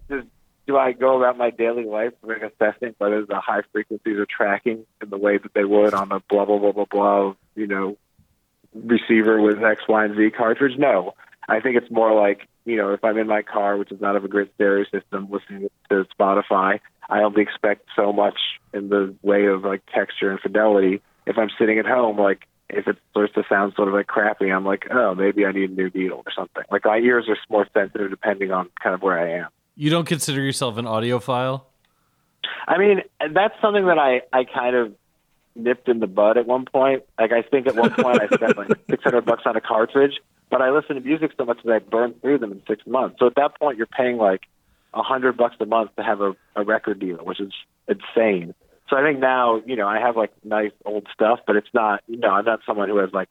does, 0.08 0.24
do 0.66 0.76
I 0.76 0.90
go 0.90 1.18
about 1.18 1.38
my 1.38 1.50
daily 1.50 1.84
life 1.84 2.14
like 2.22 2.42
assessing 2.42 2.96
whether 2.98 3.24
the 3.24 3.38
high 3.38 3.62
frequencies 3.70 4.18
are 4.18 4.26
tracking 4.26 4.86
in 5.00 5.08
the 5.08 5.18
way 5.18 5.38
that 5.38 5.54
they 5.54 5.64
would 5.64 5.94
on 5.94 6.10
a 6.10 6.18
blah 6.28 6.46
blah 6.46 6.58
blah 6.58 6.72
blah 6.72 6.86
blah 6.90 7.34
you 7.54 7.68
know 7.68 7.96
receiver 8.84 9.40
with 9.40 9.62
X, 9.62 9.82
Y, 9.88 10.04
and 10.04 10.16
Z 10.16 10.30
cartridge? 10.30 10.76
No. 10.78 11.14
I 11.48 11.60
think 11.60 11.76
it's 11.76 11.90
more 11.90 12.12
like, 12.14 12.48
you 12.66 12.76
know, 12.76 12.92
if 12.92 13.02
I'm 13.04 13.16
in 13.16 13.28
my 13.28 13.42
car, 13.42 13.76
which 13.76 13.92
is 13.92 14.00
not 14.00 14.16
of 14.16 14.24
a 14.24 14.28
great 14.28 14.52
stereo 14.56 14.84
system, 14.92 15.28
listening 15.30 15.70
to 15.88 16.06
Spotify, 16.18 16.80
I 17.08 17.22
only 17.22 17.42
expect 17.42 17.86
so 17.94 18.12
much 18.12 18.38
in 18.74 18.88
the 18.88 19.14
way 19.22 19.46
of 19.46 19.64
like 19.64 19.82
texture 19.94 20.30
and 20.30 20.40
fidelity. 20.40 21.00
If 21.26 21.38
I'm 21.38 21.50
sitting 21.58 21.78
at 21.78 21.86
home, 21.86 22.18
like 22.18 22.46
if 22.68 22.88
it 22.88 22.96
starts 23.12 23.34
to 23.34 23.44
sound 23.48 23.74
sort 23.76 23.88
of 23.88 23.94
like 23.94 24.08
crappy, 24.08 24.50
I'm 24.50 24.64
like, 24.64 24.88
oh, 24.90 25.14
maybe 25.14 25.46
I 25.46 25.52
need 25.52 25.70
a 25.70 25.74
new 25.74 25.90
needle 25.94 26.22
or 26.26 26.32
something. 26.34 26.64
Like 26.70 26.84
my 26.84 26.98
ears 26.98 27.26
are 27.28 27.36
more 27.48 27.66
sensitive 27.72 28.10
depending 28.10 28.50
on 28.50 28.68
kind 28.82 28.94
of 28.94 29.02
where 29.02 29.18
I 29.18 29.44
am. 29.44 29.48
You 29.76 29.90
don't 29.90 30.06
consider 30.06 30.42
yourself 30.42 30.76
an 30.76 30.84
audiophile? 30.84 31.62
I 32.66 32.78
mean, 32.78 33.02
that's 33.32 33.54
something 33.62 33.86
that 33.86 33.98
I 33.98 34.22
I 34.32 34.44
kind 34.44 34.74
of 34.74 34.92
nipped 35.56 35.88
in 35.88 36.00
the 36.00 36.06
bud 36.06 36.36
at 36.36 36.46
one 36.46 36.64
point. 36.64 37.04
Like 37.18 37.32
I 37.32 37.42
think 37.42 37.66
at 37.66 37.76
one 37.76 37.90
point 37.90 38.20
I 38.20 38.34
spent 38.34 38.56
like 38.56 38.68
600 38.90 39.24
bucks 39.24 39.42
on 39.46 39.56
a 39.56 39.60
cartridge, 39.60 40.20
but 40.50 40.62
I 40.62 40.70
listened 40.70 41.02
to 41.02 41.06
music 41.06 41.32
so 41.36 41.44
much 41.44 41.58
that 41.64 41.72
I 41.72 41.78
burned 41.78 42.20
through 42.20 42.38
them 42.38 42.52
in 42.52 42.62
six 42.68 42.86
months. 42.86 43.16
So 43.18 43.26
at 43.26 43.34
that 43.36 43.58
point, 43.58 43.78
you're 43.78 43.86
paying 43.86 44.16
like 44.16 44.42
a 44.94 45.02
hundred 45.02 45.36
bucks 45.36 45.56
a 45.60 45.66
month 45.66 45.94
to 45.96 46.02
have 46.02 46.20
a, 46.20 46.34
a 46.54 46.64
record 46.64 47.00
deal, 47.00 47.18
which 47.18 47.40
is 47.40 47.52
insane. 47.88 48.54
So 48.88 48.96
I 48.96 49.02
think 49.02 49.18
now, 49.18 49.62
you 49.66 49.76
know, 49.76 49.88
I 49.88 49.98
have 49.98 50.16
like 50.16 50.32
nice 50.44 50.70
old 50.84 51.08
stuff, 51.12 51.40
but 51.46 51.56
it's 51.56 51.68
not, 51.74 52.02
you 52.06 52.18
know, 52.18 52.30
I'm 52.30 52.44
not 52.44 52.60
someone 52.66 52.88
who 52.88 52.98
has 52.98 53.10
like 53.12 53.28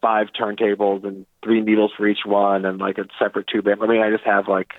five 0.00 0.28
turntables 0.38 1.04
and 1.04 1.26
three 1.44 1.60
needles 1.60 1.92
for 1.96 2.06
each 2.06 2.24
one 2.24 2.64
and 2.64 2.78
like 2.78 2.98
a 2.98 3.06
separate 3.18 3.46
tube 3.46 3.68
amp. 3.68 3.82
I 3.82 3.86
mean, 3.86 4.02
I 4.02 4.10
just 4.10 4.24
have 4.24 4.48
like 4.48 4.70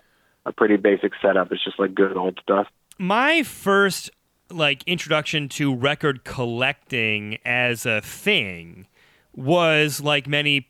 a 0.45 0.51
pretty 0.51 0.77
basic 0.77 1.11
setup. 1.21 1.51
It's 1.51 1.63
just 1.63 1.79
like 1.79 1.93
good 1.93 2.17
old 2.17 2.39
stuff. 2.41 2.67
My 2.97 3.43
first 3.43 4.09
like 4.49 4.83
introduction 4.85 5.49
to 5.49 5.75
record 5.75 6.23
collecting 6.23 7.37
as 7.45 7.85
a 7.85 8.01
thing 8.01 8.87
was 9.35 10.01
like 10.01 10.27
many 10.27 10.67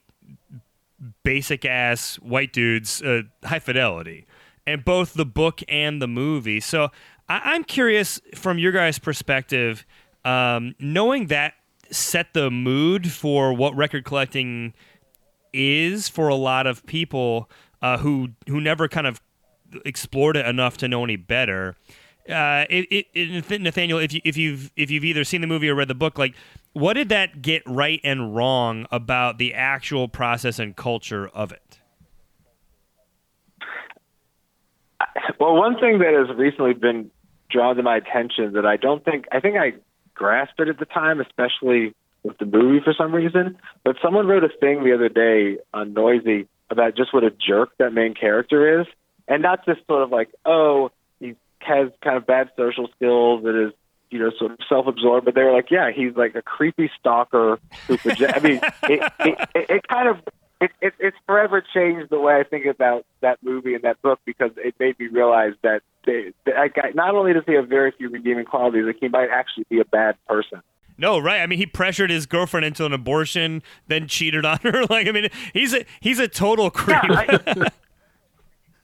basic 1.23 1.63
ass 1.65 2.15
white 2.15 2.51
dudes, 2.51 3.01
uh, 3.01 3.23
high 3.43 3.59
fidelity, 3.59 4.25
and 4.65 4.84
both 4.84 5.13
the 5.13 5.25
book 5.25 5.61
and 5.67 6.01
the 6.01 6.07
movie. 6.07 6.59
So 6.59 6.89
I- 7.30 7.55
am 7.55 7.63
curious 7.63 8.19
from 8.36 8.57
your 8.57 8.71
guys' 8.71 8.99
perspective, 8.99 9.86
um, 10.25 10.75
knowing 10.80 11.28
that 11.28 11.53
set 11.91 12.34
the 12.34 12.51
mood 12.51 13.11
for 13.11 13.53
what 13.53 13.75
record 13.75 14.03
collecting 14.03 14.73
is 15.53 16.09
for 16.09 16.28
a 16.28 16.36
lot 16.36 16.67
of 16.67 16.86
people 16.86 17.49
uh, 17.82 17.97
who 17.97 18.30
who 18.47 18.59
never 18.59 18.88
kind 18.88 19.07
of 19.07 19.21
explored 19.86 20.36
it 20.36 20.45
enough 20.45 20.78
to 20.78 20.88
know 20.88 21.03
any 21.03 21.15
better. 21.15 21.75
Uh, 22.30 22.65
it, 22.69 23.07
it, 23.13 23.61
Nathaniel, 23.61 23.99
if 23.99 24.11
you 24.11 24.21
if 24.25 24.36
you've 24.36 24.71
if 24.75 24.91
you've 24.91 25.05
either 25.05 25.23
seen 25.23 25.41
the 25.41 25.47
movie 25.47 25.69
or 25.69 25.75
read 25.75 25.88
the 25.88 25.95
book, 25.95 26.17
like 26.17 26.36
what 26.73 26.93
did 26.93 27.09
that 27.09 27.41
get 27.41 27.63
right 27.65 27.99
and 28.03 28.36
wrong 28.36 28.86
about 28.91 29.38
the 29.38 29.53
actual 29.53 30.07
process 30.07 30.59
and 30.59 30.75
culture 30.75 31.28
of 31.30 31.51
it? 31.51 31.80
Well, 35.39 35.55
one 35.55 35.80
thing 35.80 35.99
that 35.99 36.13
has 36.13 36.36
recently 36.36 36.73
been 36.73 37.11
drawn 37.49 37.75
to 37.78 37.84
my 37.84 37.97
attention 37.97 38.53
that 38.53 38.65
I 38.65 38.78
don't 38.78 39.03
think 39.03 39.25
I 39.32 39.39
think 39.39 39.55
I 39.57 39.73
grasped 40.13 40.59
it 40.59 40.67
at 40.67 40.80
the 40.80 40.86
time, 40.86 41.21
especially 41.21 41.93
with 42.23 42.38
the 42.38 42.45
movie 42.45 42.84
for 42.84 42.93
some 42.93 43.13
reason. 43.13 43.57
But 43.84 43.95
someone 44.01 44.28
wrote 44.28 44.43
a 44.43 44.49
thing 44.49 44.84
the 44.84 44.93
other 44.93 45.09
day 45.09 45.59
on 45.73 45.93
Noisey 45.93 46.47
about 46.69 46.95
just 46.95 47.13
what 47.13 47.23
a 47.23 47.32
jerk 47.32 47.69
that 47.78 47.93
main 47.93 48.13
character 48.13 48.82
is, 48.82 48.88
and 49.28 49.41
not 49.41 49.65
just 49.65 49.86
sort 49.88 50.03
of 50.03 50.11
like, 50.11 50.30
oh, 50.45 50.91
has 51.60 51.89
kind 52.03 52.18
of 52.18 52.26
bad 52.26 52.49
social 52.58 52.88
skills 52.95 53.43
and 53.45 53.68
is 53.68 53.74
you 54.10 54.20
know 54.20 54.32
sort 54.38 54.51
of 54.51 54.60
self-absorbed, 54.70 55.26
but 55.26 55.36
they 55.36 55.43
were 55.43 55.53
like, 55.53 55.70
yeah, 55.72 55.91
he's 55.91 56.16
like 56.16 56.36
a 56.36 56.41
creepy 56.41 56.89
stalker 56.99 57.60
who 57.88 57.97
project. 57.97 58.34
I 58.36 58.39
mean, 58.39 58.60
it, 58.84 59.14
it, 59.20 59.49
it, 59.55 59.70
it 59.70 59.88
kind 59.88 60.08
of 60.08 60.18
it, 60.60 60.72
it, 60.82 60.93
it's 60.99 61.18
forever 61.26 61.64
changed 61.74 62.10
the 62.10 62.20
way 62.20 62.39
I 62.39 62.43
think 62.43 62.66
about 62.66 63.05
that 63.22 63.38
movie 63.43 63.76
and 63.76 63.84
that 63.84 64.01
book 64.01 64.20
because 64.26 64.51
it 64.58 64.76
made 64.80 64.97
me 64.99 65.08
realize 65.08 65.53
that 65.62 65.82
they, 66.05 66.34
that 66.45 66.74
guy, 66.74 66.91
not 66.95 67.16
only 67.16 67.34
does 67.34 67.43
he 67.45 67.53
have 67.53 67.68
very 67.68 67.91
few 67.91 68.10
redeeming 68.10 68.45
qualities, 68.45 68.86
like 68.86 68.97
he 68.99 69.08
might 69.08 69.30
actually 69.30 69.66
be 69.70 69.80
a 69.80 69.86
bad 69.86 70.16
person. 70.28 70.62
No, 70.97 71.20
right. 71.20 71.41
I 71.41 71.45
mean, 71.45 71.60
he 71.60 71.68
pressured 71.68 72.10
his 72.10 72.26
girlfriend 72.26 72.66
into 72.66 72.86
an 72.86 72.93
abortion, 72.93 73.62
then 73.88 74.08
cheated 74.08 74.45
on 74.45 74.58
her. 74.64 74.84
Like, 74.89 75.08
I 75.08 75.12
mean, 75.12 75.30
he's 75.53 75.74
a 75.74 75.86
he's 75.99 76.18
a 76.18 76.28
total 76.28 76.72
creep. 76.72 76.97
Yeah, 77.03 77.38
I, 77.47 77.70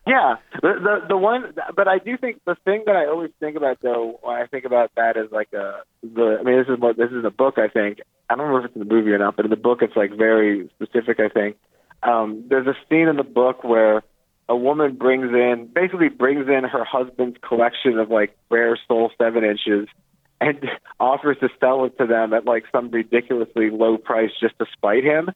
yeah. 0.06 0.36
The, 0.62 0.74
the 0.82 1.08
the 1.10 1.18
one, 1.18 1.54
but 1.76 1.88
I 1.88 1.98
do 1.98 2.18
think 2.18 2.42
the 2.46 2.56
thing 2.66 2.84
that 2.86 2.96
I 2.96 3.06
always 3.08 3.32
think 3.40 3.56
about 3.56 3.80
though, 3.82 4.20
when 4.22 4.36
I 4.36 4.48
think 4.48 4.66
about 4.66 4.92
that 4.96 5.18
is 5.18 5.32
like 5.32 5.54
a 5.54 5.82
the. 6.02 6.38
I 6.40 6.44
mean, 6.44 6.58
this 6.58 6.68
is 6.68 6.80
what 6.80 6.98
this 6.98 7.12
is 7.12 7.24
a 7.26 7.32
book. 7.32 7.58
I 7.58 7.70
think 7.70 8.00
I 8.30 8.36
don't 8.36 8.50
know 8.50 8.58
if 8.58 8.66
it's 8.66 8.76
in 8.76 8.80
the 8.80 8.94
movie 8.94 9.12
or 9.12 9.18
not, 9.18 9.36
but 9.36 9.46
in 9.46 9.52
the 9.52 9.58
book 9.58 9.80
it's 9.82 9.96
like 9.96 10.12
very 10.12 10.70
specific. 10.76 11.20
I 11.20 11.30
think 11.30 11.58
um, 12.04 12.44
there's 12.50 12.68
a 12.68 12.76
scene 12.90 13.08
in 13.08 13.16
the 13.16 13.24
book 13.24 13.64
where 13.64 14.04
a 14.50 14.56
woman 14.56 14.96
brings 14.96 15.32
in 15.32 15.70
basically 15.74 16.10
brings 16.10 16.48
in 16.48 16.64
her 16.66 16.84
husband's 16.84 17.38
collection 17.48 17.98
of 17.98 18.10
like 18.10 18.36
rare 18.50 18.78
soul 18.88 19.12
seven 19.18 19.44
inches 19.44 19.88
and 20.42 20.70
offers 21.00 21.38
to 21.40 21.50
sell 21.60 21.86
it 21.86 21.98
to 21.98 22.06
them 22.06 22.34
at 22.34 22.46
like 22.46 22.66
some 22.72 22.92
ridiculously 22.92 23.70
low 23.70 23.98
price 23.98 24.32
just 24.42 24.58
to 24.60 24.66
spite 24.74 25.04
him 25.04 25.30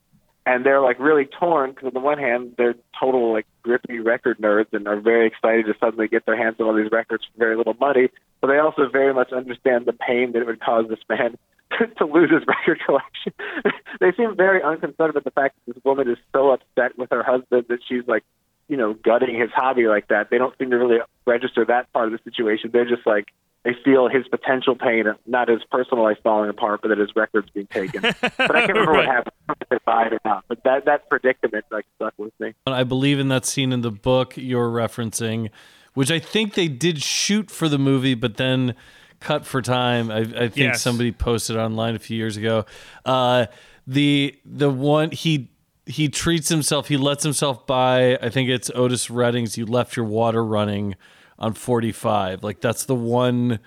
and 0.48 0.66
they're 0.66 0.80
like 0.80 0.98
really 0.98 1.26
torn 1.26 1.72
because 1.72 1.88
on 1.88 1.94
the 1.94 2.00
one 2.00 2.18
hand 2.18 2.54
they're 2.58 2.76
total 2.98 3.34
like 3.34 3.46
grippy 3.64 4.00
record 4.00 4.38
nerds 4.40 4.72
and 4.72 4.88
are 4.88 5.00
very 5.00 5.28
excited 5.28 5.66
to 5.66 5.74
suddenly 5.78 6.08
get 6.08 6.26
their 6.26 6.38
hands 6.38 6.56
on 6.60 6.68
all 6.68 6.74
these 6.74 6.90
records 6.90 7.26
for 7.26 7.38
very 7.38 7.58
little 7.58 7.74
money. 7.74 8.08
But 8.40 8.48
they 8.48 8.58
also 8.58 8.88
very 8.90 9.14
much 9.14 9.34
understand 9.34 9.86
the 9.86 9.94
pain 9.94 10.32
that 10.32 10.42
it 10.42 10.48
would 10.48 10.62
cause 10.62 10.86
this 10.88 11.00
man 11.10 11.38
to 11.98 12.06
lose 12.06 12.32
his 12.32 12.44
record 12.48 12.80
collection. 12.86 13.34
they 14.00 14.14
seem 14.14 14.38
very 14.38 14.64
unconcerned 14.64 15.10
about 15.10 15.26
the 15.26 15.32
fact 15.32 15.58
that 15.66 15.76
this 15.76 15.84
woman 15.84 16.10
is 16.10 16.18
so 16.32 16.52
upset 16.52 16.98
with 16.98 17.10
her 17.10 17.24
husband 17.24 17.66
that 17.68 17.80
she's 17.86 18.08
like, 18.08 18.24
you 18.70 18.78
know, 18.78 18.94
gutting 18.94 19.38
his 19.38 19.50
hobby 19.54 19.88
like 19.88 20.08
that. 20.08 20.30
They 20.30 20.38
don't 20.38 20.58
seem 20.58 20.70
to 20.70 20.78
really 20.78 21.00
register 21.26 21.66
that 21.66 21.92
part 21.92 22.08
of 22.08 22.14
the 22.14 22.20
situation. 22.24 22.70
They're 22.72 22.88
just 22.88 23.06
like 23.06 23.28
they 23.68 23.76
feel 23.84 24.08
his 24.08 24.26
potential 24.30 24.76
pain, 24.76 25.04
not 25.26 25.50
his 25.50 25.60
personal 25.70 26.04
life 26.04 26.18
falling 26.24 26.50
apart, 26.50 26.80
but 26.82 26.88
that 26.88 26.98
his 26.98 27.10
record's 27.18 27.50
being 27.50 27.68
taken. 27.68 28.02
but 28.02 28.16
I 28.56 28.66
can't 28.66 28.70
remember 28.70 28.92
Right. 28.94 29.06
what 29.08 29.16
happened, 29.16 29.34
if 29.62 29.70
they 29.70 29.78
died 29.86 30.14
or 30.14 30.20
not. 30.24 30.46
But 30.48 30.64
that 30.64 30.86
that 30.86 31.10
predicament 31.10 31.66
like 31.70 31.86
stuck 31.98 32.14
with 32.18 32.32
me. 32.40 32.54
I 32.66 32.84
believe 32.84 33.20
in 33.20 33.28
that 33.28 33.46
scene 33.46 33.74
in 33.74 33.82
the 33.82 33.92
book 33.92 34.36
you're 34.38 34.70
referencing, 34.70 35.50
which 35.96 36.10
I 36.12 36.20
think 36.20 36.54
they 36.54 36.70
did 36.70 37.04
shoot 37.04 37.52
for 37.52 37.68
the 37.68 37.78
movie, 37.78 38.14
but 38.16 38.38
then 38.38 38.74
cut 39.20 39.46
for 39.46 39.62
time. 39.62 40.10
I, 40.12 40.20
I 40.20 40.24
think 40.48 40.56
Yes. 40.58 40.82
somebody 40.82 41.12
posted 41.12 41.58
online 41.58 41.96
a 41.96 42.00
few 42.00 42.16
years 42.16 42.38
ago. 42.38 42.66
Uh, 43.06 43.48
the 43.86 44.34
the 44.46 44.70
one 44.70 45.12
he 45.12 45.50
he 45.86 46.08
treats 46.10 46.50
himself. 46.50 46.88
He 46.88 46.98
lets 46.98 47.24
himself 47.24 47.66
buy. 47.68 48.18
I 48.22 48.30
think 48.30 48.50
it's 48.50 48.70
Otis 48.76 49.10
Redding's. 49.10 49.58
You 49.58 49.66
left 49.66 49.96
your 49.98 50.06
water 50.06 50.44
running 50.46 50.96
on 51.40 51.54
45. 51.54 52.44
Like 52.44 52.62
that's 52.62 52.86
the 52.86 52.96
one 52.96 53.60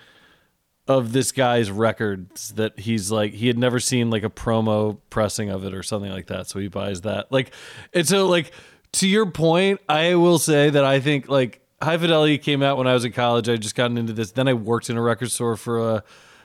of 0.87 1.13
this 1.13 1.31
guy's 1.31 1.71
records 1.71 2.49
that 2.53 2.79
he's 2.79 3.11
like 3.11 3.33
he 3.33 3.47
had 3.47 3.57
never 3.57 3.79
seen 3.79 4.09
like 4.09 4.23
a 4.23 4.29
promo 4.29 4.97
pressing 5.09 5.49
of 5.49 5.63
it 5.63 5.73
or 5.73 5.83
something 5.83 6.11
like 6.11 6.27
that. 6.27 6.47
So 6.47 6.59
he 6.59 6.67
buys 6.67 7.01
that. 7.01 7.31
Like 7.31 7.53
and 7.93 8.07
so 8.07 8.27
like 8.27 8.51
to 8.93 9.07
your 9.07 9.25
point 9.25 9.79
i 9.87 10.15
will 10.15 10.37
say 10.37 10.69
that 10.69 10.83
i 10.83 10.99
think 10.99 11.29
like 11.29 11.61
high 11.81 11.97
fidelity 11.97 12.37
came 12.37 12.61
out 12.61 12.77
when 12.77 12.87
i 12.87 12.93
was 12.93 13.05
in 13.05 13.11
college. 13.11 13.47
I 13.47 13.55
just 13.55 13.75
gotten 13.75 13.97
into 13.97 14.13
this. 14.13 14.31
Then 14.31 14.47
i 14.47 14.53
worked 14.53 14.89
in 14.89 14.97
a 14.97 15.01
record 15.01 15.31
store 15.31 15.55
for 15.55 15.79
a, 15.79 16.03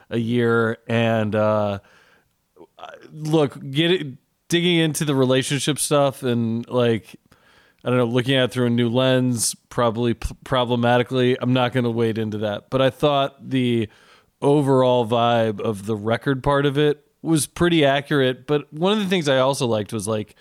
a 0.09 0.17
year 0.17 0.77
and 0.87 1.35
uh 1.35 1.79
look 3.11 3.59
get 3.71 3.91
it 3.91 4.07
digging 4.49 4.77
into 4.77 5.03
the 5.03 5.15
relationship 5.15 5.77
stuff 5.77 6.23
and 6.23 6.67
like 6.69 7.17
I 7.83 7.89
don't 7.89 7.97
know, 7.97 8.05
looking 8.05 8.35
at 8.35 8.45
it 8.45 8.51
through 8.51 8.67
a 8.67 8.71
new 8.71 8.89
lens, 8.89 9.55
probably 9.69 10.13
p- 10.15 10.35
problematically. 10.43 11.37
I'm 11.39 11.53
not 11.53 11.73
going 11.73 11.83
to 11.83 11.91
wade 11.91 12.17
into 12.17 12.39
that. 12.39 12.69
But 12.69 12.81
I 12.81 12.89
thought 12.89 13.49
the 13.49 13.87
overall 14.41 15.07
vibe 15.07 15.61
of 15.61 15.85
the 15.85 15.95
record 15.95 16.43
part 16.43 16.65
of 16.65 16.77
it 16.77 17.05
was 17.21 17.45
pretty 17.47 17.85
accurate. 17.85 18.47
But 18.47 18.71
one 18.73 18.93
of 18.93 18.99
the 18.99 19.05
things 19.05 19.29
I 19.29 19.37
also 19.37 19.67
liked 19.67 19.93
was 19.93 20.07
like, 20.07 20.35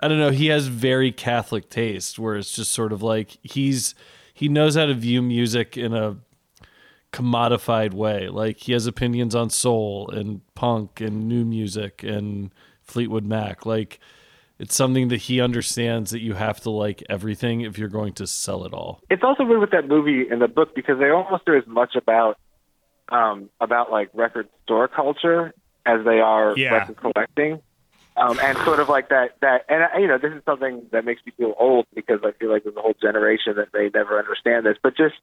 I 0.00 0.08
don't 0.08 0.18
know, 0.18 0.30
he 0.30 0.46
has 0.46 0.66
very 0.66 1.12
Catholic 1.12 1.70
taste 1.70 2.18
where 2.18 2.36
it's 2.36 2.52
just 2.52 2.72
sort 2.72 2.92
of 2.92 3.02
like 3.02 3.38
he's, 3.42 3.94
he 4.34 4.48
knows 4.48 4.76
how 4.76 4.86
to 4.86 4.94
view 4.94 5.22
music 5.22 5.76
in 5.76 5.94
a 5.94 6.16
commodified 7.12 7.94
way. 7.94 8.28
Like 8.28 8.58
he 8.58 8.72
has 8.72 8.86
opinions 8.86 9.34
on 9.34 9.50
soul 9.50 10.10
and 10.10 10.40
punk 10.54 11.00
and 11.00 11.28
new 11.28 11.44
music 11.44 12.02
and 12.02 12.52
Fleetwood 12.82 13.24
Mac. 13.24 13.64
Like, 13.64 14.00
it's 14.60 14.74
something 14.76 15.08
that 15.08 15.16
he 15.22 15.40
understands 15.40 16.10
that 16.10 16.20
you 16.20 16.34
have 16.34 16.60
to 16.60 16.70
like 16.70 17.02
everything 17.08 17.62
if 17.62 17.78
you're 17.78 17.88
going 17.88 18.12
to 18.12 18.26
sell 18.26 18.64
it 18.66 18.74
all. 18.74 19.00
It's 19.08 19.24
also 19.24 19.42
weird 19.44 19.60
with 19.60 19.70
that 19.70 19.88
movie 19.88 20.28
and 20.28 20.40
the 20.40 20.48
book 20.48 20.74
because 20.74 20.98
they 20.98 21.08
almost 21.08 21.48
are 21.48 21.56
as 21.56 21.66
much 21.66 21.96
about 21.96 22.36
um, 23.08 23.48
about 23.60 23.90
like 23.90 24.10
record 24.12 24.48
store 24.64 24.86
culture 24.86 25.52
as 25.86 26.04
they 26.04 26.20
are 26.20 26.56
Yeah. 26.56 26.74
record 26.74 26.96
collecting. 26.98 27.60
Um, 28.16 28.38
and 28.42 28.58
sort 28.58 28.80
of 28.80 28.88
like 28.90 29.08
that, 29.08 29.36
that, 29.40 29.64
and 29.68 30.02
you 30.02 30.06
know, 30.06 30.18
this 30.18 30.32
is 30.32 30.42
something 30.44 30.82
that 30.92 31.04
makes 31.06 31.24
me 31.24 31.32
feel 31.38 31.54
old 31.58 31.86
because 31.94 32.20
I 32.22 32.32
feel 32.32 32.50
like 32.50 32.64
there's 32.64 32.76
a 32.76 32.80
whole 32.82 32.94
generation 33.00 33.54
that 33.56 33.68
may 33.72 33.88
never 33.94 34.18
understand 34.18 34.66
this, 34.66 34.76
but 34.82 34.94
just 34.94 35.14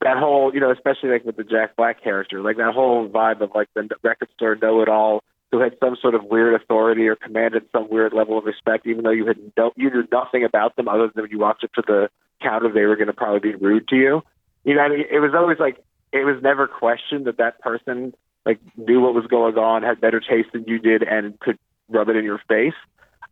that 0.00 0.16
whole, 0.16 0.54
you 0.54 0.60
know, 0.60 0.70
especially 0.70 1.10
like 1.10 1.24
with 1.24 1.36
the 1.36 1.44
Jack 1.44 1.76
Black 1.76 2.02
character, 2.02 2.40
like 2.40 2.56
that 2.56 2.72
whole 2.72 3.08
vibe 3.08 3.42
of 3.42 3.50
like 3.54 3.68
the 3.74 3.88
record 4.02 4.28
store 4.36 4.56
know-it-all 4.56 5.22
who 5.52 5.60
had 5.60 5.76
some 5.80 5.96
sort 6.00 6.14
of 6.14 6.24
weird 6.24 6.60
authority 6.60 7.06
or 7.06 7.16
commanded 7.16 7.64
some 7.72 7.88
weird 7.88 8.12
level 8.12 8.38
of 8.38 8.44
respect, 8.44 8.86
even 8.86 9.04
though 9.04 9.10
you 9.10 9.26
had 9.26 9.38
no, 9.56 9.72
you 9.76 9.90
knew 9.90 10.04
nothing 10.10 10.44
about 10.44 10.76
them 10.76 10.88
other 10.88 11.10
than 11.14 11.22
when 11.22 11.30
you 11.30 11.38
walked 11.38 11.64
up 11.64 11.72
to 11.74 11.82
the 11.86 12.08
counter, 12.42 12.72
they 12.72 12.84
were 12.84 12.96
going 12.96 13.06
to 13.06 13.12
probably 13.12 13.52
be 13.52 13.54
rude 13.54 13.88
to 13.88 13.96
you. 13.96 14.22
You 14.64 14.74
know, 14.74 14.80
I 14.80 14.88
mean, 14.88 15.04
it 15.10 15.20
was 15.20 15.32
always 15.34 15.58
like 15.58 15.78
it 16.12 16.24
was 16.24 16.42
never 16.42 16.66
questioned 16.66 17.26
that 17.26 17.38
that 17.38 17.60
person 17.60 18.12
like 18.44 18.60
knew 18.76 19.00
what 19.00 19.14
was 19.14 19.26
going 19.26 19.56
on, 19.56 19.82
had 19.82 20.00
better 20.00 20.20
taste 20.20 20.50
than 20.52 20.64
you 20.66 20.78
did, 20.78 21.02
and 21.02 21.38
could 21.40 21.58
rub 21.88 22.08
it 22.08 22.16
in 22.16 22.24
your 22.24 22.40
face. 22.48 22.74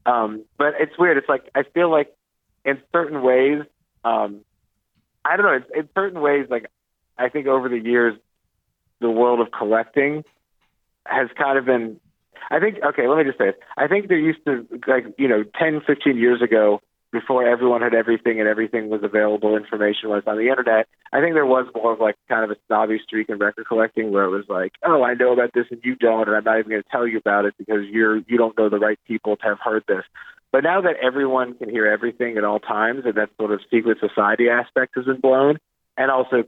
Um, 0.07 0.45
but 0.59 0.75
it's 0.79 0.99
weird. 0.99 1.17
It's 1.17 1.29
like 1.29 1.49
I 1.55 1.63
feel 1.63 1.91
like 1.91 2.15
in 2.65 2.81
certain 2.93 3.23
ways, 3.23 3.63
um, 4.05 4.41
I 5.25 5.37
don't 5.37 5.47
know. 5.47 5.53
It's, 5.53 5.71
in 5.75 5.89
certain 5.95 6.21
ways, 6.21 6.47
like 6.51 6.67
I 7.17 7.29
think 7.29 7.47
over 7.47 7.69
the 7.69 7.79
years, 7.79 8.19
the 9.01 9.11
world 9.11 9.41
of 9.41 9.51
collecting 9.51 10.25
has 11.07 11.29
kind 11.37 11.59
of 11.59 11.65
been. 11.65 12.01
I 12.51 12.61
think 12.61 12.79
okay. 12.85 13.09
Let 13.09 13.19
me 13.19 13.25
just 13.25 13.39
say 13.39 13.49
it. 13.49 13.61
I 13.77 13.89
think 13.89 14.09
there 14.09 14.19
used 14.19 14.45
to 14.47 14.67
like 14.87 15.07
you 15.19 15.29
know 15.29 15.45
10, 15.59 15.83
15 15.87 16.17
years 16.17 16.43
ago, 16.43 16.81
before 17.15 17.47
everyone 17.47 17.81
had 17.81 17.95
everything 17.95 18.41
and 18.41 18.49
everything 18.49 18.91
was 18.91 19.05
available, 19.05 19.57
information 19.57 20.11
was 20.11 20.25
on 20.27 20.37
the 20.37 20.49
internet. 20.49 20.89
I 21.13 21.21
think 21.21 21.35
there 21.35 21.47
was 21.47 21.65
more 21.73 21.93
of 21.93 22.01
like 22.01 22.17
kind 22.29 22.43
of 22.43 22.51
a 22.51 22.61
snobby 22.67 22.99
streak 23.05 23.29
in 23.29 23.39
record 23.39 23.69
collecting 23.69 24.11
where 24.11 24.25
it 24.25 24.31
was 24.31 24.47
like, 24.49 24.73
oh, 24.83 25.05
I 25.05 25.15
know 25.15 25.33
about 25.33 25.53
this 25.55 25.67
and 25.71 25.81
you 25.85 25.95
don't, 25.95 26.27
and 26.27 26.37
I'm 26.37 26.43
not 26.43 26.59
even 26.59 26.71
going 26.71 26.83
to 26.83 26.89
tell 26.91 27.07
you 27.07 27.19
about 27.19 27.45
it 27.45 27.55
because 27.57 27.87
you're 27.89 28.17
you 28.17 28.37
don't 28.37 28.59
know 28.59 28.69
the 28.69 28.81
right 28.81 28.99
people 29.07 29.37
to 29.37 29.45
have 29.45 29.61
heard 29.61 29.85
this. 29.87 30.03
But 30.51 30.65
now 30.65 30.81
that 30.81 30.97
everyone 31.01 31.55
can 31.55 31.71
hear 31.71 31.87
everything 31.87 32.37
at 32.37 32.45
all 32.45 32.59
times, 32.59 33.05
and 33.05 33.15
that 33.15 33.31
sort 33.39 33.53
of 33.53 33.61
secret 33.71 33.99
society 34.01 34.49
aspect 34.49 34.97
has 34.97 35.05
been 35.05 35.21
blown, 35.21 35.59
and 35.97 36.11
also 36.11 36.45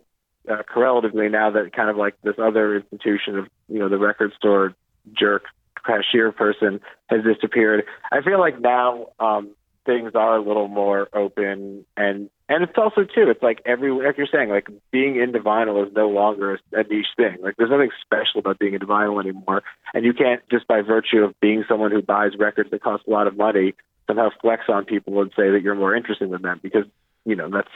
uh, 0.50 0.62
correlatively 0.72 1.28
now 1.28 1.52
that 1.52 1.72
kind 1.74 1.90
of 1.90 1.96
like 1.96 2.14
this 2.22 2.36
other 2.42 2.76
institution 2.76 3.38
of 3.38 3.46
you 3.68 3.78
know 3.78 3.88
the 3.88 3.98
record 3.98 4.32
store 4.36 4.74
jerk 5.12 5.44
cashier 5.86 6.32
person 6.32 6.80
has 7.06 7.20
disappeared. 7.22 7.84
I 8.10 8.22
feel 8.22 8.40
like 8.40 8.60
now 8.60 9.08
um, 9.20 9.54
things 9.86 10.12
are 10.14 10.36
a 10.36 10.42
little 10.42 10.68
more 10.68 11.08
open 11.14 11.86
and 11.96 12.28
and 12.48 12.62
it's 12.62 12.76
also 12.76 13.02
too 13.02 13.30
it's 13.30 13.42
like 13.42 13.60
every 13.64 13.90
like 13.90 14.18
you're 14.18 14.28
saying 14.30 14.50
like 14.50 14.68
being 14.90 15.16
into 15.16 15.38
vinyl 15.38 15.86
is 15.86 15.92
no 15.94 16.08
longer 16.08 16.58
a, 16.72 16.82
niche 16.82 17.06
thing. 17.16 17.38
Like 17.40 17.54
there's 17.56 17.70
nothing 17.70 17.90
special 18.04 18.40
about 18.40 18.58
being 18.58 18.74
into 18.74 18.86
vinyl 18.86 19.20
anymore. 19.20 19.62
And 19.94 20.04
you 20.04 20.12
can't 20.12 20.42
just 20.50 20.66
by 20.66 20.82
virtue 20.82 21.24
of 21.24 21.38
being 21.40 21.64
someone 21.68 21.92
who 21.92 22.02
buys 22.02 22.32
records 22.38 22.70
that 22.70 22.82
cost 22.82 23.04
a 23.06 23.10
lot 23.10 23.26
of 23.26 23.36
money 23.36 23.74
somehow 24.06 24.28
flex 24.40 24.64
on 24.68 24.84
people 24.84 25.20
and 25.20 25.30
say 25.36 25.50
that 25.50 25.62
you're 25.62 25.74
more 25.74 25.94
interesting 25.94 26.30
than 26.30 26.42
them 26.42 26.60
because 26.62 26.84
you 27.24 27.34
know 27.34 27.48
that's 27.48 27.70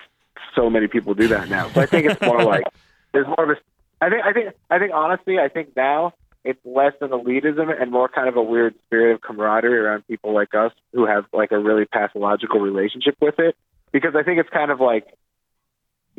so 0.54 0.68
many 0.70 0.88
people 0.88 1.14
do 1.14 1.28
that 1.28 1.48
now. 1.48 1.68
So 1.70 1.80
i 1.80 1.86
think 1.86 2.06
it's 2.06 2.20
more 2.20 2.44
like 2.44 2.64
there's 3.12 3.26
more 3.26 3.50
of 3.50 3.50
a 3.50 4.04
i 4.04 4.08
think 4.08 4.24
i 4.24 4.32
think 4.32 4.54
i 4.70 4.78
think 4.78 4.92
honestly 4.94 5.38
i 5.38 5.48
think 5.48 5.76
now 5.76 6.14
it's 6.45 6.61
less 6.64 6.95
an 7.01 7.11
elitism 7.11 7.70
and 7.80 7.91
more 7.91 8.09
kind 8.09 8.28
of 8.28 8.36
a 8.36 8.43
weird 8.43 8.74
spirit 8.86 9.14
of 9.14 9.20
camaraderie 9.20 9.78
around 9.78 10.07
people 10.07 10.34
like 10.34 10.55
us 10.55 10.72
who 10.93 11.07
have 11.07 11.26
like 11.32 11.53
a 11.53 11.59
really 11.59 11.84
pathological 11.84 12.61
relationship 12.61 13.16
with 13.20 13.38
it. 13.38 13.57
Because 13.93 14.14
I 14.14 14.22
think 14.22 14.38
it's 14.38 14.51
kind 14.51 14.70
of 14.70 14.80
like 14.80 15.07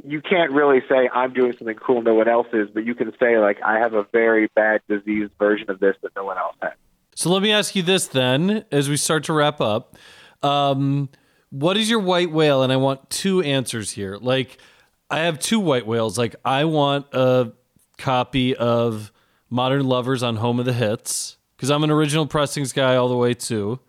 you 0.04 0.22
can't 0.22 0.52
really 0.52 0.82
say 0.90 1.10
I'm 1.14 1.34
doing 1.34 1.54
something 1.58 1.76
cool 1.76 2.02
no 2.02 2.14
one 2.14 2.28
else 2.28 2.48
is, 2.54 2.70
but 2.74 2.86
you 2.86 2.96
can 2.96 3.12
say 3.20 3.40
like 3.40 3.62
I 3.64 3.80
have 3.80 3.94
a 3.94 4.06
very 4.12 4.50
bad 4.56 4.82
diseased 4.88 5.32
version 5.40 5.70
of 5.70 5.80
this 5.80 5.96
that 6.02 6.12
no 6.16 6.26
one 6.26 6.38
else 6.38 6.56
has. 6.62 6.74
So 7.16 7.30
let 7.30 7.42
me 7.42 7.52
ask 7.52 7.76
you 7.76 7.84
this 7.84 8.08
then, 8.08 8.66
as 8.72 8.90
we 8.90 8.98
start 8.98 9.26
to 9.26 9.34
wrap 9.34 9.60
up. 9.60 9.98
Um, 10.44 11.10
what 11.50 11.78
is 11.78 11.90
your 11.90 12.00
white 12.00 12.32
whale? 12.32 12.64
And 12.64 12.72
I 12.72 12.78
want 12.78 13.10
two 13.10 13.42
answers 13.42 13.92
here. 13.92 14.18
Like, 14.18 14.58
I 15.10 15.20
have 15.20 15.38
two 15.38 15.60
white 15.60 15.86
whales. 15.86 16.18
Like, 16.18 16.36
I 16.46 16.66
want 16.66 17.08
a 17.12 17.52
copy 17.98 18.56
of 18.56 19.12
Modern 19.52 19.86
Lovers 19.86 20.24
on 20.24 20.38
Home 20.38 20.60
of 20.60 20.66
the 20.66 20.74
Hits 20.74 21.38
because 21.56 21.70
I'm 21.70 21.84
an 21.84 21.92
original 21.92 22.26
pressings 22.26 22.74
guy 22.74 22.96
all 22.96 23.08
the 23.08 23.16
way 23.16 23.36
too, 23.36 23.80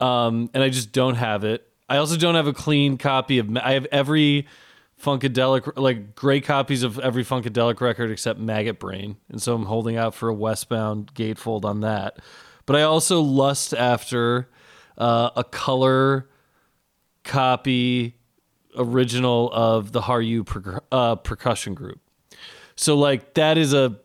um, 0.00 0.48
and 0.54 0.62
I 0.62 0.70
just 0.70 0.92
don't 0.92 1.16
have 1.16 1.44
it. 1.44 1.68
I 1.88 1.98
also 1.98 2.16
don't 2.16 2.36
have 2.36 2.46
a 2.46 2.54
clean 2.54 2.96
copy 2.96 3.38
of. 3.38 3.54
I 3.58 3.72
have 3.72 3.86
every 3.92 4.46
Funkadelic, 5.02 5.76
like 5.76 6.14
great 6.14 6.44
copies 6.44 6.84
of 6.84 6.98
every 7.00 7.24
Funkadelic 7.24 7.80
record 7.80 8.10
except 8.10 8.38
Maggot 8.38 8.78
Brain, 8.78 9.16
and 9.28 9.42
so 9.42 9.54
I'm 9.54 9.66
holding 9.66 9.96
out 9.96 10.14
for 10.14 10.28
a 10.28 10.34
Westbound 10.34 11.12
gatefold 11.12 11.64
on 11.64 11.80
that. 11.80 12.18
But 12.64 12.76
I 12.76 12.82
also 12.82 13.20
lust 13.20 13.74
after 13.74 14.48
uh, 14.96 15.30
a 15.34 15.42
color 15.42 16.28
copy 17.24 18.16
original 18.76 19.50
of 19.52 19.92
the 19.92 20.02
Haru 20.02 20.44
per- 20.44 20.80
uh, 20.92 21.16
percussion 21.16 21.74
group. 21.74 22.00
So 22.76 22.96
like 22.96 23.34
that 23.34 23.58
is 23.58 23.74
a 23.74 23.98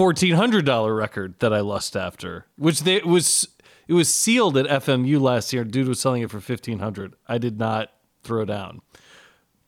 fourteen 0.00 0.34
hundred 0.34 0.64
dollar 0.64 0.94
record 0.94 1.34
that 1.40 1.52
I 1.52 1.60
lust 1.60 1.94
after, 1.94 2.46
which 2.56 2.84
they 2.84 2.96
it 2.96 3.06
was 3.06 3.46
it 3.86 3.92
was 3.92 4.12
sealed 4.12 4.56
at 4.56 4.64
FMU 4.84 5.20
last 5.20 5.52
year. 5.52 5.62
Dude 5.62 5.88
was 5.88 6.00
selling 6.00 6.22
it 6.22 6.30
for 6.30 6.40
fifteen 6.40 6.78
hundred. 6.78 7.14
I 7.28 7.36
did 7.36 7.58
not 7.58 7.92
throw 8.24 8.46
down. 8.46 8.80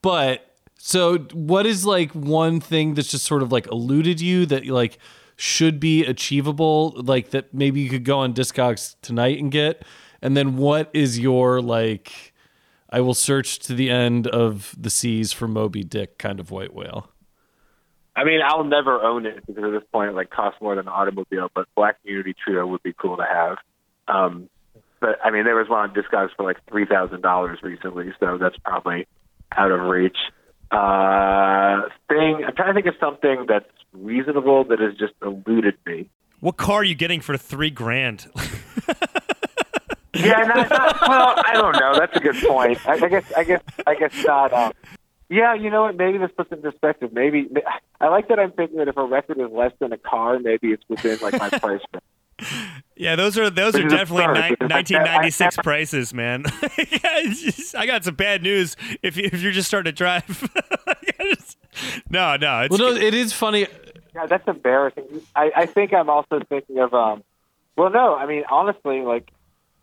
But 0.00 0.56
so 0.78 1.18
what 1.34 1.66
is 1.66 1.84
like 1.84 2.12
one 2.12 2.60
thing 2.60 2.94
that's 2.94 3.10
just 3.10 3.26
sort 3.26 3.42
of 3.42 3.52
like 3.52 3.66
eluded 3.66 4.22
you 4.22 4.46
that 4.46 4.66
like 4.66 4.96
should 5.36 5.78
be 5.78 6.02
achievable, 6.06 6.94
like 6.96 7.28
that 7.30 7.52
maybe 7.52 7.80
you 7.80 7.90
could 7.90 8.04
go 8.04 8.20
on 8.20 8.32
Discogs 8.32 8.96
tonight 9.02 9.38
and 9.38 9.52
get? 9.52 9.84
And 10.22 10.34
then 10.34 10.56
what 10.56 10.88
is 10.94 11.18
your 11.18 11.60
like 11.60 12.32
I 12.88 13.02
will 13.02 13.12
search 13.12 13.58
to 13.60 13.74
the 13.74 13.90
end 13.90 14.28
of 14.28 14.74
the 14.78 14.88
seas 14.88 15.30
for 15.30 15.46
Moby 15.46 15.84
Dick 15.84 16.16
kind 16.16 16.40
of 16.40 16.50
white 16.50 16.72
whale. 16.72 17.11
I 18.14 18.24
mean, 18.24 18.40
I'll 18.44 18.64
never 18.64 19.00
own 19.00 19.26
it 19.26 19.46
because 19.46 19.64
at 19.64 19.70
this 19.70 19.88
point 19.90 20.10
it 20.10 20.14
like 20.14 20.30
costs 20.30 20.60
more 20.60 20.74
than 20.74 20.86
an 20.86 20.92
automobile. 20.92 21.50
But 21.54 21.66
Black 21.74 22.00
Community 22.02 22.34
Trio 22.44 22.66
would 22.66 22.82
be 22.82 22.92
cool 22.92 23.16
to 23.16 23.24
have. 23.24 23.56
Um, 24.08 24.48
but 25.00 25.18
I 25.24 25.30
mean, 25.30 25.44
there 25.44 25.56
was 25.56 25.68
one 25.68 25.80
on 25.80 25.94
Discogs 25.94 26.30
for 26.36 26.44
like 26.44 26.58
three 26.68 26.86
thousand 26.86 27.22
dollars 27.22 27.58
recently, 27.62 28.12
so 28.20 28.38
that's 28.38 28.56
probably 28.58 29.06
out 29.56 29.70
of 29.70 29.80
reach. 29.80 30.18
Uh, 30.70 31.82
thing 32.08 32.44
I'm 32.46 32.54
trying 32.54 32.68
to 32.68 32.74
think 32.74 32.86
of 32.86 32.94
something 33.00 33.46
that's 33.48 33.66
reasonable 33.92 34.64
that 34.64 34.78
has 34.78 34.94
just 34.96 35.14
eluded 35.22 35.76
me. 35.86 36.08
What 36.40 36.56
car 36.56 36.80
are 36.80 36.84
you 36.84 36.94
getting 36.94 37.20
for 37.20 37.36
three 37.36 37.70
grand? 37.70 38.26
Yeah, 40.14 40.42
not, 40.42 40.68
not, 40.68 41.00
well, 41.08 41.34
I 41.38 41.52
don't 41.54 41.72
know. 41.80 41.98
That's 41.98 42.16
a 42.16 42.20
good 42.20 42.36
point. 42.46 42.86
I, 42.86 42.92
I 42.92 43.08
guess, 43.08 43.32
I 43.34 43.44
guess, 43.44 43.62
I 43.86 43.94
guess 43.94 44.24
not. 44.24 44.52
Um, 44.52 44.72
yeah, 45.32 45.54
you 45.54 45.70
know 45.70 45.82
what? 45.82 45.96
Maybe 45.96 46.18
this 46.18 46.30
puts 46.36 46.52
it 46.52 46.56
in 46.56 46.62
perspective. 46.62 47.12
Maybe 47.12 47.48
I 48.00 48.08
like 48.08 48.28
that. 48.28 48.38
I'm 48.38 48.52
thinking 48.52 48.78
that 48.78 48.88
if 48.88 48.96
a 48.96 49.04
record 49.04 49.38
is 49.38 49.50
less 49.50 49.72
than 49.78 49.92
a 49.92 49.98
car, 49.98 50.38
maybe 50.38 50.72
it's 50.72 50.84
within 50.88 51.18
like 51.20 51.38
my 51.38 51.48
price 51.58 51.80
range. 51.92 52.02
yeah, 52.96 53.14
those 53.16 53.38
are 53.38 53.48
those 53.50 53.74
are 53.74 53.78
Which 53.78 53.86
is 53.86 53.92
definitely 53.92 54.24
absurd, 54.24 54.42
ni- 54.42 54.50
because 54.50 54.70
I- 54.70 54.74
1996 54.76 55.58
I- 55.58 55.62
prices, 55.62 56.14
man. 56.14 56.44
It's 56.78 57.42
just- 57.42 57.76
I 57.76 57.86
got 57.86 58.04
some 58.04 58.14
bad 58.16 58.42
news. 58.42 58.76
If 59.02 59.16
you, 59.16 59.28
if 59.32 59.40
you're 59.42 59.52
just 59.52 59.68
starting 59.68 59.90
to 59.92 59.96
drive, 59.96 60.24
no, 62.10 62.36
no, 62.36 62.60
it's 62.62 62.78
Well, 62.78 62.94
no, 62.94 63.00
it 63.00 63.14
is 63.14 63.32
funny. 63.32 63.66
Yeah, 64.14 64.26
that's 64.26 64.46
embarrassing. 64.46 65.04
I, 65.34 65.50
I 65.56 65.66
think 65.66 65.92
I'm 65.94 66.10
also 66.10 66.40
thinking 66.48 66.78
of 66.78 66.92
um. 66.94 67.22
Well, 67.76 67.90
no, 67.90 68.14
I 68.14 68.26
mean 68.26 68.44
honestly, 68.50 69.00
like 69.00 69.30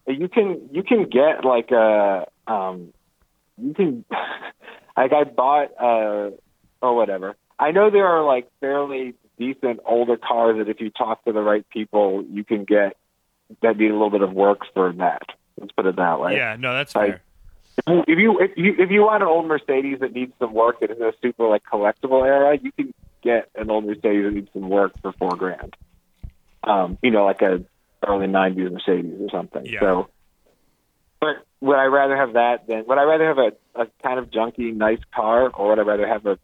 you 0.08 0.28
can 0.28 0.70
you 0.72 0.84
can 0.84 1.10
get 1.10 1.44
like 1.46 1.72
a 1.72 2.28
um, 2.48 2.94
you 3.58 3.74
can 3.74 4.06
like 5.04 5.14
I 5.14 5.24
bought 5.24 5.72
uh 5.80 6.32
or 6.82 6.96
whatever. 6.96 7.36
I 7.58 7.72
know 7.72 7.90
there 7.90 8.08
are 8.08 8.24
like 8.24 8.50
fairly 8.60 9.16
decent 9.38 9.80
older 9.86 10.18
cars 10.18 10.58
that 10.58 10.70
if 10.70 10.80
you 10.82 10.90
talk 10.90 11.24
to 11.26 11.32
the 11.32 11.42
right 11.42 11.68
people, 11.70 12.24
you 12.30 12.44
can 12.44 12.64
get 12.66 12.98
that 13.62 13.78
need 13.78 13.90
a 13.90 13.94
little 13.94 14.10
bit 14.10 14.22
of 14.22 14.32
work 14.34 14.62
for 14.74 14.92
that. 14.94 15.24
Let's 15.60 15.72
put 15.72 15.86
it 15.86 15.96
that 15.98 16.20
way. 16.20 16.36
yeah, 16.36 16.56
no, 16.60 16.74
that's 16.74 16.96
I- 16.96 17.08
fair. 17.08 17.22
If 17.88 18.20
you 18.20 18.40
if 18.40 18.52
you 18.58 18.76
if 18.78 18.92
you 18.92 19.02
want 19.04 19.24
an 19.24 19.30
old 19.30 19.48
Mercedes 19.48 20.00
that 20.02 20.12
needs 20.12 20.34
some 20.38 20.54
work 20.54 20.82
that 20.82 20.92
is 20.92 21.00
a 21.00 21.14
super 21.22 21.48
like 21.48 21.64
collectible 21.64 22.26
era, 22.26 22.58
you 22.62 22.74
can 22.74 22.94
get 23.24 23.50
an 23.56 23.70
old 23.70 23.86
Mercedes 23.86 24.26
that 24.26 24.34
needs 24.34 24.50
some 24.52 24.70
work 24.70 24.92
for 25.02 25.14
four 25.14 25.32
grand. 25.38 25.76
Um, 26.64 26.98
you 27.02 27.12
know, 27.12 27.24
like 27.24 27.42
a 27.42 27.64
early 28.06 28.28
'90s 28.28 28.72
Mercedes 28.72 29.22
or 29.22 29.30
something. 29.30 29.66
Yeah. 29.66 29.80
So, 29.80 30.10
but 31.20 31.46
would 31.62 31.78
I 31.78 31.86
rather 31.86 32.16
have 32.16 32.34
that 32.34 32.68
than 32.68 32.86
would 32.88 32.98
I 32.98 33.04
rather 33.04 33.26
have 33.28 33.38
a, 33.38 33.52
a 33.82 33.88
kind 34.04 34.20
of 34.20 34.30
junky 34.30 34.74
nice 34.76 35.00
car, 35.14 35.50
or 35.50 35.70
would 35.70 35.80
I 35.80 35.84
rather 35.84 36.08
have 36.08 36.26
a 36.26 36.38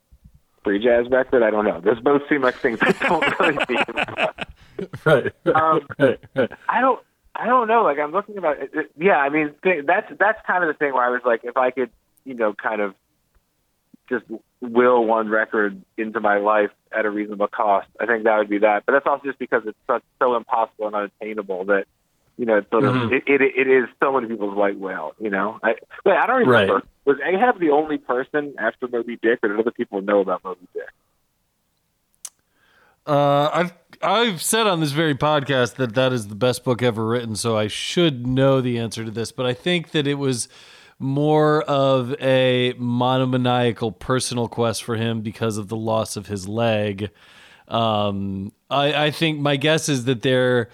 free 0.64 0.80
jazz 0.84 1.08
record? 1.10 1.44
I 1.44 1.50
don't 1.52 1.66
know. 1.66 1.80
Those 1.80 2.00
both 2.00 2.22
seem 2.30 2.42
like 2.42 2.56
things 2.56 2.80
I 2.82 2.92
don't 3.08 3.40
really 3.40 3.58
need. 3.70 4.90
Right. 5.06 5.32
Um, 5.56 5.88
right, 6.00 6.20
right. 6.36 6.52
I 6.68 6.82
don't. 6.82 7.00
I 7.38 7.48
don't 7.48 7.68
know. 7.68 7.84
Like 7.84 8.00
I'm 8.00 8.12
looking 8.12 8.38
about. 8.38 8.60
It, 8.62 8.72
it- 8.74 8.92
yeah, 8.98 9.18
I 9.18 9.30
mean, 9.30 9.54
th- 9.64 9.86
that's 9.86 10.12
that's 10.20 10.40
kind 10.46 10.64
of 10.64 10.68
the 10.68 10.74
thing 10.74 10.94
where 10.94 11.04
I 11.04 11.10
was 11.10 11.22
like, 11.26 11.42
if 11.44 11.58
I 11.58 11.72
could, 11.72 11.90
you 12.26 12.34
know, 12.34 12.54
kind 12.54 12.82
of 12.82 12.94
just 14.10 14.24
will 14.62 15.04
one 15.06 15.30
record 15.30 15.82
into 15.98 16.20
my 16.20 16.38
life 16.38 16.70
at 16.92 17.06
a 17.06 17.10
reasonable 17.10 17.48
cost, 17.48 17.88
I 18.00 18.06
think 18.06 18.24
that 18.26 18.38
would 18.38 18.50
be 18.50 18.60
that. 18.60 18.84
But 18.86 18.94
that's 18.94 19.08
also 19.08 19.24
just 19.26 19.40
because 19.40 19.64
it's 19.66 19.78
such, 19.88 20.04
so 20.20 20.36
impossible 20.36 20.88
and 20.88 20.96
unattainable 20.96 21.66
that, 21.66 21.86
you 22.38 22.46
know, 22.46 22.62
sort 22.72 22.84
of 22.84 23.14
it, 23.14 23.24
it, 23.28 23.42
it 23.42 23.68
is 23.68 23.86
so 24.02 24.14
many 24.14 24.28
people's 24.28 24.56
white 24.56 24.80
whale. 24.80 25.14
You 25.20 25.30
know, 25.30 25.60
I 25.64 25.76
wait, 26.04 26.18
I 26.18 26.28
don't 26.28 26.46
remember. 26.48 26.76
Right. 26.76 26.84
Was 27.06 27.18
Ahab 27.24 27.60
the 27.60 27.70
only 27.70 27.98
person 27.98 28.56
after 28.58 28.88
Moby 28.88 29.18
Dick, 29.22 29.40
or 29.44 29.50
did 29.50 29.60
other 29.60 29.72
people 29.72 30.02
know 30.02 30.20
about 30.20 30.44
Moby 30.44 30.68
Dick? 30.74 30.90
Uh, 33.06 33.50
I've 33.54 33.74
I've 34.02 34.42
said 34.42 34.68
on 34.68 34.80
this 34.80 34.92
very 34.92 35.16
podcast 35.16 35.76
that 35.76 35.94
that 35.94 36.12
is 36.12 36.28
the 36.28 36.36
best 36.36 36.64
book 36.64 36.82
ever 36.82 37.06
written, 37.06 37.36
so 37.36 37.58
I 37.58 37.68
should 37.68 38.26
know 38.26 38.62
the 38.62 38.80
answer 38.80 39.06
to 39.06 39.12
this. 39.12 39.32
But 39.32 39.46
I 39.46 39.54
think 39.54 39.92
that 39.92 40.08
it 40.08 40.16
was 40.16 40.50
more 40.98 41.62
of 41.64 42.16
a 42.22 42.74
monomaniacal 42.78 43.92
personal 43.92 44.48
quest 44.48 44.84
for 44.84 44.96
him 44.96 45.22
because 45.22 45.58
of 45.58 45.68
the 45.68 45.76
loss 45.76 46.16
of 46.16 46.28
his 46.28 46.48
leg. 46.48 47.12
Um, 47.68 48.54
I, 48.70 49.06
I 49.06 49.12
think 49.12 49.40
my 49.40 49.56
guess 49.58 49.90
is 49.90 50.06
that 50.06 50.22
there, 50.22 50.70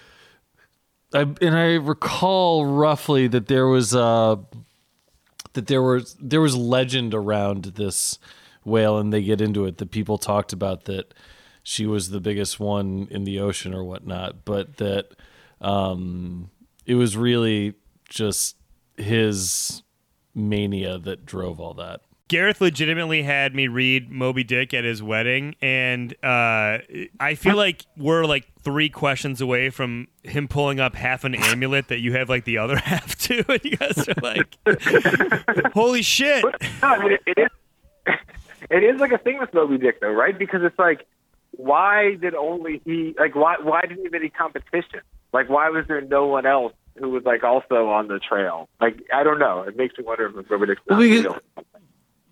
I, 1.14 1.22
and 1.42 1.58
I 1.58 1.76
recall 1.76 2.66
roughly 2.66 3.28
that 3.28 3.48
there 3.48 3.68
was 3.68 3.94
uh, 3.94 4.38
that 5.54 5.68
there 5.68 5.82
was 5.82 6.16
there 6.20 6.42
was 6.42 6.56
legend 6.56 7.14
around 7.14 7.66
this 7.66 8.18
whale, 8.64 8.98
and 8.98 9.12
they 9.12 9.22
get 9.22 9.42
into 9.42 9.66
it. 9.66 9.78
That 9.78 9.92
people 9.92 10.18
talked 10.18 10.54
about 10.54 10.86
that 10.86 11.14
she 11.64 11.86
was 11.86 12.10
the 12.10 12.20
biggest 12.22 12.60
one 12.60 13.08
in 13.12 13.24
the 13.24 13.40
ocean 13.40 13.74
or 13.74 13.84
whatnot, 13.84 14.46
but 14.46 14.78
that 14.78 15.12
um, 15.60 16.50
it 16.86 16.96
was 16.96 17.18
really 17.18 17.74
just 18.08 18.56
his 18.98 19.84
mania 20.34 20.98
that 20.98 21.26
drove 21.26 21.60
all 21.60 21.74
that. 21.76 22.02
Gareth 22.32 22.62
legitimately 22.62 23.24
had 23.24 23.54
me 23.54 23.68
read 23.68 24.10
Moby 24.10 24.46
Dick 24.46 24.74
at 24.74 24.86
his 24.86 25.04
wedding, 25.04 25.54
and 25.62 26.14
uh, 26.24 26.78
I 27.20 27.36
feel 27.36 27.58
like 27.58 27.86
we're 27.98 28.24
like 28.24 28.48
three 28.62 28.88
questions 28.88 29.42
away 29.42 29.70
from 29.70 30.08
him 30.24 30.48
pulling 30.48 30.80
up 30.80 30.96
half 30.96 31.26
an 31.26 31.36
amulet 31.36 31.90
that 31.90 32.00
you 32.00 32.14
have 32.14 32.30
like 32.30 32.46
the 32.46 32.58
other 32.58 32.78
half 32.86 33.18
to, 33.18 33.44
and 33.52 33.60
you 33.66 33.76
guys 33.76 34.08
are 34.08 34.14
like, 34.24 34.58
"Holy 35.74 36.02
shit!" 36.02 36.42
No, 36.82 36.88
I 36.88 37.00
mean, 37.04 37.12
it, 37.12 37.22
it 37.28 37.38
is. 37.38 38.16
It 38.70 38.84
is 38.84 39.02
like 39.02 39.12
a 39.12 39.18
thing 39.18 39.38
with 39.38 39.54
Moby 39.54 39.78
Dick, 39.78 40.00
though, 40.00 40.14
right? 40.14 40.40
Because 40.40 40.62
it's 40.64 40.80
like, 40.80 41.06
why 41.52 42.16
did 42.16 42.34
only 42.34 42.82
he? 42.86 43.14
Like, 43.20 43.36
why? 43.36 43.58
Why 43.62 43.82
didn't 43.82 43.98
he 43.98 44.04
have 44.06 44.14
any 44.14 44.30
competition? 44.30 45.02
Like, 45.34 45.50
why 45.50 45.68
was 45.68 45.86
there 45.90 46.00
no 46.00 46.28
one 46.28 46.46
else 46.46 46.72
who 46.98 47.10
was 47.10 47.26
like 47.26 47.44
also 47.44 47.90
on 47.90 48.08
the 48.08 48.20
trail? 48.20 48.70
Like, 48.80 49.02
I 49.14 49.24
don't 49.24 49.38
know. 49.40 49.64
It 49.64 49.76
makes 49.76 49.98
me 49.98 50.06
wonder 50.06 50.28
if 50.40 50.50
Moby 50.50 50.68
Dick's 50.68 50.82
not 50.88 50.98
Well, 51.00 51.10
because- 51.10 51.24
real. 51.26 51.40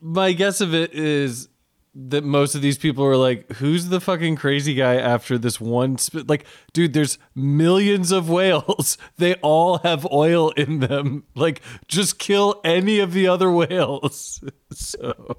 My 0.02 0.32
guess 0.34 0.62
of 0.62 0.74
it 0.74 0.94
is 0.94 1.50
that 1.96 2.24
most 2.24 2.56
of 2.56 2.62
these 2.62 2.78
people 2.78 3.04
are 3.04 3.18
like, 3.18 3.52
"Who's 3.54 3.90
the 3.90 4.00
fucking 4.00 4.36
crazy 4.38 4.74
guy 4.74 4.96
after 4.96 5.38
this 5.38 5.60
one?" 5.60 5.98
Sp-? 6.00 6.24
Like, 6.28 6.46
dude, 6.72 6.94
there's 6.94 7.18
millions 7.36 8.12
of 8.12 8.30
whales. 8.30 8.98
They 9.18 9.34
all 9.36 9.80
have 9.80 10.08
oil 10.12 10.52
in 10.52 10.80
them. 10.80 11.24
Like, 11.36 11.62
just 11.88 12.20
kill 12.20 12.62
any 12.64 13.00
of 13.00 13.14
the 13.14 13.28
other 13.28 13.52
whales. 13.52 14.42
so, 14.72 15.38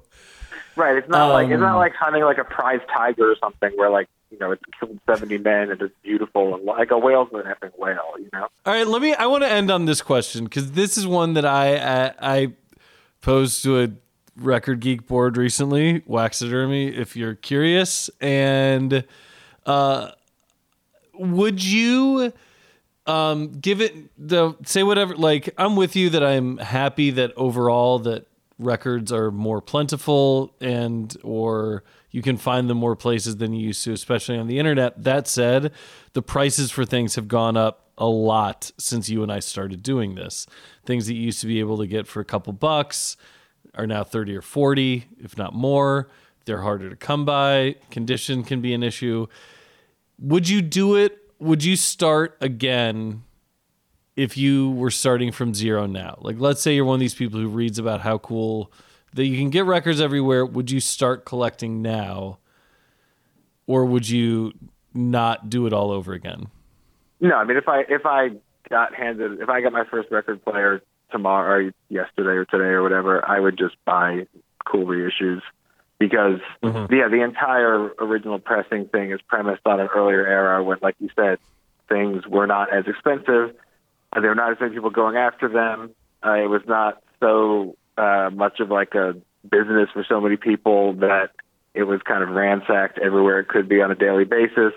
Right. 0.75 0.97
It's 0.97 1.09
not 1.09 1.31
like 1.33 1.47
it's 1.47 1.55
Um, 1.55 1.61
not 1.61 1.77
like 1.77 1.93
hunting 1.95 2.23
like 2.23 2.37
a 2.37 2.43
prize 2.43 2.79
tiger 2.95 3.31
or 3.31 3.35
something 3.41 3.71
where 3.75 3.89
like 3.89 4.07
you 4.29 4.37
know 4.39 4.51
it's 4.51 4.63
killed 4.79 4.99
seventy 5.05 5.37
men 5.37 5.69
and 5.71 5.81
it's 5.81 5.93
beautiful 6.03 6.55
and 6.55 6.63
like 6.63 6.91
a 6.91 6.97
whale's 6.97 7.27
an 7.33 7.43
epic 7.47 7.73
whale. 7.77 8.13
You 8.17 8.29
know. 8.33 8.47
all 8.65 8.73
right, 8.73 8.87
let 8.87 9.01
me. 9.01 9.13
I 9.13 9.25
want 9.25 9.43
to 9.43 9.49
end 9.49 9.69
on 9.71 9.85
this 9.85 10.01
question 10.01 10.45
because 10.45 10.71
this 10.73 10.97
is 10.97 11.05
one 11.07 11.33
that 11.33 11.45
I 11.45 11.75
I, 11.77 12.13
I 12.21 12.53
posed 13.21 13.63
to 13.63 13.81
a 13.81 13.89
record 14.41 14.79
geek 14.79 15.07
board 15.07 15.37
recently, 15.37 16.01
Waxidermy. 16.01 16.97
If 16.97 17.15
you're 17.15 17.35
curious, 17.35 18.09
and 18.19 19.05
uh, 19.65 20.11
would 21.13 21.63
you 21.63 22.33
um 23.07 23.59
give 23.59 23.81
it 23.81 23.95
the 24.17 24.53
say 24.63 24.83
whatever 24.83 25.15
like 25.15 25.51
i'm 25.57 25.75
with 25.75 25.95
you 25.95 26.09
that 26.09 26.23
i'm 26.23 26.57
happy 26.59 27.09
that 27.09 27.33
overall 27.35 27.97
that 27.97 28.27
records 28.59 29.11
are 29.11 29.31
more 29.31 29.59
plentiful 29.59 30.53
and 30.61 31.17
or 31.23 31.83
you 32.11 32.21
can 32.21 32.37
find 32.37 32.69
them 32.69 32.77
more 32.77 32.95
places 32.95 33.37
than 33.37 33.53
you 33.53 33.67
used 33.67 33.83
to 33.83 33.91
especially 33.91 34.37
on 34.37 34.45
the 34.45 34.59
internet 34.59 35.03
that 35.03 35.27
said 35.27 35.71
the 36.13 36.21
prices 36.21 36.69
for 36.69 36.85
things 36.85 37.15
have 37.15 37.27
gone 37.27 37.57
up 37.57 37.89
a 37.97 38.05
lot 38.05 38.71
since 38.77 39.09
you 39.09 39.23
and 39.23 39.31
i 39.31 39.39
started 39.39 39.81
doing 39.81 40.13
this 40.13 40.45
things 40.85 41.07
that 41.07 41.15
you 41.15 41.21
used 41.23 41.41
to 41.41 41.47
be 41.47 41.59
able 41.59 41.79
to 41.79 41.87
get 41.87 42.05
for 42.05 42.19
a 42.19 42.25
couple 42.25 42.53
bucks 42.53 43.17
are 43.75 43.87
now 43.87 44.03
30 44.03 44.35
or 44.35 44.41
40 44.41 45.05
if 45.19 45.37
not 45.37 45.53
more 45.53 46.09
they're 46.45 46.61
harder 46.61 46.89
to 46.89 46.95
come 46.95 47.25
by 47.25 47.75
condition 47.89 48.43
can 48.43 48.61
be 48.61 48.73
an 48.73 48.83
issue 48.83 49.27
would 50.21 50.47
you 50.47 50.61
do 50.61 50.95
it? 50.95 51.17
Would 51.39 51.63
you 51.63 51.75
start 51.75 52.37
again 52.39 53.23
if 54.15 54.37
you 54.37 54.69
were 54.71 54.91
starting 54.91 55.31
from 55.31 55.55
zero 55.55 55.87
now? 55.87 56.19
Like, 56.21 56.35
let's 56.39 56.61
say 56.61 56.75
you're 56.75 56.85
one 56.85 56.95
of 56.95 56.99
these 56.99 57.15
people 57.15 57.39
who 57.39 57.47
reads 57.47 57.79
about 57.79 58.01
how 58.01 58.19
cool 58.19 58.71
that 59.13 59.25
you 59.25 59.37
can 59.37 59.49
get 59.49 59.65
records 59.65 59.99
everywhere. 59.99 60.45
Would 60.45 60.69
you 60.69 60.79
start 60.79 61.25
collecting 61.25 61.81
now? 61.81 62.37
Or 63.65 63.85
would 63.85 64.07
you 64.07 64.53
not 64.93 65.49
do 65.49 65.65
it 65.65 65.73
all 65.73 65.91
over 65.91 66.13
again? 66.13 66.47
No, 67.19 67.35
I 67.35 67.43
mean 67.43 67.57
if 67.57 67.67
I 67.67 67.81
if 67.87 68.05
I 68.05 68.29
got 68.69 68.93
handed 68.93 69.39
if 69.39 69.49
I 69.49 69.61
got 69.61 69.71
my 69.71 69.85
first 69.89 70.11
record 70.11 70.43
player 70.43 70.81
tomorrow 71.11 71.67
or 71.67 71.71
yesterday 71.89 72.31
or 72.31 72.45
today 72.45 72.71
or 72.73 72.83
whatever, 72.83 73.25
I 73.25 73.39
would 73.39 73.57
just 73.57 73.75
buy 73.85 74.27
cool 74.65 74.85
reissues 74.85 75.41
because 75.99 76.39
yeah, 76.91 77.07
the 77.09 77.23
entire 77.23 77.91
original 77.99 78.39
pressing 78.39 78.87
thing 78.87 79.11
is 79.11 79.19
premised 79.27 79.61
on 79.65 79.79
an 79.79 79.87
earlier 79.95 80.25
era 80.25 80.63
when, 80.63 80.79
like 80.81 80.95
you 80.99 81.09
said, 81.15 81.37
things 81.87 82.25
were 82.27 82.47
not 82.47 82.73
as 82.73 82.85
expensive. 82.87 83.55
There 84.13 84.29
were 84.29 84.35
not 84.35 84.51
as 84.51 84.57
many 84.59 84.73
people 84.73 84.89
going 84.89 85.15
after 85.15 85.47
them. 85.47 85.91
Uh, 86.25 86.33
it 86.33 86.49
was 86.49 86.63
not 86.67 87.03
so 87.19 87.75
uh, 87.97 88.29
much 88.33 88.59
of 88.59 88.69
like 88.69 88.95
a 88.95 89.15
business 89.47 89.89
for 89.93 90.05
so 90.07 90.19
many 90.19 90.37
people 90.37 90.93
that 90.93 91.31
it 91.73 91.83
was 91.83 92.01
kind 92.01 92.23
of 92.23 92.29
ransacked 92.29 92.97
everywhere 92.97 93.39
it 93.39 93.47
could 93.47 93.69
be 93.69 93.81
on 93.81 93.91
a 93.91 93.95
daily 93.95 94.25
basis. 94.25 94.73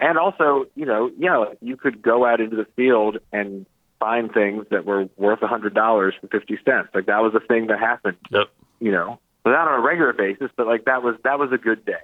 And 0.00 0.18
also, 0.18 0.66
you 0.74 0.86
know, 0.86 1.10
yeah, 1.16 1.44
you 1.60 1.76
could 1.76 2.02
go 2.02 2.26
out 2.26 2.40
into 2.40 2.56
the 2.56 2.66
field 2.76 3.18
and 3.32 3.64
find 4.00 4.32
things 4.32 4.66
that 4.70 4.84
were 4.84 5.08
worth 5.16 5.42
a 5.42 5.46
hundred 5.46 5.74
dollars 5.74 6.14
for 6.20 6.28
fifty 6.28 6.58
cents. 6.64 6.88
Like 6.94 7.06
that 7.06 7.22
was 7.22 7.34
a 7.34 7.40
thing 7.40 7.68
that 7.68 7.78
happened. 7.78 8.16
Yep. 8.30 8.48
You 8.80 8.92
know, 8.92 9.18
but 9.42 9.50
not 9.50 9.68
on 9.68 9.80
a 9.80 9.82
regular 9.82 10.12
basis, 10.12 10.50
but 10.56 10.66
like 10.66 10.84
that 10.84 11.02
was 11.02 11.16
that 11.24 11.38
was 11.38 11.52
a 11.52 11.58
good 11.58 11.84
day. 11.84 12.02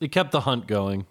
It 0.00 0.12
kept 0.12 0.30
the 0.32 0.40
hunt 0.40 0.66
going. 0.66 1.06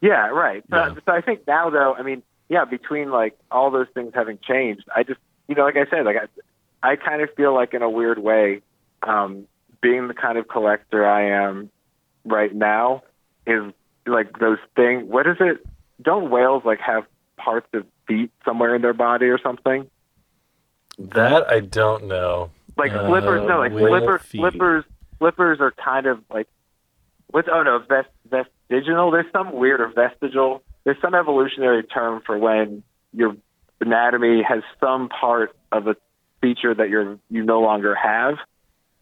Yeah, 0.00 0.28
right. 0.28 0.62
So, 0.70 0.76
Yeah. 0.76 0.94
so 1.04 1.12
I 1.12 1.20
think 1.20 1.46
now, 1.46 1.70
though, 1.70 1.94
I 1.94 2.02
mean, 2.02 2.22
yeah, 2.48 2.64
between 2.64 3.10
like 3.10 3.36
all 3.50 3.70
those 3.70 3.88
things 3.94 4.12
having 4.14 4.38
changed, 4.38 4.84
I 4.94 5.02
just, 5.02 5.18
you 5.48 5.56
know, 5.56 5.64
like 5.64 5.76
I 5.76 5.86
said, 5.90 6.04
like 6.06 6.16
I, 6.82 6.90
I 6.92 6.96
kind 6.96 7.20
of 7.20 7.30
feel 7.36 7.52
like 7.52 7.74
in 7.74 7.82
a 7.82 7.90
weird 7.90 8.18
way, 8.20 8.62
um, 9.02 9.46
being 9.80 10.06
the 10.08 10.14
kind 10.14 10.38
of 10.38 10.46
collector 10.46 11.04
I 11.04 11.30
am 11.46 11.70
right 12.24 12.54
now 12.54 13.02
is 13.46 13.72
like 14.06 14.38
those 14.38 14.58
things. 14.76 15.04
What 15.08 15.26
is 15.26 15.36
it? 15.40 15.66
Don't 16.00 16.30
whales 16.30 16.62
like 16.64 16.80
have 16.80 17.04
parts 17.36 17.66
of 17.74 17.84
feet 18.08 18.32
somewhere 18.44 18.74
in 18.74 18.82
their 18.82 18.92
body 18.94 19.26
or 19.26 19.38
something? 19.38 19.88
That 20.98 21.48
I 21.50 21.60
don't 21.60 22.06
know. 22.08 22.50
Like 22.76 22.92
Uh, 22.92 23.06
flippers? 23.06 23.46
No, 23.46 23.58
like 23.58 23.72
whale 23.72 23.88
flippers. 23.88 24.22
feet. 24.22 24.40
Flippers. 24.40 24.84
Flippers 25.18 25.60
are 25.60 25.70
kind 25.72 26.06
of 26.06 26.20
like 26.32 26.48
what's? 27.28 27.48
Oh 27.50 27.62
no, 27.62 27.78
vest, 27.88 28.08
vestigial. 28.28 29.10
There's 29.10 29.30
some 29.32 29.52
weird 29.52 29.80
or 29.80 29.88
vestigial. 29.88 30.62
There's 30.84 31.00
some 31.00 31.14
evolutionary 31.14 31.82
term 31.84 32.22
for 32.24 32.38
when 32.38 32.82
your 33.12 33.36
anatomy 33.80 34.42
has 34.42 34.62
some 34.80 35.08
part 35.08 35.54
of 35.70 35.86
a 35.86 35.96
feature 36.40 36.74
that 36.74 36.88
you're 36.88 37.18
you 37.30 37.44
no 37.44 37.60
longer 37.60 37.94
have. 37.94 38.34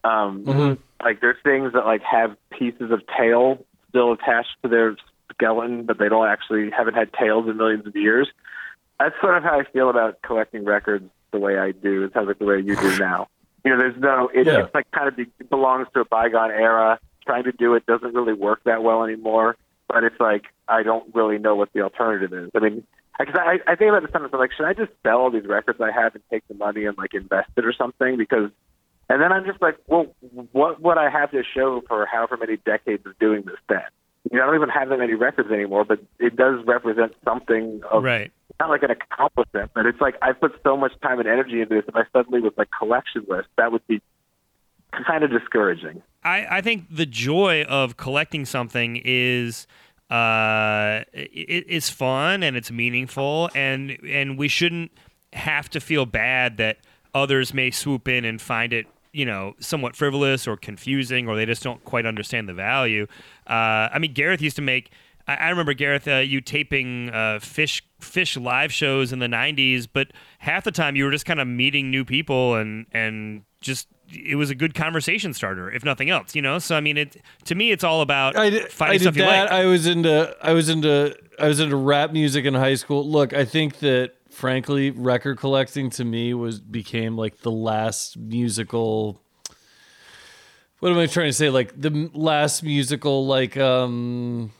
Um, 0.03 0.43
Mm-hmm. 0.45 0.81
Like 1.03 1.21
there's 1.21 1.37
things 1.43 1.73
that 1.73 1.85
like 1.85 2.01
have 2.01 2.35
pieces 2.51 2.89
of 2.91 3.01
tail 3.15 3.63
still 3.89 4.13
attached 4.13 4.49
to 4.63 4.67
their 4.67 4.95
skeleton, 5.31 5.83
but 5.85 5.99
they 5.99 6.09
don't 6.09 6.27
actually 6.27 6.71
haven't 6.71 6.95
had 6.95 7.13
tails 7.13 7.47
in 7.47 7.57
millions 7.57 7.85
of 7.85 7.95
years. 7.95 8.27
That's 8.99 9.15
sort 9.21 9.37
of 9.37 9.43
how 9.43 9.59
I 9.59 9.63
feel 9.71 9.89
about 9.89 10.21
collecting 10.21 10.65
records 10.65 11.09
the 11.31 11.39
way 11.39 11.57
I 11.57 11.71
do. 11.71 12.03
It 12.03 12.13
sounds 12.13 12.27
like 12.27 12.39
the 12.39 12.45
way 12.45 12.57
you 12.57 12.75
do 12.75 12.97
now. 12.97 13.27
You 13.63 13.71
know, 13.71 13.77
there's 13.79 13.97
no. 13.97 14.29
It, 14.33 14.47
Yeah. 14.47 14.63
It's 14.65 14.73
like 14.73 14.89
kind 14.91 15.07
of 15.07 15.15
be, 15.15 15.25
belongs 15.49 15.87
to 15.93 16.01
a 16.01 16.05
bygone 16.05 16.51
era. 16.51 16.99
Trying 17.25 17.43
to 17.43 17.51
do 17.51 17.73
it 17.75 17.85
doesn't 17.85 18.13
really 18.13 18.33
work 18.33 18.61
that 18.63 18.83
well 18.83 19.03
anymore. 19.03 19.57
But 19.87 20.03
it's 20.03 20.19
like 20.19 20.45
I 20.67 20.83
don't 20.83 21.13
really 21.13 21.37
know 21.37 21.55
what 21.55 21.73
the 21.73 21.81
alternative 21.81 22.33
is. 22.33 22.51
I 22.55 22.59
mean, 22.59 22.83
because 23.19 23.35
I, 23.35 23.59
I 23.67 23.75
think 23.75 23.89
about 23.89 24.03
this 24.03 24.11
sometimes. 24.11 24.33
I'm 24.33 24.39
like, 24.39 24.51
should 24.55 24.65
I 24.65 24.73
just 24.73 24.91
sell 25.03 25.19
all 25.19 25.31
these 25.31 25.45
records 25.45 25.79
I 25.81 25.91
have 25.91 26.15
and 26.15 26.23
take 26.29 26.47
the 26.47 26.53
money 26.53 26.85
and 26.85 26.97
like 26.97 27.13
invest 27.13 27.49
it 27.57 27.65
or 27.65 27.73
something? 27.73 28.17
Because, 28.17 28.51
and 29.09 29.21
then 29.21 29.31
I'm 29.31 29.45
just 29.45 29.61
like, 29.61 29.77
well, 29.87 30.07
what 30.51 30.81
would 30.81 30.97
I 30.97 31.09
have 31.09 31.31
to 31.31 31.43
show 31.43 31.81
for 31.87 32.05
however 32.05 32.37
many 32.37 32.57
decades 32.57 33.05
of 33.05 33.17
doing 33.19 33.43
this 33.43 33.57
then? 33.69 33.81
You 34.31 34.37
know, 34.37 34.43
I 34.43 34.47
don't 34.47 34.55
even 34.55 34.69
have 34.69 34.89
that 34.89 34.99
many 34.99 35.13
records 35.13 35.51
anymore, 35.51 35.85
but 35.85 35.99
it 36.19 36.35
does 36.35 36.63
represent 36.65 37.15
something 37.23 37.81
of 37.89 38.03
Right. 38.03 38.31
Not 38.59 38.69
like 38.69 38.83
an 38.83 38.91
accomplishment, 38.91 39.71
but 39.73 39.85
it's 39.85 40.01
like 40.01 40.15
I 40.21 40.33
put 40.33 40.59
so 40.63 40.77
much 40.77 40.93
time 41.01 41.19
and 41.19 41.27
energy 41.27 41.61
into 41.61 41.75
this. 41.75 41.83
If 41.87 41.95
I 41.95 42.03
suddenly 42.13 42.41
was 42.41 42.53
like 42.57 42.69
collection 42.77 43.25
list, 43.27 43.47
that 43.57 43.71
would 43.71 43.85
be 43.87 44.01
kind 44.91 45.23
of 45.23 45.31
discouraging. 45.31 46.01
I, 46.23 46.57
I 46.57 46.61
think 46.61 46.85
the 46.89 47.05
joy 47.05 47.63
of 47.63 47.97
collecting 47.97 48.45
something 48.45 49.01
is 49.03 49.67
uh, 50.09 51.03
it, 51.13 51.65
it's 51.67 51.89
fun 51.89 52.43
and 52.43 52.55
it's 52.55 52.71
meaningful, 52.71 53.49
and 53.55 53.97
and 54.07 54.37
we 54.37 54.47
shouldn't 54.47 54.91
have 55.33 55.69
to 55.69 55.79
feel 55.79 56.05
bad 56.05 56.57
that 56.57 56.77
others 57.13 57.53
may 57.53 57.71
swoop 57.71 58.07
in 58.07 58.25
and 58.25 58.41
find 58.41 58.73
it 58.73 58.87
you 59.11 59.25
know 59.25 59.55
somewhat 59.59 59.95
frivolous 59.95 60.47
or 60.47 60.55
confusing 60.55 61.27
or 61.27 61.35
they 61.35 61.45
just 61.45 61.63
don't 61.63 61.83
quite 61.83 62.05
understand 62.05 62.47
the 62.47 62.53
value. 62.53 63.07
Uh, 63.47 63.89
I 63.91 63.99
mean, 63.99 64.13
Gareth 64.13 64.41
used 64.41 64.55
to 64.57 64.61
make. 64.61 64.91
I 65.27 65.35
I 65.35 65.49
remember 65.49 65.73
Gareth, 65.73 66.07
uh, 66.07 66.17
you 66.17 66.41
taping 66.41 67.09
uh, 67.09 67.39
Phish 67.41 67.81
Phish 68.01 68.41
live 68.41 68.71
shows 68.71 69.11
in 69.11 69.19
the 69.19 69.27
'90s, 69.27 69.87
but 69.91 70.07
half 70.39 70.63
the 70.63 70.71
time 70.71 70.95
you 70.95 71.05
were 71.05 71.11
just 71.11 71.25
kind 71.25 71.39
of 71.39 71.47
meeting 71.47 71.91
new 71.91 72.05
people 72.05 72.55
and 72.55 72.85
and 72.91 73.43
just 73.61 73.87
it 74.09 74.35
was 74.35 74.49
a 74.49 74.55
good 74.55 74.73
conversation 74.73 75.33
starter, 75.33 75.69
if 75.71 75.83
nothing 75.83 76.09
else, 76.09 76.35
you 76.35 76.41
know. 76.41 76.59
So 76.59 76.75
I 76.75 76.81
mean, 76.81 76.97
it 76.97 77.17
to 77.45 77.55
me, 77.55 77.71
it's 77.71 77.83
all 77.83 78.01
about 78.01 78.37
I 78.37 78.49
did, 78.49 78.71
finding 78.71 78.95
I 78.95 78.97
did 78.97 79.03
stuff 79.03 79.17
you 79.17 79.23
that. 79.23 79.43
like. 79.43 79.51
I 79.51 79.65
was 79.65 79.85
into 79.85 80.35
I 80.41 80.53
was 80.53 80.69
into 80.69 81.15
I 81.39 81.47
was 81.47 81.59
into 81.59 81.75
rap 81.75 82.11
music 82.11 82.45
in 82.45 82.53
high 82.53 82.75
school. 82.75 83.07
Look, 83.07 83.33
I 83.33 83.45
think 83.45 83.79
that 83.79 84.13
frankly, 84.29 84.91
record 84.91 85.39
collecting 85.39 85.89
to 85.89 86.05
me 86.05 86.33
was 86.33 86.59
became 86.59 87.17
like 87.17 87.39
the 87.39 87.51
last 87.51 88.17
musical. 88.17 89.21
What 90.79 90.91
am 90.91 90.99
I 90.99 91.07
trying 91.07 91.29
to 91.29 91.33
say? 91.33 91.49
Like 91.49 91.79
the 91.79 92.09
last 92.13 92.63
musical, 92.63 93.25
like 93.25 93.57
um, 93.57 94.51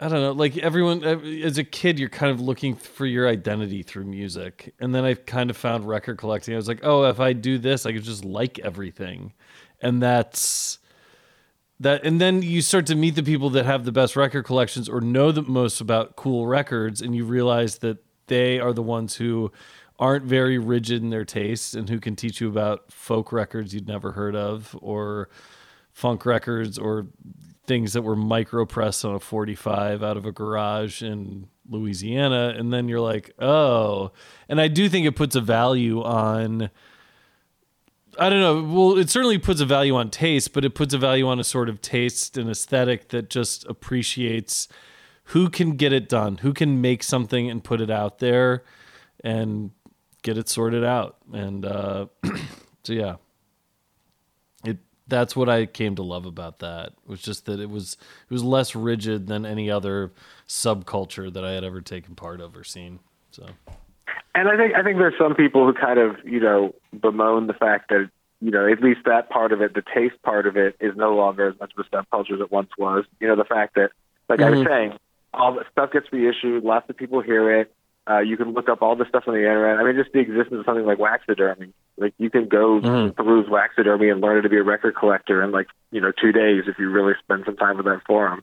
I 0.00 0.08
don't 0.08 0.20
know. 0.20 0.32
Like 0.32 0.58
everyone, 0.58 1.04
as 1.04 1.56
a 1.56 1.64
kid, 1.64 1.98
you're 1.98 2.08
kind 2.08 2.32
of 2.32 2.40
looking 2.40 2.74
for 2.74 3.06
your 3.06 3.28
identity 3.28 3.82
through 3.82 4.04
music, 4.04 4.74
and 4.80 4.94
then 4.94 5.04
I 5.04 5.14
kind 5.14 5.50
of 5.50 5.56
found 5.56 5.86
record 5.86 6.18
collecting. 6.18 6.54
I 6.54 6.56
was 6.56 6.66
like, 6.66 6.80
oh, 6.82 7.04
if 7.04 7.20
I 7.20 7.32
do 7.32 7.58
this, 7.58 7.86
I 7.86 7.92
could 7.92 8.02
just 8.02 8.24
like 8.24 8.58
everything, 8.58 9.32
and 9.80 10.02
that's 10.02 10.78
that 11.80 12.04
and 12.04 12.20
then 12.20 12.42
you 12.42 12.62
start 12.62 12.86
to 12.86 12.94
meet 12.94 13.14
the 13.14 13.22
people 13.22 13.50
that 13.50 13.66
have 13.66 13.84
the 13.84 13.92
best 13.92 14.16
record 14.16 14.44
collections 14.44 14.88
or 14.88 15.00
know 15.00 15.32
the 15.32 15.42
most 15.42 15.80
about 15.80 16.16
cool 16.16 16.46
records 16.46 17.02
and 17.02 17.14
you 17.14 17.24
realize 17.24 17.78
that 17.78 17.98
they 18.28 18.60
are 18.60 18.72
the 18.72 18.82
ones 18.82 19.16
who 19.16 19.50
aren't 19.98 20.24
very 20.24 20.56
rigid 20.56 21.02
in 21.02 21.10
their 21.10 21.24
tastes 21.24 21.74
and 21.74 21.88
who 21.88 21.98
can 21.98 22.14
teach 22.14 22.40
you 22.40 22.48
about 22.48 22.92
folk 22.92 23.32
records 23.32 23.74
you'd 23.74 23.88
never 23.88 24.12
heard 24.12 24.36
of 24.36 24.76
or 24.80 25.28
funk 25.92 26.24
records 26.24 26.78
or 26.78 27.06
things 27.66 27.92
that 27.94 28.02
were 28.02 28.16
micro 28.16 28.64
pressed 28.66 29.04
on 29.04 29.14
a 29.14 29.20
45 29.20 30.02
out 30.02 30.16
of 30.16 30.26
a 30.26 30.32
garage 30.32 31.02
in 31.02 31.48
Louisiana 31.68 32.54
and 32.56 32.72
then 32.72 32.88
you're 32.88 33.00
like 33.00 33.32
oh 33.38 34.12
and 34.48 34.60
I 34.60 34.68
do 34.68 34.88
think 34.88 35.06
it 35.06 35.16
puts 35.16 35.34
a 35.34 35.40
value 35.40 36.02
on 36.02 36.70
I 38.18 38.28
don't 38.28 38.40
know. 38.40 38.62
Well, 38.62 38.98
it 38.98 39.10
certainly 39.10 39.38
puts 39.38 39.60
a 39.60 39.66
value 39.66 39.96
on 39.96 40.10
taste, 40.10 40.52
but 40.52 40.64
it 40.64 40.74
puts 40.74 40.94
a 40.94 40.98
value 40.98 41.26
on 41.26 41.40
a 41.40 41.44
sort 41.44 41.68
of 41.68 41.80
taste 41.80 42.36
and 42.36 42.48
aesthetic 42.48 43.08
that 43.08 43.30
just 43.30 43.66
appreciates 43.66 44.68
who 45.28 45.48
can 45.48 45.72
get 45.76 45.92
it 45.92 46.08
done, 46.08 46.38
who 46.38 46.52
can 46.52 46.80
make 46.80 47.02
something 47.02 47.50
and 47.50 47.64
put 47.64 47.80
it 47.80 47.90
out 47.90 48.18
there 48.18 48.62
and 49.22 49.70
get 50.22 50.36
it 50.36 50.48
sorted 50.48 50.84
out. 50.84 51.16
And 51.32 51.64
uh, 51.64 52.06
so, 52.84 52.92
yeah, 52.92 53.16
that's 55.06 55.36
what 55.36 55.48
I 55.48 55.66
came 55.66 55.96
to 55.96 56.02
love 56.02 56.26
about 56.26 56.60
that 56.60 56.92
was 57.06 57.20
just 57.20 57.46
that 57.46 57.60
it 57.60 57.68
was 57.68 57.96
it 58.28 58.32
was 58.32 58.42
less 58.42 58.74
rigid 58.74 59.26
than 59.26 59.44
any 59.44 59.70
other 59.70 60.12
subculture 60.48 61.32
that 61.32 61.44
I 61.44 61.52
had 61.52 61.64
ever 61.64 61.80
taken 61.80 62.14
part 62.14 62.40
of 62.40 62.56
or 62.56 62.64
seen. 62.64 63.00
So. 63.30 63.46
And 64.34 64.48
I 64.48 64.56
think 64.56 64.74
I 64.74 64.82
think 64.82 64.98
there's 64.98 65.18
some 65.18 65.34
people 65.34 65.66
who 65.66 65.74
kind 65.74 65.98
of 65.98 66.16
you 66.24 66.40
know 66.40 66.74
bemoan 66.98 67.46
the 67.46 67.52
fact 67.52 67.90
that 67.90 68.10
you 68.40 68.50
know 68.50 68.70
at 68.70 68.82
least 68.82 69.00
that 69.04 69.28
part 69.28 69.52
of 69.52 69.60
it, 69.60 69.74
the 69.74 69.82
taste 69.94 70.20
part 70.22 70.46
of 70.46 70.56
it, 70.56 70.76
is 70.80 70.96
no 70.96 71.14
longer 71.14 71.48
as 71.48 71.60
much 71.60 71.72
of 71.76 71.84
a 71.84 71.96
subculture 71.96 72.34
as 72.34 72.40
it 72.40 72.50
once 72.50 72.70
was. 72.78 73.04
You 73.20 73.28
know 73.28 73.36
the 73.36 73.44
fact 73.44 73.74
that, 73.74 73.90
like 74.28 74.40
I 74.40 74.50
was 74.50 74.60
mm-hmm. 74.60 74.68
saying, 74.68 74.98
all 75.34 75.54
the 75.54 75.64
stuff 75.70 75.92
gets 75.92 76.12
reissued, 76.12 76.64
lots 76.64 76.88
of 76.88 76.96
people 76.96 77.20
hear 77.20 77.60
it. 77.60 77.73
Uh, 78.08 78.20
you 78.20 78.36
can 78.36 78.52
look 78.52 78.68
up 78.68 78.82
all 78.82 78.96
the 78.96 79.06
stuff 79.08 79.24
on 79.26 79.34
the 79.34 79.40
internet. 79.40 79.78
I 79.78 79.84
mean, 79.84 79.96
just 79.96 80.12
the 80.12 80.20
existence 80.20 80.60
of 80.60 80.64
something 80.66 80.84
like 80.84 80.98
Waxidermy. 80.98 81.72
Like 81.96 82.12
you 82.18 82.28
can 82.28 82.48
go 82.48 82.80
peruse 83.12 83.48
Waxidermy 83.48 84.12
and 84.12 84.20
learn 84.20 84.42
to 84.42 84.48
be 84.48 84.58
a 84.58 84.62
record 84.62 84.94
collector 84.94 85.42
in 85.42 85.52
like 85.52 85.68
you 85.90 86.00
know 86.00 86.12
two 86.12 86.32
days 86.32 86.64
if 86.66 86.78
you 86.78 86.90
really 86.90 87.14
spend 87.22 87.44
some 87.46 87.56
time 87.56 87.76
with 87.76 87.86
that 87.86 88.02
forum. 88.06 88.42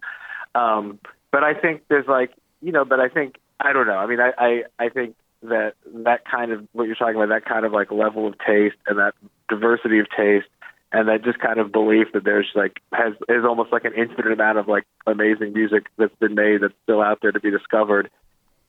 Um, 0.55 0.99
but 1.31 1.43
I 1.43 1.53
think 1.53 1.83
there's 1.89 2.07
like 2.07 2.31
you 2.61 2.71
know, 2.71 2.85
but 2.85 2.99
I 2.99 3.09
think 3.09 3.35
I 3.59 3.73
don't 3.73 3.87
know. 3.87 3.97
I 3.97 4.07
mean, 4.07 4.19
I 4.19 4.31
I, 4.37 4.63
I 4.85 4.89
think 4.89 5.15
that 5.43 5.73
that 6.05 6.25
kind 6.25 6.51
of 6.51 6.67
what 6.73 6.85
you're 6.85 6.95
talking 6.95 7.15
about, 7.15 7.29
that 7.29 7.45
kind 7.45 7.65
of 7.65 7.71
like 7.71 7.91
level 7.91 8.27
of 8.27 8.35
taste 8.39 8.77
and 8.87 8.99
that 8.99 9.13
diversity 9.49 9.99
of 9.99 10.07
taste, 10.15 10.47
and 10.91 11.07
that 11.07 11.23
just 11.23 11.39
kind 11.39 11.59
of 11.59 11.71
belief 11.71 12.07
that 12.13 12.23
there's 12.23 12.49
like 12.55 12.79
has 12.93 13.13
is 13.29 13.43
almost 13.45 13.71
like 13.71 13.85
an 13.85 13.93
infinite 13.93 14.31
amount 14.31 14.57
of 14.57 14.67
like 14.67 14.85
amazing 15.07 15.53
music 15.53 15.87
that's 15.97 16.15
been 16.15 16.35
made 16.35 16.61
that's 16.61 16.73
still 16.83 17.01
out 17.01 17.19
there 17.21 17.31
to 17.31 17.39
be 17.39 17.51
discovered. 17.51 18.09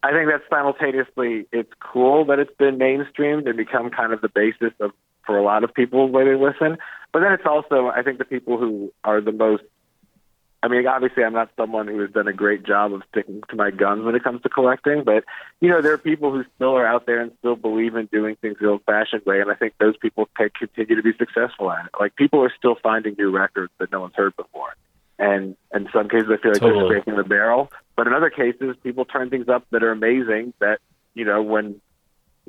I 0.02 0.10
think 0.12 0.28
that 0.30 0.42
simultaneously 0.50 1.46
it's 1.52 1.72
cool 1.80 2.24
that 2.26 2.38
it's 2.38 2.54
been 2.56 2.78
mainstreamed 2.78 3.46
and 3.46 3.56
become 3.56 3.90
kind 3.90 4.12
of 4.12 4.20
the 4.20 4.28
basis 4.28 4.72
of 4.80 4.92
for 5.24 5.38
a 5.38 5.42
lot 5.42 5.62
of 5.62 5.72
people 5.72 6.06
the 6.06 6.12
way 6.12 6.24
they 6.24 6.34
listen. 6.34 6.78
But 7.12 7.20
then 7.20 7.32
it's 7.32 7.46
also 7.46 7.88
I 7.88 8.02
think 8.02 8.18
the 8.18 8.24
people 8.24 8.58
who 8.58 8.92
are 9.04 9.20
the 9.20 9.32
most 9.32 9.62
I 10.64 10.68
mean, 10.68 10.86
obviously, 10.86 11.24
I'm 11.24 11.32
not 11.32 11.50
someone 11.56 11.88
who 11.88 11.98
has 12.00 12.12
done 12.12 12.28
a 12.28 12.32
great 12.32 12.62
job 12.64 12.92
of 12.92 13.02
sticking 13.10 13.42
to 13.50 13.56
my 13.56 13.72
guns 13.72 14.04
when 14.04 14.14
it 14.14 14.22
comes 14.22 14.42
to 14.42 14.48
collecting, 14.48 15.02
but 15.02 15.24
you 15.60 15.68
know, 15.68 15.82
there 15.82 15.92
are 15.92 15.98
people 15.98 16.30
who 16.30 16.44
still 16.54 16.76
are 16.76 16.86
out 16.86 17.04
there 17.04 17.20
and 17.20 17.32
still 17.40 17.56
believe 17.56 17.96
in 17.96 18.06
doing 18.06 18.36
things 18.36 18.58
the 18.60 18.68
old-fashioned 18.68 19.26
way, 19.26 19.40
and 19.40 19.50
I 19.50 19.54
think 19.54 19.74
those 19.80 19.96
people 19.96 20.28
can 20.36 20.50
continue 20.56 20.94
to 20.94 21.02
be 21.02 21.18
successful 21.18 21.72
at 21.72 21.86
it. 21.86 21.90
Like 21.98 22.14
people 22.14 22.44
are 22.44 22.52
still 22.56 22.76
finding 22.80 23.16
new 23.18 23.36
records 23.36 23.72
that 23.78 23.90
no 23.90 24.02
one's 24.02 24.14
heard 24.14 24.36
before, 24.36 24.76
and 25.18 25.56
in 25.74 25.88
some 25.92 26.08
cases, 26.08 26.28
I 26.30 26.36
feel 26.42 26.52
like 26.52 26.60
they're 26.60 26.72
Totally. 26.72 26.86
scraping 27.00 27.16
the 27.16 27.24
barrel. 27.24 27.70
But 27.96 28.06
in 28.06 28.12
other 28.14 28.30
cases, 28.30 28.76
people 28.82 29.04
turn 29.04 29.30
things 29.30 29.48
up 29.48 29.64
that 29.70 29.82
are 29.82 29.90
amazing. 29.90 30.54
That 30.60 30.78
you 31.14 31.24
know, 31.24 31.42
when 31.42 31.80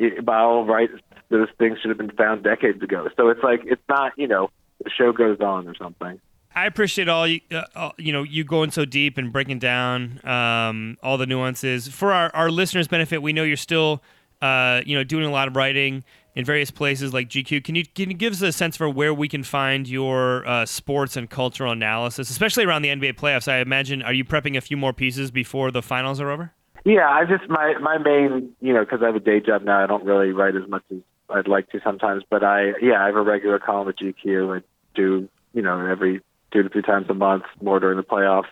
i- 0.02 0.20
by 0.22 0.40
all 0.40 0.66
rights, 0.66 0.94
those 1.30 1.50
things 1.60 1.80
should 1.82 1.90
have 1.90 1.98
been 1.98 2.12
found 2.12 2.44
decades 2.44 2.82
ago. 2.82 3.10
So 3.18 3.30
it's 3.30 3.44
like 3.44 3.62
it's 3.66 3.82
not 3.90 4.14
you 4.18 4.28
know 4.28 4.50
the 4.84 4.90
show 4.90 5.12
goes 5.12 5.40
on 5.42 5.68
or 5.68 5.76
something. 5.76 6.20
I 6.56 6.66
appreciate 6.68 7.10
all 7.10 7.26
you, 7.28 7.42
uh, 7.52 7.64
all- 7.76 7.96
you 7.98 8.14
know, 8.14 8.22
you 8.24 8.44
going 8.44 8.70
so 8.72 8.86
deep 8.86 9.18
and 9.18 9.34
breaking 9.34 9.58
down 9.60 10.20
um, 10.24 10.98
all 11.02 11.18
the 11.18 11.26
nuances. 11.26 11.88
For 11.88 12.12
our, 12.14 12.30
our 12.36 12.52
listeners' 12.52 12.88
benefit, 12.88 13.24
we 13.24 13.34
know 13.34 13.42
you're 13.44 13.58
still, 13.58 14.04
uh, 14.40 14.82
you 14.86 14.96
know, 14.96 15.04
doing 15.04 15.26
a 15.26 15.32
lot 15.32 15.48
of 15.48 15.56
writing 15.56 16.04
in 16.36 16.46
various 16.46 16.72
places 16.72 17.14
like 17.14 17.30
GQ. 17.30 17.64
Can 17.64 17.76
you 17.76 17.86
can 17.86 18.10
you 18.10 18.16
give 18.16 18.34
us 18.34 18.42
a 18.42 18.52
sense 18.52 18.78
for 18.78 18.90
where 18.90 19.14
we 19.14 19.28
can 19.28 19.44
find 19.44 19.88
your 19.88 20.48
uh, 20.48 20.66
sports 20.66 21.16
and 21.16 21.30
cultural 21.30 21.72
analysis, 21.72 22.30
especially 22.30 22.66
around 22.66 22.82
the 22.82 22.90
NBA 22.90 23.14
playoffs? 23.14 23.48
I 23.48 23.60
imagine. 23.60 24.02
Are 24.02 24.14
you 24.14 24.26
prepping 24.26 24.58
a 24.58 24.62
few 24.62 24.78
more 24.78 24.94
pieces 24.94 25.32
before 25.32 25.72
the 25.72 25.82
finals 25.82 26.20
are 26.20 26.30
over? 26.30 26.54
Yeah, 26.86 27.08
I 27.08 27.26
just 27.26 27.50
my 27.50 27.76
my 27.80 27.98
main 27.98 28.54
you 28.60 28.74
know 28.74 28.82
because 28.82 29.02
I 29.02 29.08
have 29.08 29.16
a 29.16 29.20
day 29.20 29.40
job 29.40 29.64
now. 29.64 29.84
I 29.84 29.88
don't 29.88 30.04
really 30.04 30.32
write 30.32 30.56
as 30.56 30.68
much 30.68 30.84
as 30.92 31.00
I'd 31.30 31.48
like 31.48 31.70
to 31.72 31.80
sometimes, 31.84 32.24
but 32.30 32.44
I 32.44 32.74
yeah 32.82 33.02
I 33.02 33.08
have 33.08 33.16
a 33.16 33.22
regular 33.22 33.60
column 33.60 33.88
at 33.90 33.98
GQ. 33.98 34.60
I 34.60 34.64
do 34.96 35.30
you 35.54 35.62
know 35.62 35.86
every 35.86 36.22
two 36.52 36.64
to 36.64 36.70
three 36.70 36.82
times 36.82 37.08
a 37.10 37.14
month, 37.14 37.44
more 37.62 37.80
during 37.80 37.98
the 37.98 38.04
playoffs. 38.04 38.48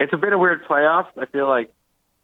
It's 0.00 0.12
a 0.12 0.16
bit 0.16 0.32
of 0.32 0.40
weird 0.40 0.64
playoffs. 0.64 1.08
I 1.16 1.26
feel 1.26 1.48
like 1.48 1.72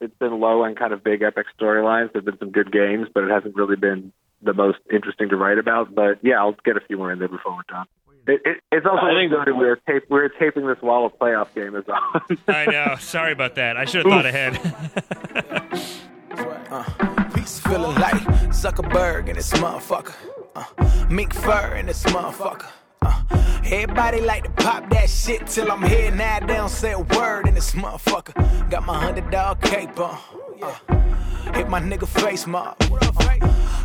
it's 0.00 0.16
been 0.18 0.40
low 0.40 0.64
on 0.64 0.74
kind 0.74 0.92
of 0.92 1.04
big 1.04 1.22
epic 1.22 1.46
storylines. 1.58 2.12
There've 2.12 2.24
been 2.24 2.38
some 2.38 2.50
good 2.50 2.72
games, 2.72 3.08
but 3.12 3.24
it 3.24 3.30
hasn't 3.30 3.54
really 3.54 3.76
been 3.76 4.12
the 4.42 4.52
most 4.54 4.78
interesting 4.92 5.28
to 5.30 5.36
write 5.36 5.58
about. 5.58 5.94
But 5.94 6.18
yeah, 6.22 6.38
I'll 6.38 6.56
get 6.64 6.76
a 6.76 6.80
few 6.80 6.96
more 6.98 7.12
in 7.12 7.18
there 7.18 7.28
before 7.28 7.54
we're 7.56 7.62
done. 7.68 7.86
It, 8.26 8.40
it, 8.44 8.56
it's 8.72 8.84
also 8.86 9.06
I 9.06 9.14
think- 9.14 9.30
good 9.32 9.56
we're 9.56 9.76
tape, 9.76 10.04
we're 10.10 10.28
taping 10.28 10.66
this 10.66 10.76
while 10.80 11.06
a 11.06 11.10
playoff 11.10 11.54
game 11.54 11.74
is 11.74 11.84
on. 11.88 12.38
I 12.54 12.66
know. 12.66 12.96
Sorry 13.00 13.32
about 13.32 13.54
that. 13.54 13.76
I 13.78 13.84
should 13.86 14.04
have 14.04 14.12
thought 14.12 14.26
ahead. 14.26 14.58
Peace 17.34 17.60
feeling 17.60 17.94
like 17.98 18.14
Zuckerberg 18.52 19.28
and 19.28 19.36
this 19.38 19.52
motherfucker. 19.54 20.14
Uh, 20.54 20.64
mink 21.10 21.32
fur 21.34 21.74
and 21.76 21.88
this 21.88 22.02
motherfucker. 22.04 22.66
Uh, 23.02 23.22
everybody 23.64 24.20
like 24.20 24.44
to 24.44 24.50
pop 24.62 24.88
that 24.90 25.08
shit 25.08 25.46
till 25.46 25.70
I'm 25.72 25.82
here 25.82 26.10
now. 26.10 26.40
They 26.40 26.46
don't 26.54 26.68
say 26.68 26.92
a 26.92 26.98
word 27.00 27.46
in 27.48 27.54
this 27.54 27.72
motherfucker. 27.74 28.68
Got 28.70 28.84
my 28.86 28.98
hundred 29.02 29.30
dog 29.30 29.62
cape 29.62 29.98
on. 29.98 30.18
Uh, 30.62 30.74
hit 31.54 31.68
my 31.68 31.80
nigga 31.80 32.06
face 32.06 32.46
mob. 32.46 32.76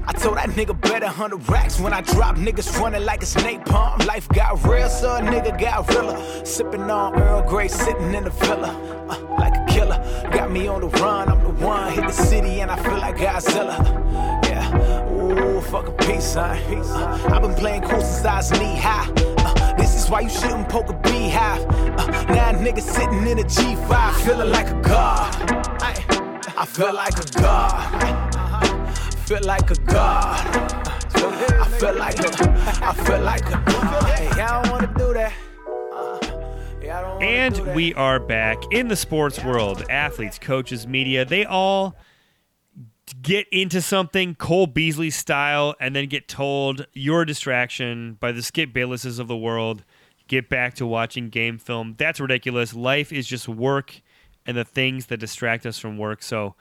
I 0.05 0.11
told 0.11 0.37
that 0.37 0.49
nigga 0.49 0.79
better 0.81 1.07
hundred 1.07 1.47
racks 1.49 1.79
when 1.79 1.93
I 1.93 2.01
drop 2.01 2.35
niggas 2.35 2.77
running 2.77 3.05
like 3.05 3.23
a 3.23 3.25
snake 3.25 3.63
napalm. 3.63 4.05
Life 4.05 4.27
got 4.29 4.63
real, 4.65 4.89
so 4.89 5.15
a 5.15 5.21
nigga 5.21 5.57
got 5.59 5.89
realer. 5.89 6.45
Sipping 6.45 6.81
on 6.81 7.15
Earl 7.15 7.41
Grey, 7.43 7.69
sitting 7.69 8.13
in 8.13 8.25
the 8.25 8.29
villa 8.29 8.71
uh, 9.09 9.35
like 9.39 9.55
a 9.55 9.65
killer. 9.71 9.97
Got 10.31 10.51
me 10.51 10.67
on 10.67 10.81
the 10.81 10.87
run, 10.87 11.29
I'm 11.29 11.41
the 11.43 11.65
one. 11.65 11.93
Hit 11.93 12.07
the 12.07 12.11
city 12.11 12.61
and 12.61 12.69
I 12.69 12.75
feel 12.83 12.97
like 12.97 13.15
Godzilla. 13.15 13.77
Yeah, 14.43 15.09
ooh, 15.09 15.61
fuck 15.61 15.87
a 15.87 15.91
peace 15.91 16.25
sign. 16.25 16.61
Uh, 16.79 17.29
I've 17.31 17.41
been 17.41 17.55
playing 17.55 17.83
cool 17.83 18.01
since 18.01 18.25
I 18.25 18.35
was 18.37 18.51
knee 18.51 18.75
high. 18.77 19.09
Uh, 19.37 19.73
this 19.77 19.95
is 19.95 20.09
why 20.09 20.21
you 20.21 20.29
shouldn't 20.29 20.67
poke 20.67 20.89
a 20.89 20.93
beehive. 20.93 21.61
Uh, 21.97 22.23
now 22.33 22.49
a 22.49 22.53
nigga 22.53 22.81
sitting 22.81 23.25
in 23.25 23.39
a 23.39 23.43
G5, 23.43 24.13
feeling 24.25 24.51
like 24.51 24.69
a 24.69 24.81
god. 24.81 25.33
I, 25.81 26.22
I 26.55 26.65
feel 26.67 26.93
like 26.93 27.17
a 27.17 27.41
god. 27.41 28.95
Feel 29.27 29.41
like 29.43 29.71
a 29.71 29.75
god. 29.75 30.83
I 31.15 31.67
feel 31.79 31.95
like 31.95 32.19
a, 32.19 32.29
I 32.83 32.93
feel 32.93 33.21
like 33.21 33.45
a. 33.49 33.57
Hey, 34.05 34.27
I 34.39 34.61
don't 34.61 34.71
wanna 34.71 34.93
do 34.95 35.13
that. 35.13 35.33
Uh, 35.91 36.19
yeah, 36.79 36.99
I 36.99 37.01
don't 37.01 37.13
wanna 37.15 37.49
do 37.49 37.65
And 37.65 37.75
we 37.75 37.95
are 37.95 38.19
back 38.19 38.61
in 38.71 38.87
the 38.87 38.95
sports 38.95 39.43
world. 39.43 39.83
Athletes, 39.89 40.37
coaches, 40.37 40.85
media, 40.85 41.25
they 41.25 41.43
all 41.43 41.95
get 43.23 43.47
into 43.51 43.81
something 43.81 44.35
Cole 44.35 44.67
Beasley 44.67 45.09
style 45.09 45.73
and 45.79 45.95
then 45.95 46.05
get 46.05 46.27
told 46.27 46.85
you're 46.93 47.23
a 47.23 47.25
distraction 47.25 48.13
by 48.19 48.31
the 48.31 48.43
Skip 48.43 48.71
Baylesses 48.71 49.19
of 49.19 49.27
the 49.27 49.37
world. 49.37 49.83
Get 50.27 50.49
back 50.49 50.75
to 50.75 50.85
watching 50.85 51.29
game 51.29 51.57
film. 51.57 51.95
That's 51.97 52.19
ridiculous. 52.19 52.75
Life 52.75 53.11
is 53.11 53.25
just 53.25 53.47
work 53.47 54.02
and 54.45 54.57
the 54.57 54.65
things 54.65 55.07
that 55.07 55.17
distract 55.17 55.65
us 55.65 55.77
from 55.77 55.97
work. 55.97 56.21
So, 56.23 56.55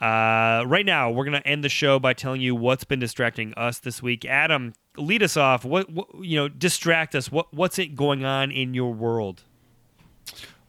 uh, 0.00 0.62
right 0.66 0.86
now, 0.86 1.10
we're 1.10 1.24
going 1.24 1.40
to 1.40 1.46
end 1.46 1.64
the 1.64 1.68
show 1.68 1.98
by 1.98 2.12
telling 2.12 2.40
you 2.40 2.54
what's 2.54 2.84
been 2.84 3.00
distracting 3.00 3.52
us 3.54 3.80
this 3.80 4.00
week. 4.00 4.24
Adam, 4.24 4.74
lead 4.96 5.22
us 5.22 5.36
off. 5.36 5.64
What, 5.64 5.90
what 5.90 6.06
you 6.20 6.36
know, 6.36 6.48
distract 6.48 7.14
us. 7.14 7.32
What 7.32 7.52
what's 7.52 7.78
it 7.78 7.96
going 7.96 8.24
on 8.24 8.50
in 8.50 8.74
your 8.74 8.92
world? 8.92 9.42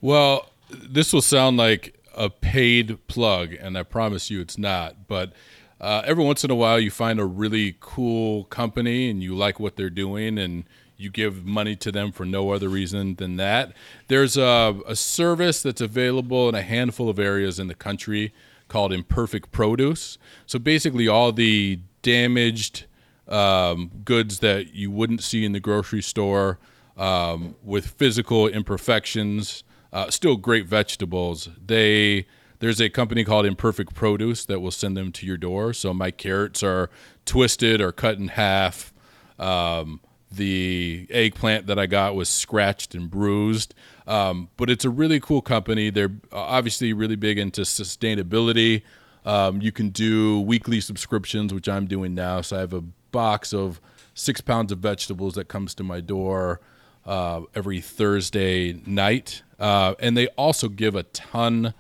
Well, 0.02 0.50
this 0.70 1.14
will 1.14 1.22
sound 1.22 1.58
like 1.58 2.00
a 2.16 2.30
paid 2.30 3.06
plug, 3.08 3.54
and 3.54 3.78
I 3.78 3.84
promise 3.84 4.32
you 4.32 4.42
it's 4.42 4.58
not. 4.58 5.08
But 5.08 5.34
uh, 5.80 6.02
every 6.06 6.24
once 6.24 6.44
in 6.44 6.52
a 6.52 6.56
while, 6.56 6.80
you 6.80 6.90
find 6.90 7.20
a 7.20 7.26
really 7.26 7.78
cool 7.80 8.46
company 8.46 9.10
and 9.10 9.22
you 9.22 9.36
like 9.36 9.60
what 9.60 9.76
they're 9.76 9.90
doing, 9.90 10.38
and 10.40 10.64
you 11.00 11.10
give 11.10 11.46
money 11.46 11.76
to 11.78 11.92
them 11.92 12.12
for 12.12 12.26
no 12.26 12.52
other 12.52 12.68
reason 12.68 13.16
than 13.16 13.38
that. 13.38 13.74
There's 14.08 14.36
a, 14.36 14.80
a 14.86 14.96
service 14.96 15.64
that's 15.64 15.82
available 15.82 16.50
in 16.50 16.56
a 16.56 16.62
handful 16.62 17.10
of 17.10 17.18
areas 17.18 17.58
in 17.58 17.68
the 17.68 17.76
country 17.76 18.34
called 18.68 18.92
Imperfect 18.92 19.52
Produce. 19.52 20.18
So 20.46 20.60
basically, 20.60 21.08
all 21.08 21.32
the 21.32 21.80
damaged 22.02 22.86
um, 23.30 23.92
goods 24.04 24.40
that 24.40 24.74
you 24.74 24.92
wouldn't 24.92 25.24
see 25.24 25.46
in 25.46 25.54
the 25.54 25.60
grocery 25.60 26.02
store 26.02 26.60
um, 26.98 27.56
with 27.64 27.88
physical 27.88 28.48
imperfections, 28.48 29.64
uh, 29.94 30.10
still 30.10 30.36
great 30.36 30.66
vegetables. 30.66 31.50
They 31.66 32.26
there's 32.60 32.82
a 32.82 32.90
company 32.90 33.24
called 33.24 33.46
Imperfect 33.46 33.94
Produce 33.94 34.46
that 34.46 34.60
will 34.60 34.72
send 34.72 34.98
them 34.98 35.14
to 35.14 35.26
your 35.26 35.38
door. 35.38 35.72
So 35.72 35.94
my 35.94 36.12
carrots 36.12 36.62
are 36.62 36.90
twisted 37.26 37.80
or 37.80 37.94
cut 37.94 38.18
in 38.18 38.28
half. 38.30 38.94
Um, 39.40 40.02
the 40.32 41.08
eggplant 41.10 41.68
that 41.68 41.80
I 41.80 41.86
got 41.86 42.16
was 42.16 42.30
scratched 42.30 42.94
and 42.96 43.10
bruised. 43.10 43.74
Um, 44.08 44.50
but 44.58 44.70
it's 44.70 44.86
a 44.86 44.90
really 44.90 45.20
cool 45.20 45.42
company. 45.42 45.90
They're 45.90 46.12
obviously 46.32 46.94
really 46.94 47.16
big 47.16 47.38
into 47.38 47.62
sustainability. 47.62 48.84
Um, 49.26 49.62
you 49.62 49.72
can 49.72 49.90
do 49.90 50.40
weekly 50.42 50.82
subscriptions, 50.82 51.54
which 51.54 51.68
I'm 51.68 51.88
doing 51.88 52.16
now. 52.16 52.42
So 52.42 52.58
I 52.58 52.60
have 52.60 52.74
a 52.74 52.82
box 52.82 53.54
of 53.54 53.82
six 54.14 54.42
pounds 54.42 54.72
of 54.72 54.80
vegetables 54.80 55.36
that 55.36 55.48
comes 55.48 55.74
to 55.76 55.84
my 55.84 56.00
door 56.00 56.60
uh, 57.06 57.42
every 57.56 57.82
Thursday 57.82 58.74
night. 58.86 59.44
Uh, 59.60 59.96
and 60.00 60.16
they 60.16 60.28
also 60.30 60.70
give 60.70 60.96
a 60.96 61.04
ton 61.04 61.74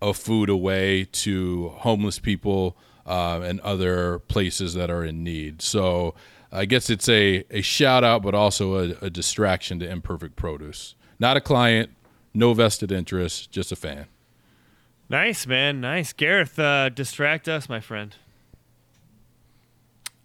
of 0.00 0.16
food 0.16 0.48
away 0.48 1.04
to 1.12 1.68
homeless 1.78 2.18
people 2.18 2.76
uh, 3.06 3.40
and 3.42 3.60
other 3.60 4.18
places 4.20 4.74
that 4.74 4.90
are 4.90 5.04
in 5.04 5.22
need. 5.22 5.62
So 5.62 6.14
I 6.52 6.64
guess 6.64 6.90
it's 6.90 7.08
a, 7.08 7.44
a 7.50 7.62
shout 7.62 8.02
out, 8.02 8.22
but 8.22 8.34
also 8.34 8.74
a, 8.74 9.06
a 9.06 9.10
distraction 9.10 9.78
to 9.80 9.88
Imperfect 9.88 10.36
Produce. 10.36 10.94
Not 11.18 11.36
a 11.36 11.40
client, 11.40 11.90
no 12.34 12.54
vested 12.54 12.90
interest, 12.90 13.50
just 13.50 13.70
a 13.70 13.76
fan. 13.76 14.06
Nice, 15.08 15.46
man. 15.46 15.80
Nice. 15.80 16.12
Gareth, 16.12 16.58
uh, 16.58 16.88
distract 16.88 17.48
us, 17.48 17.68
my 17.68 17.80
friend. 17.80 18.14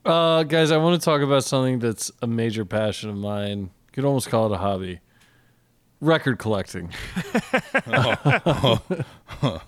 Uh, 0.05 0.43
guys, 0.43 0.71
I 0.71 0.78
want 0.78 1.01
to 1.01 1.03
talk 1.03 1.21
about 1.21 1.43
something 1.43 1.80
that's 1.80 2.11
a 2.21 2.28
major 2.28 2.65
passion 2.65 3.09
of 3.09 3.15
mine. 3.15 3.59
You 3.59 3.69
could 3.91 4.05
almost 4.05 4.30
call 4.30 4.45
it 4.45 4.55
a 4.55 4.59
hobby. 4.59 4.99
Record 5.99 6.38
collecting. 6.38 6.91
I 7.88 8.80
don't 9.41 9.63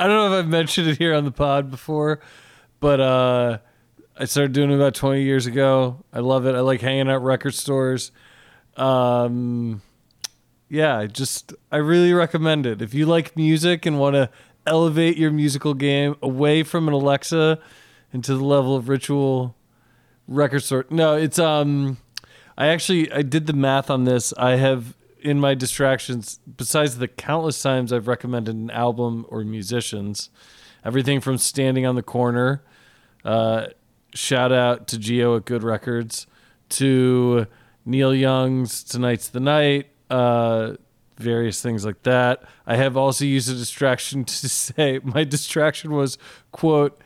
know 0.00 0.32
if 0.32 0.44
I've 0.44 0.48
mentioned 0.48 0.88
it 0.88 0.96
here 0.96 1.14
on 1.14 1.24
the 1.26 1.30
pod 1.30 1.70
before, 1.70 2.20
but 2.80 3.00
uh, 3.00 3.58
I 4.20 4.24
started 4.24 4.52
doing 4.52 4.70
it 4.70 4.74
about 4.74 4.94
20 4.94 5.22
years 5.22 5.46
ago. 5.46 6.04
I 6.12 6.18
love 6.18 6.44
it. 6.44 6.54
I 6.56 6.60
like 6.60 6.80
hanging 6.80 7.08
out 7.08 7.22
record 7.22 7.54
stores. 7.54 8.10
Um, 8.76 9.80
yeah, 10.68 10.98
I 10.98 11.06
just 11.06 11.54
I 11.70 11.76
really 11.76 12.12
recommend 12.12 12.66
it. 12.66 12.82
If 12.82 12.94
you 12.94 13.06
like 13.06 13.36
music 13.36 13.86
and 13.86 13.98
want 13.98 14.14
to 14.14 14.28
elevate 14.66 15.16
your 15.16 15.30
musical 15.30 15.72
game 15.72 16.16
away 16.20 16.62
from 16.62 16.88
an 16.88 16.94
Alexa 16.94 17.58
into 18.12 18.34
the 18.34 18.44
level 18.44 18.76
of 18.76 18.88
ritual 18.88 19.56
record 20.26 20.60
store. 20.60 20.84
No, 20.90 21.14
it's 21.14 21.38
um 21.38 21.98
I 22.56 22.68
actually 22.68 23.10
I 23.12 23.22
did 23.22 23.46
the 23.46 23.52
math 23.52 23.90
on 23.90 24.04
this. 24.04 24.34
I 24.36 24.56
have 24.56 24.94
in 25.20 25.40
my 25.40 25.54
distractions 25.54 26.38
besides 26.56 26.98
the 26.98 27.08
countless 27.08 27.60
times 27.62 27.92
I've 27.92 28.08
recommended 28.08 28.54
an 28.54 28.70
album 28.70 29.26
or 29.28 29.42
musicians, 29.42 30.28
everything 30.84 31.20
from 31.20 31.38
standing 31.38 31.86
on 31.86 31.94
the 31.94 32.02
corner, 32.02 32.62
uh 33.24 33.68
shout 34.14 34.52
out 34.52 34.88
to 34.88 34.98
Geo 34.98 35.36
at 35.36 35.44
Good 35.44 35.62
Records, 35.62 36.26
to 36.70 37.46
Neil 37.84 38.14
Young's 38.14 38.82
Tonight's 38.82 39.28
the 39.28 39.40
Night, 39.40 39.88
uh 40.10 40.74
various 41.16 41.60
things 41.60 41.84
like 41.84 42.02
that. 42.04 42.44
I 42.66 42.76
have 42.76 42.96
also 42.96 43.24
used 43.24 43.50
a 43.50 43.54
distraction 43.54 44.24
to 44.24 44.48
say 44.48 45.00
my 45.02 45.24
distraction 45.24 45.92
was 45.92 46.18
quote 46.52 47.00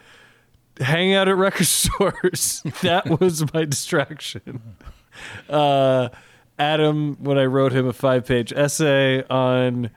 hang 0.81 1.15
out 1.15 1.29
at 1.29 1.37
record 1.37 1.67
stores. 1.67 2.63
that 2.83 3.21
was 3.21 3.53
my 3.53 3.65
distraction. 3.65 4.77
Uh, 5.47 6.09
Adam, 6.59 7.17
when 7.21 7.37
I 7.37 7.45
wrote 7.45 7.73
him 7.73 7.87
a 7.87 7.93
five 7.93 8.25
page 8.25 8.51
essay 8.51 9.23
on 9.25 9.91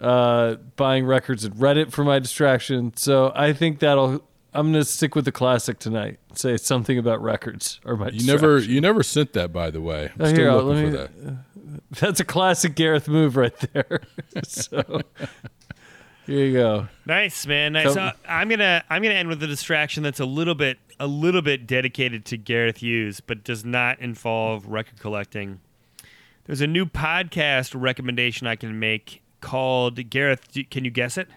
uh, 0.00 0.54
buying 0.76 1.06
records 1.06 1.44
at 1.44 1.52
Reddit 1.54 1.90
for 1.90 2.04
my 2.04 2.20
distraction. 2.20 2.96
So 2.96 3.32
I 3.34 3.52
think 3.52 3.80
that'll 3.80 4.24
I'm 4.54 4.68
gonna 4.72 4.84
stick 4.84 5.14
with 5.16 5.24
the 5.24 5.32
classic 5.32 5.78
tonight. 5.80 6.18
Say 6.34 6.56
something 6.56 6.96
about 6.96 7.20
records 7.22 7.80
or 7.84 7.96
my. 7.96 8.08
You 8.10 8.24
never, 8.26 8.58
you 8.58 8.80
never 8.80 9.02
sent 9.02 9.32
that, 9.32 9.52
by 9.52 9.70
the 9.70 9.80
way. 9.80 10.10
I'm 10.14 10.22
Oh, 10.22 10.24
still 10.26 10.36
here, 10.36 10.52
looking 10.52 10.92
let 10.92 11.10
for 11.10 11.18
me- 11.22 11.30
that. 11.30 11.80
That's 12.00 12.20
a 12.20 12.24
classic 12.24 12.74
Gareth 12.76 13.08
move 13.08 13.36
right 13.36 13.56
there. 13.72 14.00
so 14.44 15.00
here 16.26 16.46
you 16.46 16.52
go. 16.52 16.88
Nice, 17.04 17.46
man. 17.46 17.72
Nice. 17.72 17.92
So- 17.94 18.00
Uh, 18.00 18.12
I'm 18.28 18.48
gonna 18.48 18.84
I'm 18.88 19.02
gonna 19.02 19.14
end 19.14 19.28
with 19.28 19.42
a 19.42 19.46
distraction 19.46 20.02
that's 20.04 20.20
a 20.20 20.24
little 20.24 20.54
bit 20.54 20.78
a 21.00 21.06
little 21.08 21.42
bit 21.42 21.66
dedicated 21.66 22.24
to 22.26 22.36
Gareth 22.36 22.76
Hughes, 22.78 23.18
but 23.20 23.42
does 23.42 23.64
not 23.64 23.98
involve 23.98 24.66
record 24.68 25.00
collecting. 25.00 25.60
There's 26.44 26.60
a 26.60 26.66
new 26.68 26.86
podcast 26.86 27.74
recommendation 27.78 28.46
I 28.46 28.54
can 28.54 28.78
make 28.78 29.22
called 29.40 30.08
Gareth. 30.10 30.46
Can 30.70 30.84
you 30.84 30.90
guess 30.92 31.18
it? 31.18 31.28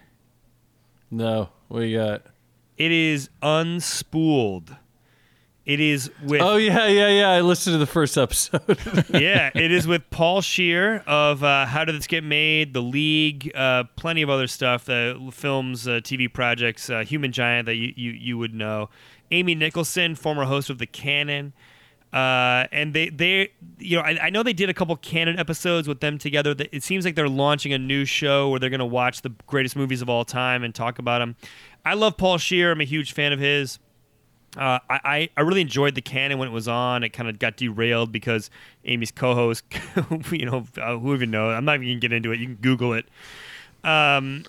No, 1.10 1.48
what 1.68 1.80
you 1.80 1.96
got? 1.98 2.22
It 2.78 2.92
is 2.92 3.28
Unspooled. 3.42 4.76
It 5.66 5.80
is 5.80 6.10
with 6.22 6.40
Oh 6.40 6.56
yeah, 6.56 6.86
yeah, 6.86 7.08
yeah. 7.08 7.28
I 7.28 7.42
listened 7.42 7.74
to 7.74 7.78
the 7.78 7.86
first 7.86 8.16
episode. 8.16 8.62
yeah, 9.10 9.50
it 9.54 9.70
is 9.70 9.86
with 9.86 10.08
Paul 10.08 10.40
Scheer 10.40 11.00
of 11.06 11.44
uh, 11.44 11.66
How 11.66 11.84
Did 11.84 11.96
This 11.96 12.06
Get 12.06 12.24
Made, 12.24 12.72
The 12.72 12.80
League, 12.80 13.52
uh, 13.54 13.84
plenty 13.96 14.22
of 14.22 14.30
other 14.30 14.46
stuff, 14.46 14.88
uh, 14.88 15.30
films, 15.30 15.86
uh, 15.86 16.00
TV 16.02 16.32
projects, 16.32 16.88
uh, 16.88 17.00
Human 17.00 17.32
Giant 17.32 17.66
that 17.66 17.74
you, 17.74 17.92
you, 17.96 18.12
you 18.12 18.38
would 18.38 18.54
know. 18.54 18.88
Amy 19.30 19.54
Nicholson, 19.54 20.14
former 20.14 20.44
host 20.44 20.70
of 20.70 20.78
The 20.78 20.86
Canon. 20.86 21.52
Uh, 22.12 22.64
and 22.72 22.94
they, 22.94 23.10
they, 23.10 23.50
you 23.78 23.96
know, 23.96 24.02
I, 24.02 24.18
I 24.22 24.30
know 24.30 24.42
they 24.42 24.54
did 24.54 24.70
a 24.70 24.74
couple 24.74 24.96
canon 24.96 25.38
episodes 25.38 25.86
with 25.86 26.00
them 26.00 26.16
together. 26.16 26.54
It 26.72 26.82
seems 26.82 27.04
like 27.04 27.14
they're 27.14 27.28
launching 27.28 27.74
a 27.74 27.78
new 27.78 28.06
show 28.06 28.48
where 28.48 28.58
they're 28.58 28.70
going 28.70 28.78
to 28.80 28.86
watch 28.86 29.20
the 29.20 29.32
greatest 29.46 29.76
movies 29.76 30.00
of 30.00 30.08
all 30.08 30.24
time 30.24 30.64
and 30.64 30.74
talk 30.74 30.98
about 30.98 31.18
them. 31.18 31.36
I 31.88 31.94
love 31.94 32.18
Paul 32.18 32.36
Scheer. 32.36 32.70
I'm 32.70 32.82
a 32.82 32.84
huge 32.84 33.12
fan 33.12 33.32
of 33.32 33.40
his. 33.40 33.78
Uh, 34.58 34.78
I, 34.90 35.30
I 35.34 35.40
really 35.40 35.62
enjoyed 35.62 35.94
the 35.94 36.02
canon 36.02 36.36
when 36.36 36.48
it 36.48 36.52
was 36.52 36.68
on. 36.68 37.02
It 37.02 37.14
kind 37.14 37.30
of 37.30 37.38
got 37.38 37.56
derailed 37.56 38.12
because 38.12 38.50
Amy's 38.84 39.10
co-host, 39.10 39.64
you 40.30 40.44
know, 40.44 40.66
uh, 40.78 40.98
who 40.98 41.14
even 41.14 41.30
knows? 41.30 41.54
I'm 41.56 41.64
not 41.64 41.76
even 41.76 41.88
gonna 41.88 42.00
get 42.00 42.12
into 42.12 42.32
it. 42.32 42.40
You 42.40 42.46
can 42.46 42.54
Google 42.56 42.92
it. 42.92 43.06
Um, 43.84 44.44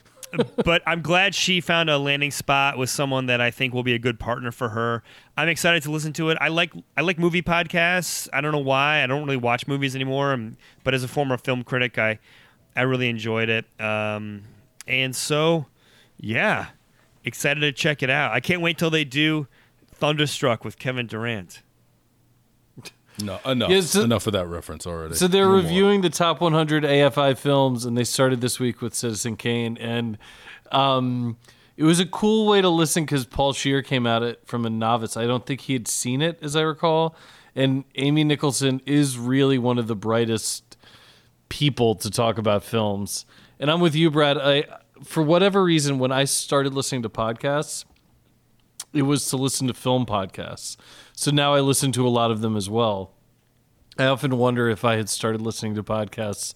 but 0.65 0.81
I'm 0.85 1.01
glad 1.01 1.33
she 1.33 1.61
found 1.61 1.89
a 1.89 1.97
landing 1.97 2.31
spot 2.31 2.77
with 2.77 2.89
someone 2.89 3.27
that 3.27 3.39
I 3.39 3.51
think 3.51 3.73
will 3.73 3.83
be 3.83 3.93
a 3.93 3.99
good 3.99 4.19
partner 4.19 4.51
for 4.51 4.69
her. 4.69 5.01
I'm 5.37 5.47
excited 5.47 5.81
to 5.83 5.91
listen 5.91 6.11
to 6.13 6.31
it. 6.31 6.37
I 6.41 6.49
like 6.49 6.73
I 6.97 7.01
like 7.01 7.17
movie 7.17 7.41
podcasts. 7.41 8.27
I 8.33 8.41
don't 8.41 8.51
know 8.51 8.57
why. 8.57 9.01
I 9.01 9.07
don't 9.07 9.23
really 9.23 9.37
watch 9.37 9.65
movies 9.65 9.95
anymore. 9.95 10.33
um, 10.33 10.57
but 10.83 10.93
as 10.93 11.05
a 11.05 11.07
former 11.07 11.37
film 11.37 11.63
critic, 11.63 11.97
I 11.97 12.19
I 12.75 12.81
really 12.81 13.07
enjoyed 13.07 13.47
it. 13.47 13.65
Um, 13.79 14.43
and 14.87 15.15
so, 15.15 15.67
yeah, 16.17 16.67
excited 17.29 17.61
to 17.61 17.71
check 17.71 18.03
it 18.03 18.09
out. 18.09 18.33
I 18.33 18.41
can't 18.41 18.61
wait 18.61 18.77
till 18.77 18.89
they 18.89 19.05
do 19.05 19.47
Thunderstruck 19.93 20.65
with 20.65 20.77
Kevin 20.77 21.07
Durant. 21.07 21.61
No, 23.21 23.37
enough, 23.45 23.69
Yeah, 23.69 23.81
so- 23.81 24.03
enough 24.03 24.27
of 24.27 24.33
that 24.33 24.47
reference 24.47 24.87
already. 24.87 25.13
So 25.15 25.27
they're 25.27 25.43
No 25.43 25.49
more. 25.51 25.57
reviewing 25.61 26.01
the 26.01 26.09
top 26.09 26.39
100 26.39 26.83
AFI 26.85 27.33
films, 27.37 27.83
and 27.85 27.97
they 27.97 28.05
started 28.05 28.39
this 28.39 28.59
week 28.59 28.81
with 28.81 28.93
Citizen 28.93 29.35
Kane, 29.35 29.77
and 29.77 30.17
um, 30.71 31.35
it 31.75 31.83
was 31.83 31.99
a 31.99 32.05
cool 32.05 32.47
way 32.47 32.61
to 32.61 32.69
listen 32.69 33.03
because 33.03 33.25
Paul 33.25 33.51
Scheer 33.51 33.81
came 33.81 34.07
at 34.07 34.23
it 34.23 34.41
from 34.45 34.65
a 34.65 34.69
novice. 34.69 35.17
I 35.17 35.25
don't 35.27 35.45
think 35.45 35.61
he 35.61 35.73
had 35.73 35.87
seen 35.87 36.21
it, 36.21 36.39
as 36.41 36.55
I 36.55 36.61
recall, 36.61 37.13
and 37.55 37.83
Amy 37.95 38.23
Nicholson 38.23 38.81
is 38.85 39.17
really 39.17 39.57
one 39.57 39.77
of 39.77 39.87
the 39.87 39.95
brightest 39.95 40.77
people 41.49 41.95
to 41.95 42.09
talk 42.09 42.37
about 42.37 42.63
films. 42.63 43.25
And 43.59 43.69
I'm 43.69 43.81
with 43.81 43.95
you, 43.95 44.09
Brad. 44.11 44.37
I, 44.37 44.63
for 45.03 45.23
whatever 45.23 45.63
reason, 45.63 45.99
when 45.99 46.11
I 46.11 46.25
started 46.25 46.73
listening 46.73 47.01
to 47.03 47.09
podcasts, 47.09 47.85
it 48.93 49.03
was 49.03 49.27
to 49.29 49.37
listen 49.37 49.67
to 49.67 49.73
film 49.73 50.05
podcasts. 50.05 50.77
So 51.13 51.31
now 51.31 51.53
I 51.53 51.59
listen 51.59 51.91
to 51.93 52.07
a 52.07 52.09
lot 52.09 52.31
of 52.31 52.41
them 52.41 52.55
as 52.57 52.69
well. 52.69 53.11
I 53.97 54.05
often 54.05 54.37
wonder 54.37 54.69
if 54.69 54.85
I 54.85 54.95
had 54.95 55.09
started 55.09 55.41
listening 55.41 55.75
to 55.75 55.83
podcasts 55.83 56.53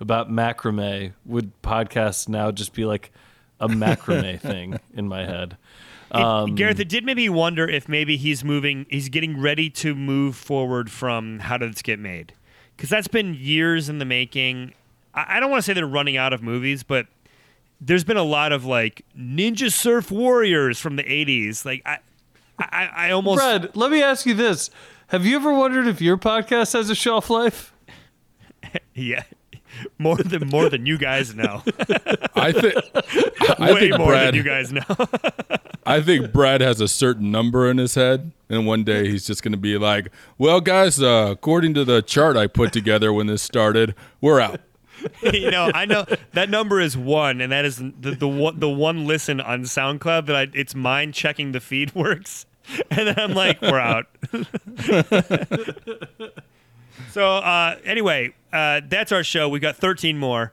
about 0.00 0.30
macrame, 0.30 1.12
would 1.24 1.52
podcasts 1.62 2.28
now 2.28 2.50
just 2.50 2.72
be 2.72 2.84
like 2.84 3.12
a 3.60 3.68
macrame 3.68 4.40
thing 4.40 4.78
in 4.94 5.06
my 5.08 5.24
head? 5.24 5.56
It- 6.10 6.20
um, 6.20 6.54
Gareth, 6.54 6.80
it 6.80 6.88
did 6.88 7.04
make 7.04 7.16
me 7.16 7.28
wonder 7.28 7.68
if 7.68 7.88
maybe 7.88 8.16
he's 8.16 8.44
moving, 8.44 8.86
he's 8.88 9.08
getting 9.08 9.40
ready 9.40 9.68
to 9.70 9.94
move 9.94 10.36
forward 10.36 10.90
from 10.90 11.40
How 11.40 11.56
Did 11.58 11.72
This 11.72 11.82
Get 11.82 11.98
Made? 11.98 12.32
Because 12.76 12.90
that's 12.90 13.08
been 13.08 13.34
years 13.34 13.88
in 13.88 13.98
the 13.98 14.04
making. 14.04 14.72
I, 15.14 15.36
I 15.36 15.40
don't 15.40 15.50
want 15.50 15.62
to 15.62 15.66
say 15.66 15.72
they're 15.72 15.86
running 15.86 16.16
out 16.16 16.32
of 16.32 16.42
movies, 16.42 16.82
but 16.82 17.06
there's 17.80 18.04
been 18.04 18.16
a 18.16 18.22
lot 18.22 18.52
of 18.52 18.64
like 18.64 19.04
Ninja 19.18 19.72
Surf 19.72 20.10
Warriors 20.10 20.78
from 20.78 20.96
the 20.96 21.04
80s. 21.04 21.64
Like, 21.64 21.82
I, 21.86 21.98
I, 22.58 22.90
I 22.94 23.10
almost. 23.10 23.38
Brad, 23.38 23.76
let 23.76 23.90
me 23.90 24.02
ask 24.02 24.26
you 24.26 24.34
this. 24.34 24.70
Have 25.08 25.24
you 25.24 25.36
ever 25.36 25.52
wondered 25.52 25.86
if 25.86 26.00
your 26.00 26.16
podcast 26.16 26.72
has 26.72 26.90
a 26.90 26.94
shelf 26.94 27.30
life? 27.30 27.72
Yeah. 28.94 29.22
More 29.98 30.16
than 30.16 30.48
more 30.48 30.68
than 30.70 30.86
you 30.86 30.96
guys 30.98 31.34
know. 31.34 31.62
I 32.34 32.50
think, 32.52 32.74
I 33.58 33.72
Way 33.74 33.80
think 33.80 33.98
more 33.98 34.08
Brad, 34.08 34.28
than 34.28 34.34
you 34.34 34.42
guys 34.42 34.72
know. 34.72 34.82
I 35.86 36.00
think 36.00 36.32
Brad 36.32 36.60
has 36.62 36.80
a 36.80 36.88
certain 36.88 37.30
number 37.30 37.70
in 37.70 37.76
his 37.76 37.94
head, 37.94 38.32
and 38.48 38.66
one 38.66 38.84
day 38.84 39.08
he's 39.08 39.26
just 39.26 39.42
going 39.42 39.52
to 39.52 39.58
be 39.58 39.76
like, 39.76 40.10
"Well, 40.38 40.60
guys, 40.62 41.00
uh, 41.00 41.28
according 41.30 41.74
to 41.74 41.84
the 41.84 42.00
chart 42.02 42.36
I 42.38 42.46
put 42.46 42.72
together 42.72 43.12
when 43.12 43.26
this 43.26 43.42
started, 43.42 43.94
we're 44.20 44.40
out." 44.40 44.60
you 45.32 45.50
know, 45.50 45.70
I 45.74 45.84
know 45.84 46.04
that 46.32 46.50
number 46.50 46.80
is 46.80 46.96
one, 46.96 47.40
and 47.40 47.52
that 47.52 47.64
is 47.64 47.78
the 47.78 48.16
the 48.18 48.28
one 48.28 48.60
the 48.60 48.68
one 48.68 49.06
listen 49.06 49.40
on 49.40 49.62
SoundCloud 49.62 50.26
that 50.26 50.36
I, 50.36 50.48
it's 50.54 50.74
mine 50.74 51.12
checking 51.12 51.52
the 51.52 51.60
feed 51.60 51.94
works, 51.94 52.46
and 52.90 53.08
then 53.08 53.18
I'm 53.18 53.34
like, 53.34 53.62
we're 53.62 53.78
out. 53.78 54.06
so 57.10 57.36
uh, 57.36 57.76
anyway, 57.84 58.34
uh, 58.52 58.80
that's 58.88 59.12
our 59.12 59.24
show. 59.24 59.48
We 59.48 59.60
got 59.60 59.76
13 59.76 60.18
more. 60.18 60.52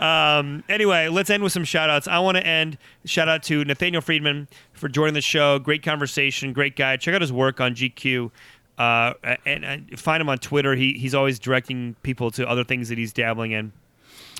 Um, 0.00 0.62
anyway, 0.68 1.08
let's 1.08 1.30
end 1.30 1.42
with 1.42 1.52
some 1.52 1.64
shout 1.64 1.88
outs. 1.88 2.06
I 2.06 2.18
want 2.18 2.36
to 2.36 2.46
end 2.46 2.76
shout 3.04 3.28
out 3.28 3.42
to 3.44 3.64
Nathaniel 3.64 4.02
Friedman 4.02 4.48
for 4.72 4.88
joining 4.88 5.14
the 5.14 5.20
show. 5.20 5.58
Great 5.58 5.82
conversation, 5.82 6.52
great 6.52 6.76
guy. 6.76 6.96
Check 6.96 7.14
out 7.14 7.22
his 7.22 7.32
work 7.32 7.60
on 7.60 7.74
GQ. 7.74 8.30
Uh, 8.78 9.14
and, 9.46 9.64
and 9.64 9.98
find 9.98 10.20
him 10.20 10.28
on 10.28 10.36
Twitter. 10.38 10.74
He, 10.74 10.92
he's 10.94 11.14
always 11.14 11.38
directing 11.38 11.96
people 12.02 12.30
to 12.32 12.46
other 12.48 12.62
things 12.64 12.90
that 12.90 12.98
he's 12.98 13.12
dabbling 13.12 13.52
in. 13.52 13.72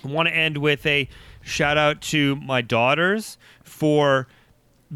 I 0.04 0.08
want 0.08 0.28
to 0.28 0.34
end 0.34 0.58
with 0.58 0.84
a 0.84 1.08
shout 1.42 1.78
out 1.78 2.00
to 2.02 2.36
my 2.36 2.60
daughters 2.60 3.38
for 3.64 4.26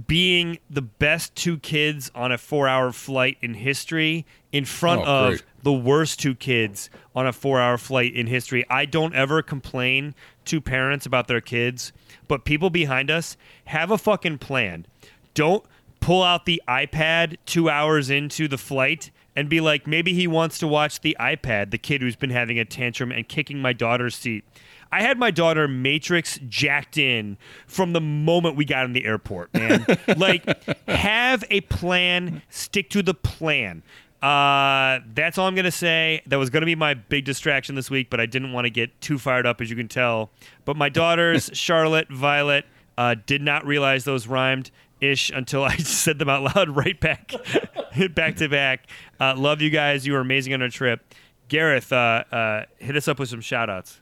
being 0.06 0.58
the 0.68 0.82
best 0.82 1.34
two 1.34 1.58
kids 1.58 2.10
on 2.14 2.30
a 2.30 2.38
four 2.38 2.68
hour 2.68 2.92
flight 2.92 3.38
in 3.40 3.54
history 3.54 4.24
in 4.52 4.64
front 4.64 5.00
Oh, 5.00 5.04
of 5.04 5.28
great. 5.30 5.42
the 5.62 5.72
worst 5.72 6.20
two 6.20 6.34
kids 6.34 6.90
on 7.14 7.26
a 7.26 7.32
four 7.32 7.58
hour 7.60 7.76
flight 7.78 8.14
in 8.14 8.26
history. 8.26 8.64
I 8.70 8.84
don't 8.84 9.14
ever 9.14 9.42
complain 9.42 10.14
to 10.44 10.60
parents 10.60 11.06
about 11.06 11.26
their 11.28 11.40
kids, 11.40 11.92
but 12.28 12.44
people 12.44 12.70
behind 12.70 13.10
us 13.10 13.36
have 13.64 13.90
a 13.90 13.98
fucking 13.98 14.38
plan. 14.38 14.86
Don't 15.34 15.64
pull 15.98 16.22
out 16.22 16.46
the 16.46 16.62
iPad 16.68 17.36
two 17.46 17.68
hours 17.68 18.10
into 18.10 18.46
the 18.46 18.58
flight 18.58 19.10
and 19.36 19.48
be 19.48 19.60
like, 19.60 19.86
maybe 19.86 20.14
he 20.14 20.26
wants 20.26 20.58
to 20.58 20.66
watch 20.66 21.00
the 21.00 21.16
iPad, 21.20 21.70
the 21.70 21.78
kid 21.78 22.02
who's 22.02 22.16
been 22.16 22.30
having 22.30 22.58
a 22.58 22.64
tantrum 22.64 23.12
and 23.12 23.28
kicking 23.28 23.60
my 23.60 23.72
daughter's 23.72 24.16
seat. 24.16 24.44
I 24.92 25.02
had 25.02 25.18
my 25.18 25.30
daughter 25.30 25.68
Matrix 25.68 26.38
jacked 26.48 26.98
in 26.98 27.38
from 27.66 27.92
the 27.92 28.00
moment 28.00 28.56
we 28.56 28.64
got 28.64 28.84
in 28.84 28.92
the 28.92 29.04
airport, 29.04 29.54
man. 29.54 29.86
like, 30.16 30.44
have 30.88 31.44
a 31.48 31.60
plan, 31.62 32.42
stick 32.48 32.90
to 32.90 33.02
the 33.02 33.14
plan. 33.14 33.82
Uh, 34.20 35.00
that's 35.14 35.38
all 35.38 35.46
I'm 35.46 35.54
gonna 35.54 35.70
say. 35.70 36.22
That 36.26 36.36
was 36.36 36.50
gonna 36.50 36.66
be 36.66 36.74
my 36.74 36.94
big 36.94 37.24
distraction 37.24 37.74
this 37.74 37.88
week, 37.88 38.10
but 38.10 38.20
I 38.20 38.26
didn't 38.26 38.52
want 38.52 38.66
to 38.66 38.70
get 38.70 39.00
too 39.00 39.18
fired 39.18 39.46
up, 39.46 39.60
as 39.60 39.70
you 39.70 39.76
can 39.76 39.88
tell. 39.88 40.30
But 40.64 40.76
my 40.76 40.90
daughters, 40.90 41.50
Charlotte, 41.54 42.08
Violet, 42.10 42.66
uh, 42.98 43.14
did 43.24 43.40
not 43.40 43.64
realize 43.64 44.04
those 44.04 44.26
rhymed 44.26 44.70
ish 45.00 45.30
until 45.30 45.64
I 45.64 45.76
said 45.76 46.18
them 46.18 46.28
out 46.28 46.54
loud 46.54 46.70
right 46.70 46.98
back, 46.98 47.32
back 48.14 48.36
to 48.36 48.48
back. 48.48 48.86
Uh, 49.18 49.34
love 49.36 49.60
you 49.60 49.70
guys. 49.70 50.06
You 50.06 50.14
were 50.14 50.20
amazing 50.20 50.54
on 50.54 50.62
our 50.62 50.68
trip. 50.68 51.14
Gareth, 51.48 51.92
uh, 51.92 52.24
uh, 52.30 52.64
hit 52.78 52.96
us 52.96 53.08
up 53.08 53.18
with 53.18 53.28
some 53.28 53.40
shout 53.40 53.68
outs. 53.68 54.00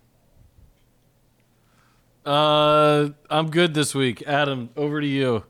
Uh, 2.26 3.10
I'm 3.30 3.50
good 3.50 3.72
this 3.72 3.94
week. 3.94 4.22
Adam, 4.26 4.68
over 4.76 5.00
to 5.00 5.06
you. 5.06 5.44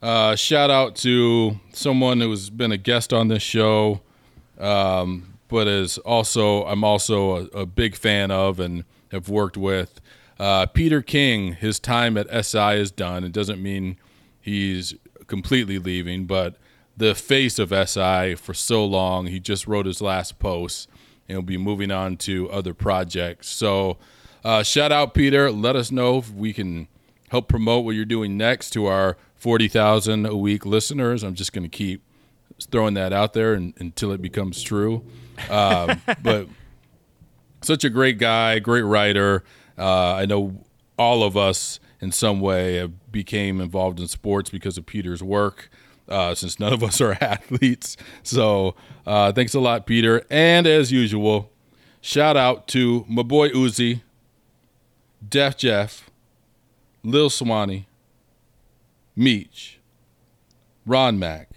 Uh, 0.00 0.36
shout 0.36 0.70
out 0.70 0.94
to 0.94 1.58
someone 1.72 2.20
who's 2.20 2.50
been 2.50 2.70
a 2.70 2.76
guest 2.76 3.12
on 3.12 3.28
this 3.28 3.42
show, 3.42 4.00
um, 4.58 5.34
but 5.48 5.66
is 5.66 5.98
also 5.98 6.64
I'm 6.66 6.84
also 6.84 7.36
a, 7.36 7.60
a 7.60 7.66
big 7.66 7.96
fan 7.96 8.30
of 8.30 8.60
and 8.60 8.84
have 9.10 9.28
worked 9.28 9.56
with. 9.56 10.00
Uh, 10.38 10.66
Peter 10.66 11.00
King, 11.00 11.54
his 11.54 11.80
time 11.80 12.16
at 12.16 12.28
SI 12.44 12.74
is 12.74 12.90
done. 12.90 13.24
It 13.24 13.32
doesn't 13.32 13.62
mean 13.62 13.96
he's 14.44 14.94
completely 15.26 15.78
leaving, 15.78 16.26
but 16.26 16.56
the 16.94 17.14
face 17.14 17.58
of 17.58 17.70
SI 17.70 18.34
for 18.34 18.52
so 18.52 18.84
long. 18.84 19.26
He 19.26 19.40
just 19.40 19.66
wrote 19.66 19.86
his 19.86 20.02
last 20.02 20.38
post 20.38 20.88
and 21.28 21.38
will 21.38 21.42
be 21.42 21.56
moving 21.56 21.90
on 21.90 22.18
to 22.18 22.50
other 22.50 22.74
projects. 22.74 23.48
So, 23.48 23.96
uh, 24.44 24.62
shout 24.62 24.92
out 24.92 25.14
Peter. 25.14 25.50
Let 25.50 25.76
us 25.76 25.90
know 25.90 26.18
if 26.18 26.30
we 26.30 26.52
can 26.52 26.88
help 27.30 27.48
promote 27.48 27.86
what 27.86 27.92
you're 27.92 28.04
doing 28.04 28.36
next 28.36 28.70
to 28.70 28.84
our 28.84 29.16
40,000 29.36 30.26
a 30.26 30.36
week 30.36 30.66
listeners. 30.66 31.22
I'm 31.22 31.34
just 31.34 31.54
going 31.54 31.64
to 31.64 31.74
keep 31.74 32.02
throwing 32.70 32.94
that 32.94 33.14
out 33.14 33.32
there 33.32 33.54
and, 33.54 33.72
until 33.78 34.12
it 34.12 34.20
becomes 34.20 34.62
true. 34.62 35.04
Um, 35.48 36.02
but 36.22 36.48
such 37.62 37.84
a 37.84 37.90
great 37.90 38.18
guy, 38.18 38.58
great 38.58 38.82
writer. 38.82 39.42
Uh, 39.78 40.12
I 40.12 40.26
know 40.26 40.64
all 40.98 41.22
of 41.22 41.34
us 41.38 41.80
in 42.04 42.12
some 42.12 42.38
way 42.38 42.86
became 43.10 43.62
involved 43.62 43.98
in 43.98 44.06
sports 44.06 44.50
because 44.50 44.76
of 44.76 44.84
Peter's 44.84 45.22
work. 45.22 45.70
Uh, 46.06 46.34
since 46.34 46.60
none 46.60 46.70
of 46.74 46.84
us 46.84 47.00
are 47.00 47.12
athletes, 47.22 47.96
so 48.22 48.74
uh, 49.06 49.32
thanks 49.32 49.54
a 49.54 49.60
lot, 49.60 49.86
Peter. 49.86 50.22
And 50.28 50.66
as 50.66 50.92
usual, 50.92 51.50
shout 52.02 52.36
out 52.36 52.68
to 52.68 53.06
my 53.08 53.22
boy 53.22 53.48
Uzi, 53.48 54.02
Def 55.26 55.56
Jeff, 55.56 56.10
Lil 57.02 57.30
Swanee, 57.30 57.86
Meech, 59.16 59.80
Ron 60.84 61.18
Mack, 61.18 61.48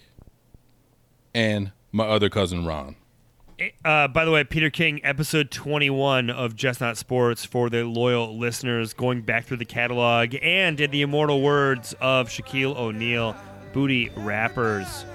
and 1.36 1.74
my 1.92 2.06
other 2.06 2.30
cousin 2.30 2.66
Ron. 2.66 2.97
Uh, 3.84 4.08
by 4.08 4.24
the 4.24 4.30
way, 4.30 4.44
Peter 4.44 4.70
King, 4.70 5.04
episode 5.04 5.50
21 5.50 6.30
of 6.30 6.56
Just 6.56 6.80
Not 6.80 6.96
Sports 6.96 7.44
for 7.44 7.70
the 7.72 7.84
loyal 7.84 8.38
listeners, 8.38 8.94
going 8.94 9.22
back 9.22 9.46
through 9.46 9.58
the 9.58 9.66
catalog, 9.66 10.36
and 10.44 10.80
in 10.80 10.92
the 10.92 11.02
immortal 11.02 11.42
words 11.42 11.96
of 12.00 12.30
Shaquille 12.30 12.76
O'Neal, 12.76 13.36
booty 13.74 14.10
rappers. 14.16 15.06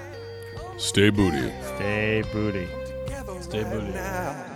Stay 0.77 1.11
booty. 1.11 1.53
Stay 1.77 2.25
booty. 2.33 2.67
Stay 3.41 3.63
booty. 3.63 3.93
now. 3.93 4.35
Everybody 4.35 4.52